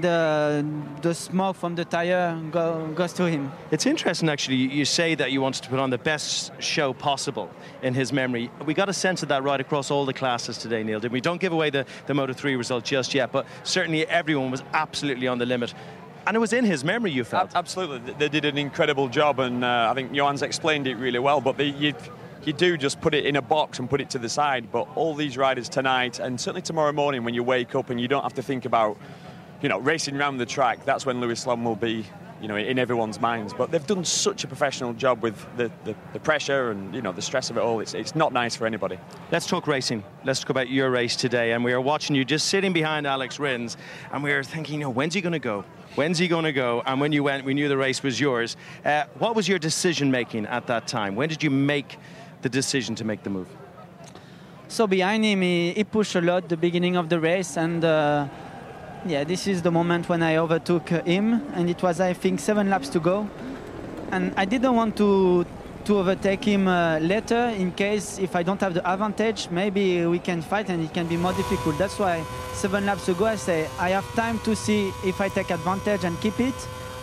the 0.00 0.64
the 1.02 1.14
smoke 1.14 1.56
from 1.56 1.74
the 1.74 1.84
tire 1.84 2.40
go, 2.50 2.86
goes 2.94 3.12
to 3.14 3.24
him. 3.24 3.50
It's 3.70 3.86
interesting, 3.86 4.28
actually. 4.28 4.56
You 4.56 4.84
say 4.84 5.14
that 5.14 5.32
you 5.32 5.40
wanted 5.40 5.62
to 5.64 5.70
put 5.70 5.78
on 5.78 5.90
the 5.90 5.98
best 5.98 6.52
show 6.58 6.92
possible 6.92 7.50
in 7.82 7.94
his 7.94 8.12
memory. 8.12 8.50
We 8.64 8.74
got 8.74 8.88
a 8.88 8.92
sense 8.92 9.22
of 9.22 9.28
that 9.28 9.42
right 9.42 9.60
across 9.60 9.90
all 9.90 10.04
the 10.04 10.12
classes 10.12 10.58
today, 10.58 10.82
Neil. 10.82 11.00
Did 11.00 11.12
we? 11.12 11.20
Don't 11.20 11.40
give 11.40 11.52
away 11.52 11.70
the, 11.70 11.86
the 12.06 12.14
Moto 12.14 12.32
3 12.32 12.56
result 12.56 12.84
just 12.84 13.14
yet, 13.14 13.32
but 13.32 13.46
certainly 13.62 14.06
everyone 14.06 14.50
was 14.50 14.62
absolutely 14.72 15.28
on 15.28 15.38
the 15.38 15.46
limit. 15.46 15.74
And 16.26 16.36
it 16.36 16.40
was 16.40 16.52
in 16.52 16.64
his 16.64 16.84
memory, 16.84 17.10
you 17.10 17.24
felt. 17.24 17.54
Absolutely. 17.54 18.12
They 18.14 18.28
did 18.28 18.44
an 18.44 18.58
incredible 18.58 19.08
job, 19.08 19.40
and 19.40 19.64
uh, 19.64 19.88
I 19.90 19.94
think 19.94 20.12
Johann's 20.12 20.42
explained 20.42 20.86
it 20.86 20.96
really 20.96 21.18
well. 21.18 21.40
But 21.40 21.58
you, 21.58 21.94
you 22.44 22.52
do 22.52 22.76
just 22.76 23.00
put 23.00 23.14
it 23.14 23.24
in 23.24 23.36
a 23.36 23.42
box 23.42 23.78
and 23.78 23.88
put 23.88 24.00
it 24.00 24.10
to 24.10 24.18
the 24.18 24.28
side. 24.28 24.70
But 24.70 24.88
all 24.94 25.14
these 25.14 25.38
riders 25.38 25.68
tonight, 25.68 26.18
and 26.18 26.38
certainly 26.38 26.62
tomorrow 26.62 26.92
morning 26.92 27.24
when 27.24 27.34
you 27.34 27.42
wake 27.42 27.74
up 27.74 27.88
and 27.88 28.00
you 28.00 28.08
don't 28.08 28.22
have 28.22 28.34
to 28.34 28.42
think 28.42 28.66
about 28.66 28.98
you 29.62 29.68
know, 29.68 29.78
racing 29.78 30.16
around 30.16 30.38
the 30.38 30.46
track, 30.46 30.84
that's 30.84 31.04
when 31.04 31.20
Luis 31.20 31.44
Salom 31.44 31.64
will 31.64 31.76
be, 31.76 32.06
you 32.40 32.46
know, 32.46 32.56
in 32.56 32.78
everyone's 32.78 33.20
minds. 33.20 33.52
But 33.52 33.70
they've 33.70 33.86
done 33.86 34.04
such 34.04 34.44
a 34.44 34.46
professional 34.46 34.92
job 34.92 35.22
with 35.22 35.44
the, 35.56 35.70
the, 35.84 35.96
the, 36.12 36.20
pressure 36.20 36.70
and, 36.70 36.94
you 36.94 37.02
know, 37.02 37.12
the 37.12 37.22
stress 37.22 37.50
of 37.50 37.56
it 37.56 37.60
all. 37.60 37.80
It's, 37.80 37.94
it's 37.94 38.14
not 38.14 38.32
nice 38.32 38.54
for 38.54 38.66
anybody. 38.66 38.98
Let's 39.32 39.46
talk 39.46 39.66
racing. 39.66 40.04
Let's 40.24 40.40
talk 40.40 40.50
about 40.50 40.68
your 40.68 40.90
race 40.90 41.16
today. 41.16 41.52
And 41.52 41.64
we 41.64 41.72
are 41.72 41.80
watching 41.80 42.14
you 42.14 42.24
just 42.24 42.46
sitting 42.46 42.72
behind 42.72 43.06
Alex 43.06 43.40
Rins, 43.40 43.76
and 44.12 44.22
we 44.22 44.30
are 44.32 44.44
thinking, 44.44 44.76
you 44.76 44.80
know, 44.82 44.90
when's 44.90 45.14
he 45.14 45.20
going 45.20 45.32
to 45.32 45.38
go? 45.40 45.64
When's 45.96 46.18
he 46.18 46.28
going 46.28 46.44
to 46.44 46.52
go? 46.52 46.82
And 46.86 47.00
when 47.00 47.10
you 47.10 47.24
went, 47.24 47.44
we 47.44 47.54
knew 47.54 47.68
the 47.68 47.76
race 47.76 48.02
was 48.02 48.20
yours. 48.20 48.56
Uh, 48.84 49.04
what 49.18 49.34
was 49.34 49.48
your 49.48 49.58
decision 49.58 50.10
making 50.10 50.46
at 50.46 50.68
that 50.68 50.86
time? 50.86 51.16
When 51.16 51.28
did 51.28 51.42
you 51.42 51.50
make 51.50 51.98
the 52.42 52.48
decision 52.48 52.94
to 52.96 53.04
make 53.04 53.24
the 53.24 53.30
move? 53.30 53.48
So 54.68 54.86
behind 54.86 55.24
him, 55.24 55.40
he, 55.40 55.72
he 55.72 55.82
pushed 55.82 56.14
a 56.14 56.20
lot 56.20 56.48
the 56.48 56.56
beginning 56.56 56.96
of 56.96 57.08
the 57.08 57.18
race, 57.18 57.56
and 57.56 57.82
uh, 57.84 58.28
yeah, 59.06 59.24
this 59.24 59.46
is 59.46 59.62
the 59.62 59.70
moment 59.70 60.08
when 60.08 60.22
I 60.22 60.36
overtook 60.36 60.88
him, 60.88 61.42
and 61.54 61.70
it 61.70 61.82
was, 61.82 62.00
I 62.00 62.12
think, 62.12 62.40
seven 62.40 62.70
laps 62.70 62.88
to 62.90 63.00
go. 63.00 63.28
And 64.10 64.32
I 64.36 64.44
didn't 64.44 64.74
want 64.74 64.96
to 64.96 65.46
to 65.84 65.96
overtake 65.98 66.44
him 66.44 66.68
uh, 66.68 66.98
later 66.98 67.48
in 67.56 67.72
case 67.72 68.18
if 68.18 68.36
I 68.36 68.42
don't 68.42 68.60
have 68.60 68.74
the 68.74 68.86
advantage, 68.86 69.48
maybe 69.50 70.04
we 70.04 70.18
can 70.18 70.42
fight 70.42 70.68
and 70.68 70.84
it 70.84 70.92
can 70.92 71.06
be 71.06 71.16
more 71.16 71.32
difficult. 71.32 71.78
That's 71.78 71.98
why 71.98 72.22
seven 72.52 72.84
laps 72.84 73.08
ago 73.08 73.24
I 73.24 73.36
say 73.36 73.66
I 73.78 73.90
have 73.90 74.04
time 74.14 74.38
to 74.40 74.54
see 74.54 74.92
if 75.02 75.18
I 75.18 75.30
take 75.30 75.50
advantage 75.50 76.04
and 76.04 76.20
keep 76.20 76.38
it, 76.40 76.54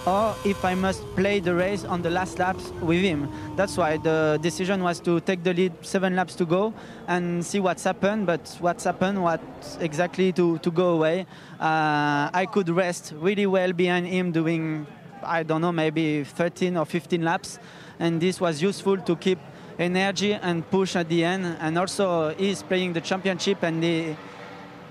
or 0.06 0.36
if 0.46 0.64
I 0.64 0.76
must 0.76 1.04
play 1.16 1.40
the 1.40 1.56
race 1.56 1.84
on 1.84 2.02
the 2.02 2.10
last 2.10 2.38
laps 2.38 2.72
with 2.82 3.02
him. 3.02 3.30
That's 3.56 3.76
why 3.76 3.98
the 3.98 4.40
decision 4.42 4.84
was 4.84 5.00
to 5.02 5.20
take 5.20 5.44
the 5.44 5.54
lead 5.54 5.74
seven 5.82 6.16
laps 6.16 6.36
to 6.36 6.46
go 6.46 6.74
and 7.08 7.44
see 7.46 7.60
what's 7.60 7.84
happened. 7.84 8.28
But 8.28 8.56
what's 8.60 8.84
happened, 8.84 9.24
what 9.24 9.42
exactly 9.80 10.32
to, 10.34 10.60
to 10.60 10.72
go 10.72 10.90
away. 10.92 11.26
Uh, 11.60 12.30
I 12.34 12.48
could 12.52 12.70
rest 12.70 13.14
really 13.18 13.48
well 13.48 13.74
behind 13.74 14.08
him 14.08 14.32
doing, 14.32 14.86
I 15.24 15.44
don't 15.44 15.62
know, 15.62 15.72
maybe 15.72 16.24
13 16.24 16.78
or 16.78 16.86
15 16.86 17.24
laps. 17.24 17.58
And 18.00 18.22
this 18.22 18.40
was 18.40 18.62
useful 18.62 18.98
to 18.98 19.16
keep 19.16 19.40
energy 19.80 20.34
and 20.34 20.70
push 20.70 20.96
at 20.96 21.10
the 21.10 21.24
end. 21.24 21.58
And 21.60 21.78
also 21.78 22.36
he's 22.36 22.62
playing 22.62 22.94
the 22.94 23.02
championship 23.02 23.64
and 23.64 23.82
the 23.82 24.16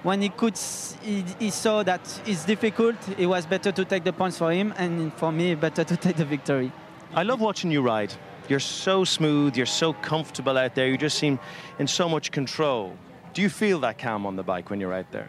when 0.04 0.20
he 0.20 0.28
could, 0.28 0.56
he, 1.02 1.24
he, 1.40 1.50
saw 1.50 1.82
that 1.82 2.00
it's 2.26 2.44
difficult. 2.44 2.94
It 3.18 3.26
was 3.26 3.46
better 3.46 3.72
to 3.72 3.84
take 3.84 4.04
the 4.04 4.12
points 4.12 4.38
for 4.38 4.52
him, 4.52 4.72
and 4.76 5.12
for 5.14 5.32
me, 5.32 5.54
better 5.54 5.82
to 5.82 5.96
take 6.04 6.16
the 6.16 6.24
victory. 6.24 6.70
I 7.14 7.22
love 7.22 7.40
watching 7.40 7.70
you 7.70 7.82
ride. 7.82 8.12
You're 8.48 8.60
so 8.60 9.04
smooth. 9.04 9.56
You're 9.56 9.66
so 9.66 9.94
comfortable 9.94 10.58
out 10.58 10.74
there. 10.74 10.88
You 10.88 10.98
just 10.98 11.18
seem 11.18 11.40
in 11.78 11.86
so 11.86 12.08
much 12.08 12.30
control. 12.30 12.96
Do 13.32 13.40
you 13.40 13.48
feel 13.48 13.80
that 13.80 13.98
calm 13.98 14.26
on 14.26 14.36
the 14.36 14.42
bike 14.42 14.68
when 14.68 14.78
you're 14.78 14.92
out 14.92 15.10
there? 15.10 15.28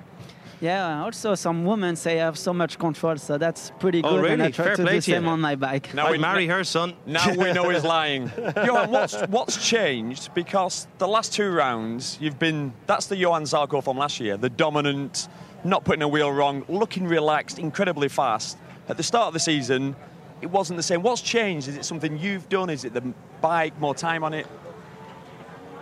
Yeah, 0.61 1.03
also 1.03 1.35
some 1.35 1.65
women 1.65 1.95
say 1.95 2.21
I 2.21 2.25
have 2.25 2.37
so 2.37 2.53
much 2.53 2.79
control, 2.79 3.17
so 3.17 3.37
that's 3.37 3.71
pretty 3.79 4.01
oh, 4.03 4.09
good. 4.09 4.19
Oh, 4.19 4.21
really? 4.21 4.33
And 4.33 4.43
I 4.43 4.51
try 4.51 4.65
Fair 4.65 4.75
to 4.77 4.83
play 4.83 4.93
do 4.93 4.99
the 4.99 5.13
to 5.13 5.21
you. 5.21 5.27
on 5.27 5.41
my 5.41 5.55
bike. 5.55 5.93
Now 5.93 6.11
we 6.11 6.17
marry 6.17 6.47
her, 6.47 6.63
son. 6.63 6.93
Now 7.05 7.29
we 7.33 7.51
know 7.51 7.69
he's 7.69 7.83
lying. 7.83 8.31
Johann, 8.55 8.91
what's 8.91 9.19
what's 9.27 9.67
changed? 9.67 10.33
Because 10.33 10.87
the 10.97 11.07
last 11.07 11.33
two 11.33 11.51
rounds, 11.51 12.17
you've 12.21 12.39
been 12.39 12.73
that's 12.87 13.07
the 13.07 13.17
Johann 13.17 13.43
Zarco 13.43 13.83
from 13.83 13.97
last 13.97 14.19
year, 14.19 14.37
the 14.37 14.49
dominant, 14.49 15.27
not 15.63 15.83
putting 15.83 16.03
a 16.03 16.07
wheel 16.07 16.31
wrong, 16.31 16.63
looking 16.69 17.05
relaxed, 17.07 17.59
incredibly 17.59 18.07
fast. 18.07 18.57
At 18.87 18.97
the 18.97 19.03
start 19.03 19.27
of 19.27 19.33
the 19.33 19.39
season, 19.39 19.95
it 20.41 20.47
wasn't 20.47 20.77
the 20.77 20.83
same. 20.83 21.01
What's 21.01 21.21
changed? 21.21 21.67
Is 21.67 21.75
it 21.75 21.85
something 21.85 22.17
you've 22.17 22.47
done? 22.49 22.69
Is 22.69 22.85
it 22.85 22.93
the 22.93 23.01
bike, 23.41 23.77
more 23.79 23.95
time 23.95 24.23
on 24.23 24.33
it? 24.33 24.47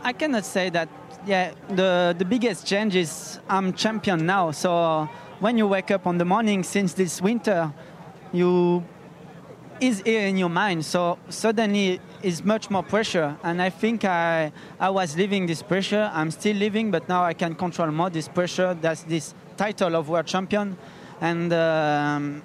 I 0.03 0.13
cannot 0.13 0.45
say 0.45 0.69
that. 0.69 0.89
Yeah, 1.25 1.53
the 1.69 2.13
the 2.17 2.25
biggest 2.25 2.67
change 2.67 2.97
is 2.97 3.39
I'm 3.47 3.71
champion 3.71 4.25
now, 4.25 4.51
so 4.51 5.07
when 5.39 5.57
you 5.57 5.67
wake 5.67 5.89
up 5.89 6.05
on 6.05 6.17
the 6.17 6.25
morning 6.25 6.63
since 6.63 6.93
this 6.93 7.21
winter, 7.21 7.71
you 8.33 8.83
is 9.79 10.01
here 10.01 10.27
in 10.27 10.36
your 10.38 10.49
mind. 10.49 10.83
So 10.83 11.17
suddenly 11.29 12.01
is 12.21 12.43
much 12.43 12.69
more 12.69 12.83
pressure, 12.83 13.38
and 13.41 13.62
I 13.62 13.69
think 13.69 14.03
I 14.03 14.51
I 14.81 14.89
was 14.89 15.15
living 15.15 15.45
this 15.45 15.63
pressure. 15.63 16.12
I'm 16.13 16.29
still 16.29 16.57
living, 16.57 16.91
but 16.91 17.07
now 17.07 17.23
I 17.23 17.33
can 17.33 17.55
control 17.55 17.89
more 17.91 18.09
this 18.09 18.27
pressure. 18.27 18.73
That's 18.73 19.03
this 19.03 19.33
title 19.55 19.95
of 19.95 20.09
world 20.09 20.27
champion, 20.27 20.77
and. 21.21 21.53
Um, 21.53 22.43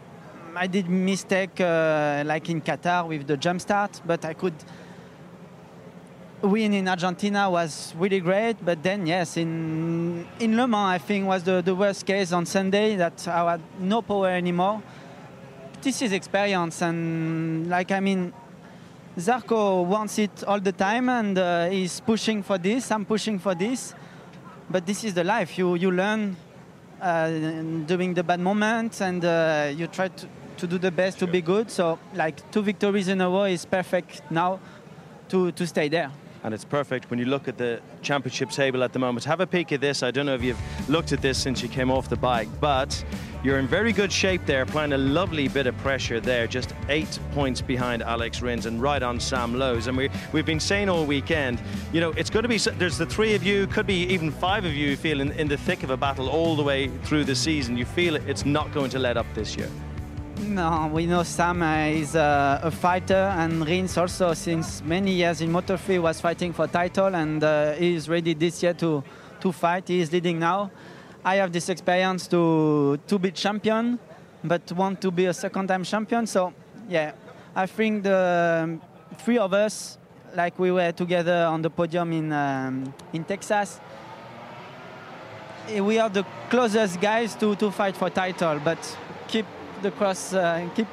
I 0.57 0.67
did 0.67 0.89
mistake 0.89 1.61
uh, 1.61 2.25
like 2.27 2.51
in 2.51 2.61
Qatar 2.61 3.07
with 3.07 3.29
the 3.29 3.37
jump 3.37 3.61
start, 3.61 4.01
but 4.05 4.25
I 4.25 4.35
could 4.35 4.55
win 6.43 6.73
in 6.73 6.89
Argentina 6.89 7.51
was 7.51 7.95
really 7.99 8.21
great, 8.21 8.57
but 8.65 8.83
then 8.83 9.07
yes, 9.07 9.37
in 9.37 10.27
in 10.39 10.57
Le 10.57 10.67
Mans 10.67 10.95
I 10.95 10.99
think 10.99 11.27
was 11.27 11.43
the, 11.43 11.63
the 11.63 11.75
worst 11.75 12.07
case 12.07 12.33
on 12.33 12.47
Sunday 12.47 12.97
that 12.97 13.27
I 13.27 13.53
had 13.53 13.61
no 13.81 14.03
power 14.03 14.29
anymore. 14.29 14.83
This 15.83 16.03
is 16.03 16.13
experience, 16.13 16.83
and 16.83 17.69
like 17.69 17.91
I 17.91 18.01
mean, 18.01 18.33
Zarco 19.17 19.85
wants 19.85 20.19
it 20.19 20.45
all 20.45 20.61
the 20.61 20.73
time, 20.73 21.09
and 21.09 21.39
uh, 21.39 21.69
he's 21.71 22.01
pushing 22.01 22.43
for 22.43 22.59
this. 22.59 22.91
I'm 22.93 23.05
pushing 23.05 23.39
for 23.39 23.55
this, 23.55 23.95
but 24.71 24.87
this 24.87 25.05
is 25.05 25.15
the 25.15 25.25
life. 25.25 25.59
You 25.59 25.75
you 25.75 25.91
learn 25.91 26.37
uh, 27.01 27.31
during 27.87 28.15
the 28.15 28.23
bad 28.23 28.41
moments, 28.41 29.01
and 29.01 29.25
uh, 29.25 29.73
you 29.77 29.89
try 29.89 30.09
to, 30.09 30.27
to 30.59 30.67
do 30.69 30.79
the 30.79 30.91
best 30.91 31.19
to 31.19 31.27
be 31.27 31.41
good. 31.41 31.71
So 31.71 31.99
like 32.15 32.49
two 32.53 32.63
victories 32.63 33.09
in 33.09 33.21
a 33.21 33.29
row 33.29 33.45
is 33.45 33.65
perfect 33.65 34.23
now 34.31 34.61
to 35.31 35.51
to 35.53 35.67
stay 35.67 35.89
there. 35.89 36.13
And 36.45 36.55
it's 36.55 36.65
perfect 36.65 37.11
when 37.11 37.19
you 37.19 37.25
look 37.25 37.49
at 37.49 37.59
the 37.59 37.81
championship 38.03 38.51
table 38.51 38.83
at 38.83 38.93
the 38.93 38.99
moment. 38.99 39.25
Have 39.25 39.41
a 39.41 39.47
peek 39.47 39.73
at 39.73 39.81
this. 39.81 40.03
I 40.03 40.11
don't 40.11 40.27
know 40.27 40.35
if 40.35 40.43
you've 40.43 40.61
looked 40.89 41.13
at 41.13 41.21
this 41.21 41.39
since 41.39 41.63
you 41.63 41.69
came 41.69 41.91
off 41.91 42.09
the 42.09 42.17
bike, 42.17 42.49
but 42.61 43.05
you're 43.45 43.59
in 43.59 43.69
very 43.69 43.93
good 43.93 44.13
shape 44.13 44.45
there, 44.47 44.63
applying 44.63 44.93
a 44.93 44.99
lovely 44.99 45.49
bit 45.49 45.67
of 45.67 45.77
pressure 45.79 46.21
there, 46.21 46.47
just 46.47 46.75
eight 46.89 47.19
points 47.33 47.61
behind 47.61 48.03
Alex 48.03 48.43
Rins 48.43 48.67
and 48.67 48.83
right 48.83 49.03
on 49.03 49.21
Sam 49.21 49.59
Lowes. 49.59 49.87
And 49.87 49.97
we, 49.97 50.11
we've 50.33 50.47
been 50.47 50.61
saying 50.61 50.89
all 50.89 51.05
weekend, 51.05 51.61
you 51.93 52.01
know, 52.01 52.11
it's 52.11 52.31
going 52.31 52.43
to 52.43 52.49
be, 52.49 52.59
there's 52.59 52.99
the 52.99 53.07
three 53.07 53.35
of 53.35 53.43
you, 53.43 53.67
could 53.69 53.87
be 53.87 54.07
even 54.07 54.31
five 54.31 54.65
of 54.65 54.75
you 54.75 54.97
feeling 54.97 55.29
in, 55.29 55.41
in 55.41 55.49
the 55.49 55.57
thick 55.57 55.83
of 55.83 55.91
a 55.91 55.97
battle 55.97 56.29
all 56.29 56.57
the 56.57 56.63
way 56.63 56.89
through 57.05 57.25
the 57.25 57.35
season. 57.35 57.77
You 57.77 57.85
feel 57.85 58.17
it's 58.17 58.45
not 58.45 58.73
going 58.73 58.91
to 58.91 58.99
let 58.99 59.17
up 59.17 59.27
this 59.35 59.57
year. 59.57 59.71
No, 60.41 60.89
we 60.93 61.07
know 61.07 61.25
Sam 61.25 61.63
uh, 61.63 61.87
is 61.87 62.15
uh, 62.15 62.61
a 62.63 62.71
fighter, 62.71 63.35
and 63.37 63.67
Rins 63.67 63.97
also, 63.99 64.35
since 64.35 64.83
many 64.83 65.13
years 65.13 65.41
in 65.41 65.51
Moto3, 65.51 66.01
was 66.01 66.21
fighting 66.21 66.53
for 66.53 66.69
title, 66.69 67.15
and 67.15 67.43
uh, 67.43 67.73
he 67.73 67.95
is 67.95 68.09
ready 68.09 68.35
this 68.35 68.63
year 68.63 68.73
to, 68.75 69.03
to 69.41 69.53
fight. 69.53 69.89
He 69.89 70.01
is 70.01 70.13
leading 70.13 70.39
now. 70.39 70.71
I 71.25 71.37
have 71.37 71.53
this 71.53 71.69
experience 71.69 72.29
to 72.29 72.99
to 73.09 73.19
be 73.19 73.33
champion, 73.33 73.99
but 74.45 74.71
want 74.73 75.01
to 75.01 75.11
be 75.11 75.27
a 75.27 75.35
second-time 75.35 75.83
champion. 75.83 76.27
So, 76.27 76.53
yeah, 76.89 77.13
I 77.57 77.67
think 77.67 78.05
the 78.05 78.63
um, 78.63 78.81
three 79.19 79.39
of 79.39 79.53
us, 79.53 79.99
like 80.37 80.59
we 80.59 80.71
were 80.71 80.93
together 80.93 81.47
on 81.51 81.63
the 81.63 81.71
podium 81.71 82.13
in 82.13 82.33
um, 82.33 82.95
in 83.13 83.25
Texas, 83.25 83.81
eh, 85.69 85.81
we 85.81 85.99
are 85.99 86.09
the 86.09 86.25
closest 86.49 87.01
guys 87.01 87.35
to, 87.35 87.57
to 87.57 87.73
fight 87.73 87.97
for 87.97 88.09
title. 88.09 88.61
But 88.65 88.79
keep 89.27 89.45
the 89.83 89.91
cross, 89.91 90.35
uh, 90.35 90.69
keep 90.75 90.87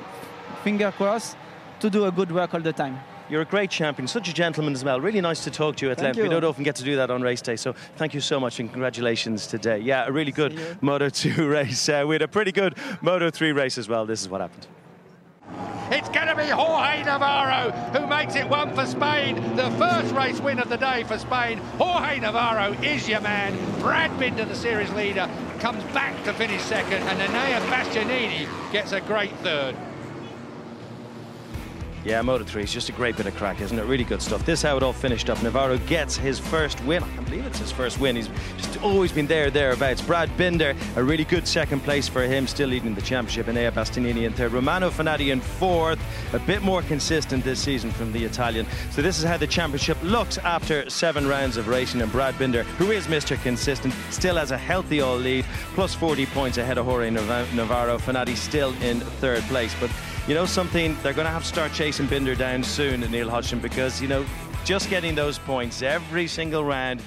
finger 0.64 0.92
crossed 0.92 1.38
to 1.80 1.90
do 1.90 2.06
a 2.06 2.12
good 2.12 2.32
work 2.32 2.54
all 2.54 2.62
the 2.62 2.74
time. 2.74 3.00
You're 3.30 3.42
a 3.42 3.46
great 3.46 3.72
champion, 3.72 4.08
such 4.08 4.30
a 4.30 4.34
gentleman 4.34 4.74
as 4.74 4.84
well. 4.84 5.02
Really 5.02 5.22
nice 5.22 5.44
to 5.46 5.52
talk 5.52 5.78
to 5.78 5.86
you 5.86 5.92
at 5.92 5.98
Thank 5.98 6.06
length. 6.06 6.18
you. 6.18 6.24
We 6.24 6.30
don't 6.30 6.44
often 6.44 6.64
get 6.64 6.76
to 6.76 6.84
do 6.84 6.96
that 6.98 7.10
on 7.10 7.24
race 7.24 7.42
day, 7.42 7.56
so 7.56 7.74
thank 7.96 8.14
you 8.14 8.22
so 8.22 8.40
much 8.40 8.60
and 8.60 8.72
congratulations 8.72 9.48
today. 9.48 9.80
Yeah, 9.80 10.06
a 10.06 10.12
really 10.12 10.32
good 10.32 10.60
Moto 10.82 11.10
2 11.10 11.48
race. 11.50 11.90
Uh, 11.90 12.04
we 12.08 12.14
had 12.16 12.22
a 12.22 12.28
pretty 12.28 12.52
good 12.52 12.76
Moto 13.02 13.32
3 13.32 13.52
race 13.52 13.80
as 13.80 13.90
well. 13.90 14.06
This 14.06 14.22
is 14.22 14.30
what 14.30 14.42
happened. 14.42 14.68
It's 15.92 16.10
going 16.10 16.28
to 16.28 16.36
be 16.36 16.48
Jorge 16.48 17.04
Navarro 17.04 17.70
who 17.94 18.08
makes 18.08 18.36
it 18.36 18.48
one 18.50 18.74
for 18.74 18.86
Spain. 18.86 19.36
The 19.56 19.70
first 19.72 20.14
race 20.16 20.40
win 20.40 20.60
of 20.60 20.70
the 20.70 20.78
day 20.78 21.04
for 21.04 21.18
Spain. 21.20 21.60
Jorge 21.78 22.20
Navarro 22.20 22.74
is 22.82 23.08
your 23.08 23.22
man. 23.22 23.56
Brad 23.80 24.10
Binder, 24.20 24.46
the 24.46 24.56
series 24.56 24.92
leader, 24.94 25.30
comes 25.60 25.84
back 25.94 26.24
to 26.26 26.34
finish 26.34 26.62
second, 26.62 27.04
and 27.04 27.20
Enea 27.20 27.60
Bastianini 27.70 28.48
gets 28.72 28.92
a 28.92 29.02
great 29.02 29.36
third. 29.38 29.76
Yeah, 32.06 32.22
Moto 32.22 32.44
3 32.44 32.62
is 32.62 32.72
just 32.72 32.88
a 32.90 32.92
great 32.92 33.18
bit 33.18 33.26
of 33.26 33.36
crack, 33.36 33.62
isn't 33.62 33.80
it? 33.80 33.84
Really 33.86 34.04
good 34.04 34.22
stuff. 34.22 34.46
This 34.46 34.60
is 34.60 34.64
how 34.64 34.78
it 34.78 34.84
all 34.84 34.94
finished 34.94 35.28
up. 35.28 35.42
Navarro 35.42 35.80
gets 35.80 36.16
his 36.16 36.38
first 36.38 36.80
win. 36.84 37.02
I 37.04 37.08
can't 37.10 37.26
believe 37.26 37.48
it's 37.48 37.58
his 37.58 37.72
first 37.72 38.00
win. 38.00 38.16
He's 38.16 38.30
just 38.58 38.80
always 38.84 39.12
been 39.12 39.26
there, 39.26 39.50
thereabouts. 39.50 40.04
Brad 40.04 40.30
Binder, 40.38 40.76
a 40.98 41.04
really 41.04 41.24
good 41.24 41.48
second 41.48 41.80
place 41.80 42.08
for 42.08 42.22
him, 42.22 42.46
still 42.46 42.70
leading 42.70 42.94
the 42.94 43.02
championship. 43.02 43.48
Enea 43.48 43.72
Bastianini 43.72 44.28
in 44.28 44.34
third. 44.34 44.52
Romano 44.52 44.92
Fenati 44.92 45.32
in 45.32 45.42
fourth. 45.42 45.98
A 46.34 46.40
bit 46.40 46.62
more 46.62 46.84
consistent 46.84 47.44
this 47.44 47.60
season 47.60 47.90
from 47.90 48.14
the 48.14 48.24
Italian. 48.24 48.68
So 48.92 49.02
this 49.02 49.18
is 49.18 49.24
how 49.24 49.38
the 49.38 49.48
championship 49.48 49.98
looks 50.04 50.38
after 50.38 50.88
seven 50.92 51.28
rounds 51.28 51.58
of 51.58 51.68
racing. 51.68 52.04
And 52.04 52.12
Brad 52.12 52.38
Binder, 52.38 52.62
who 52.78 52.92
is 52.92 53.08
Mr. 53.08 53.42
Consistent, 53.42 53.96
still 54.12 54.36
has 54.36 54.52
a 54.52 54.58
healthy 54.60 55.02
all 55.02 55.18
lead, 55.18 55.44
plus 55.74 55.96
40 55.96 56.28
points 56.28 56.60
ahead 56.60 56.78
of 56.78 56.86
Jorge 56.86 57.10
Nav- 57.10 57.52
Navarro. 57.56 57.98
Fenati 57.98 58.36
still 58.36 58.74
in 58.84 59.00
third 59.00 59.42
place. 59.46 59.74
But 59.80 59.90
you 60.28 60.34
know 60.34 60.46
something, 60.48 60.98
they're 61.04 61.14
going 61.14 61.26
to 61.26 61.32
have 61.32 61.44
to 61.44 61.48
start 61.48 61.72
chasing 61.72 62.08
Binder 62.08 62.34
down 62.34 62.64
soon, 62.64 63.02
Neil 63.12 63.30
Hodgson, 63.30 63.60
because, 63.60 64.02
you 64.02 64.08
know, 64.08 64.26
just 64.64 64.90
getting 64.90 65.14
those 65.14 65.38
points 65.38 65.84
every 65.84 66.26
single 66.26 66.64
round, 66.64 67.00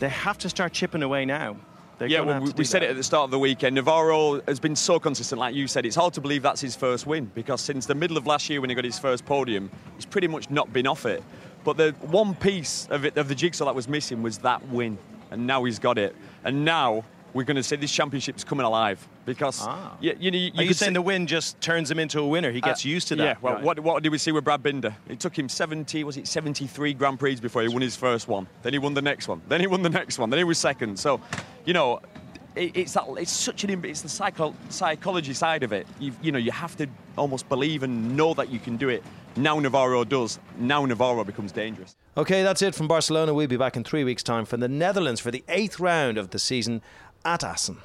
they 0.00 0.08
have 0.08 0.38
to 0.38 0.48
start 0.48 0.72
chipping 0.72 1.02
away 1.02 1.26
now. 1.26 1.56
They're 1.98 2.08
yeah, 2.08 2.20
well, 2.20 2.40
we, 2.40 2.52
we 2.52 2.64
said 2.64 2.82
it 2.82 2.88
at 2.88 2.96
the 2.96 3.02
start 3.02 3.24
of 3.24 3.30
the 3.30 3.38
weekend. 3.38 3.74
Navarro 3.74 4.40
has 4.48 4.58
been 4.58 4.74
so 4.74 4.98
consistent, 4.98 5.38
like 5.38 5.54
you 5.54 5.68
said. 5.68 5.84
It's 5.84 5.94
hard 5.94 6.14
to 6.14 6.22
believe 6.22 6.42
that's 6.42 6.60
his 6.60 6.74
first 6.74 7.06
win 7.06 7.30
because 7.34 7.60
since 7.60 7.84
the 7.84 7.94
middle 7.94 8.16
of 8.16 8.26
last 8.26 8.48
year 8.48 8.62
when 8.62 8.70
he 8.70 8.74
got 8.74 8.84
his 8.84 8.98
first 8.98 9.26
podium, 9.26 9.70
he's 9.96 10.06
pretty 10.06 10.26
much 10.26 10.50
not 10.50 10.72
been 10.72 10.86
off 10.86 11.04
it. 11.04 11.22
But 11.64 11.76
the 11.76 11.94
one 12.00 12.34
piece 12.34 12.88
of 12.90 13.04
it, 13.04 13.16
of 13.18 13.28
the 13.28 13.34
jigsaw 13.34 13.66
that 13.66 13.74
was 13.74 13.88
missing 13.88 14.22
was 14.22 14.38
that 14.38 14.66
win, 14.68 14.98
and 15.30 15.46
now 15.46 15.64
he's 15.64 15.78
got 15.78 15.98
it. 15.98 16.16
And 16.42 16.64
now 16.64 17.04
we're 17.34 17.44
going 17.44 17.56
to 17.56 17.62
say 17.62 17.76
this 17.76 17.92
championship's 17.92 18.44
coming 18.44 18.64
alive 18.64 19.06
because 19.26 19.60
Ah. 19.62 19.96
you, 20.00 20.16
you 20.18 20.30
know 20.30 20.38
you, 20.38 20.52
Are 20.56 20.62
you 20.62 20.68
could 20.68 20.76
saying 20.76 20.90
say- 20.90 20.94
the 20.94 21.02
win 21.02 21.26
just 21.26 21.60
turns 21.60 21.90
him 21.90 21.98
into 21.98 22.20
a 22.20 22.26
winner? 22.26 22.50
He 22.52 22.60
gets 22.60 22.86
uh, 22.86 22.88
used 22.88 23.08
to 23.08 23.16
that. 23.16 23.24
Yeah, 23.24 23.34
well, 23.42 23.54
Right. 23.54 23.62
what, 23.64 23.80
what 23.80 24.02
did 24.02 24.12
we 24.12 24.18
see 24.18 24.32
with 24.32 24.44
Brad 24.44 24.62
Binder? 24.62 24.94
It 25.08 25.20
took 25.20 25.38
him 25.38 25.48
70, 25.48 26.04
was 26.04 26.16
it 26.16 26.26
73 26.28 26.94
Grand 26.94 27.18
Prix 27.18 27.36
before 27.36 27.62
he 27.62 27.68
won 27.68 27.82
his 27.82 27.96
first 27.96 28.28
one. 28.28 28.46
Then 28.62 28.72
he 28.72 28.78
won 28.78 28.94
the 28.94 29.02
next 29.02 29.28
one. 29.28 29.42
Then 29.48 29.60
he 29.60 29.66
won 29.66 29.82
the 29.82 29.90
next 29.90 30.18
one. 30.18 30.30
Then 30.30 30.38
he 30.38 30.44
was 30.44 30.58
second. 30.58 30.98
So, 30.98 31.20
you 31.64 31.72
know, 31.74 32.00
it, 32.54 32.76
it's 32.76 32.92
that 32.92 33.04
it's 33.18 33.32
such 33.32 33.64
an 33.64 33.70
im- 33.70 33.84
it's 33.84 34.02
the 34.02 34.08
psycho, 34.08 34.54
psychology 34.68 35.34
side 35.34 35.64
of 35.64 35.72
it. 35.72 35.88
You, 35.98 36.12
you 36.22 36.30
know, 36.30 36.38
you 36.38 36.52
have 36.52 36.76
to 36.76 36.86
almost 37.18 37.48
believe 37.48 37.82
and 37.82 38.16
know 38.16 38.32
that 38.34 38.48
you 38.48 38.60
can 38.60 38.76
do 38.76 38.88
it. 38.90 39.02
Now 39.36 39.58
Navarro 39.58 40.04
does. 40.04 40.38
Now 40.58 40.84
Navarro 40.86 41.24
becomes 41.24 41.50
dangerous. 41.50 41.96
Okay, 42.16 42.44
that's 42.44 42.62
it 42.62 42.72
from 42.76 42.86
Barcelona. 42.86 43.34
We'll 43.34 43.48
be 43.48 43.56
back 43.56 43.76
in 43.76 43.82
three 43.82 44.04
weeks' 44.04 44.22
time 44.22 44.44
from 44.44 44.60
the 44.60 44.68
Netherlands 44.68 45.20
for 45.20 45.32
the 45.32 45.42
eighth 45.48 45.80
round 45.80 46.16
of 46.16 46.30
the 46.30 46.38
season 46.38 46.80
at 47.24 47.42
Assen. 47.44 47.78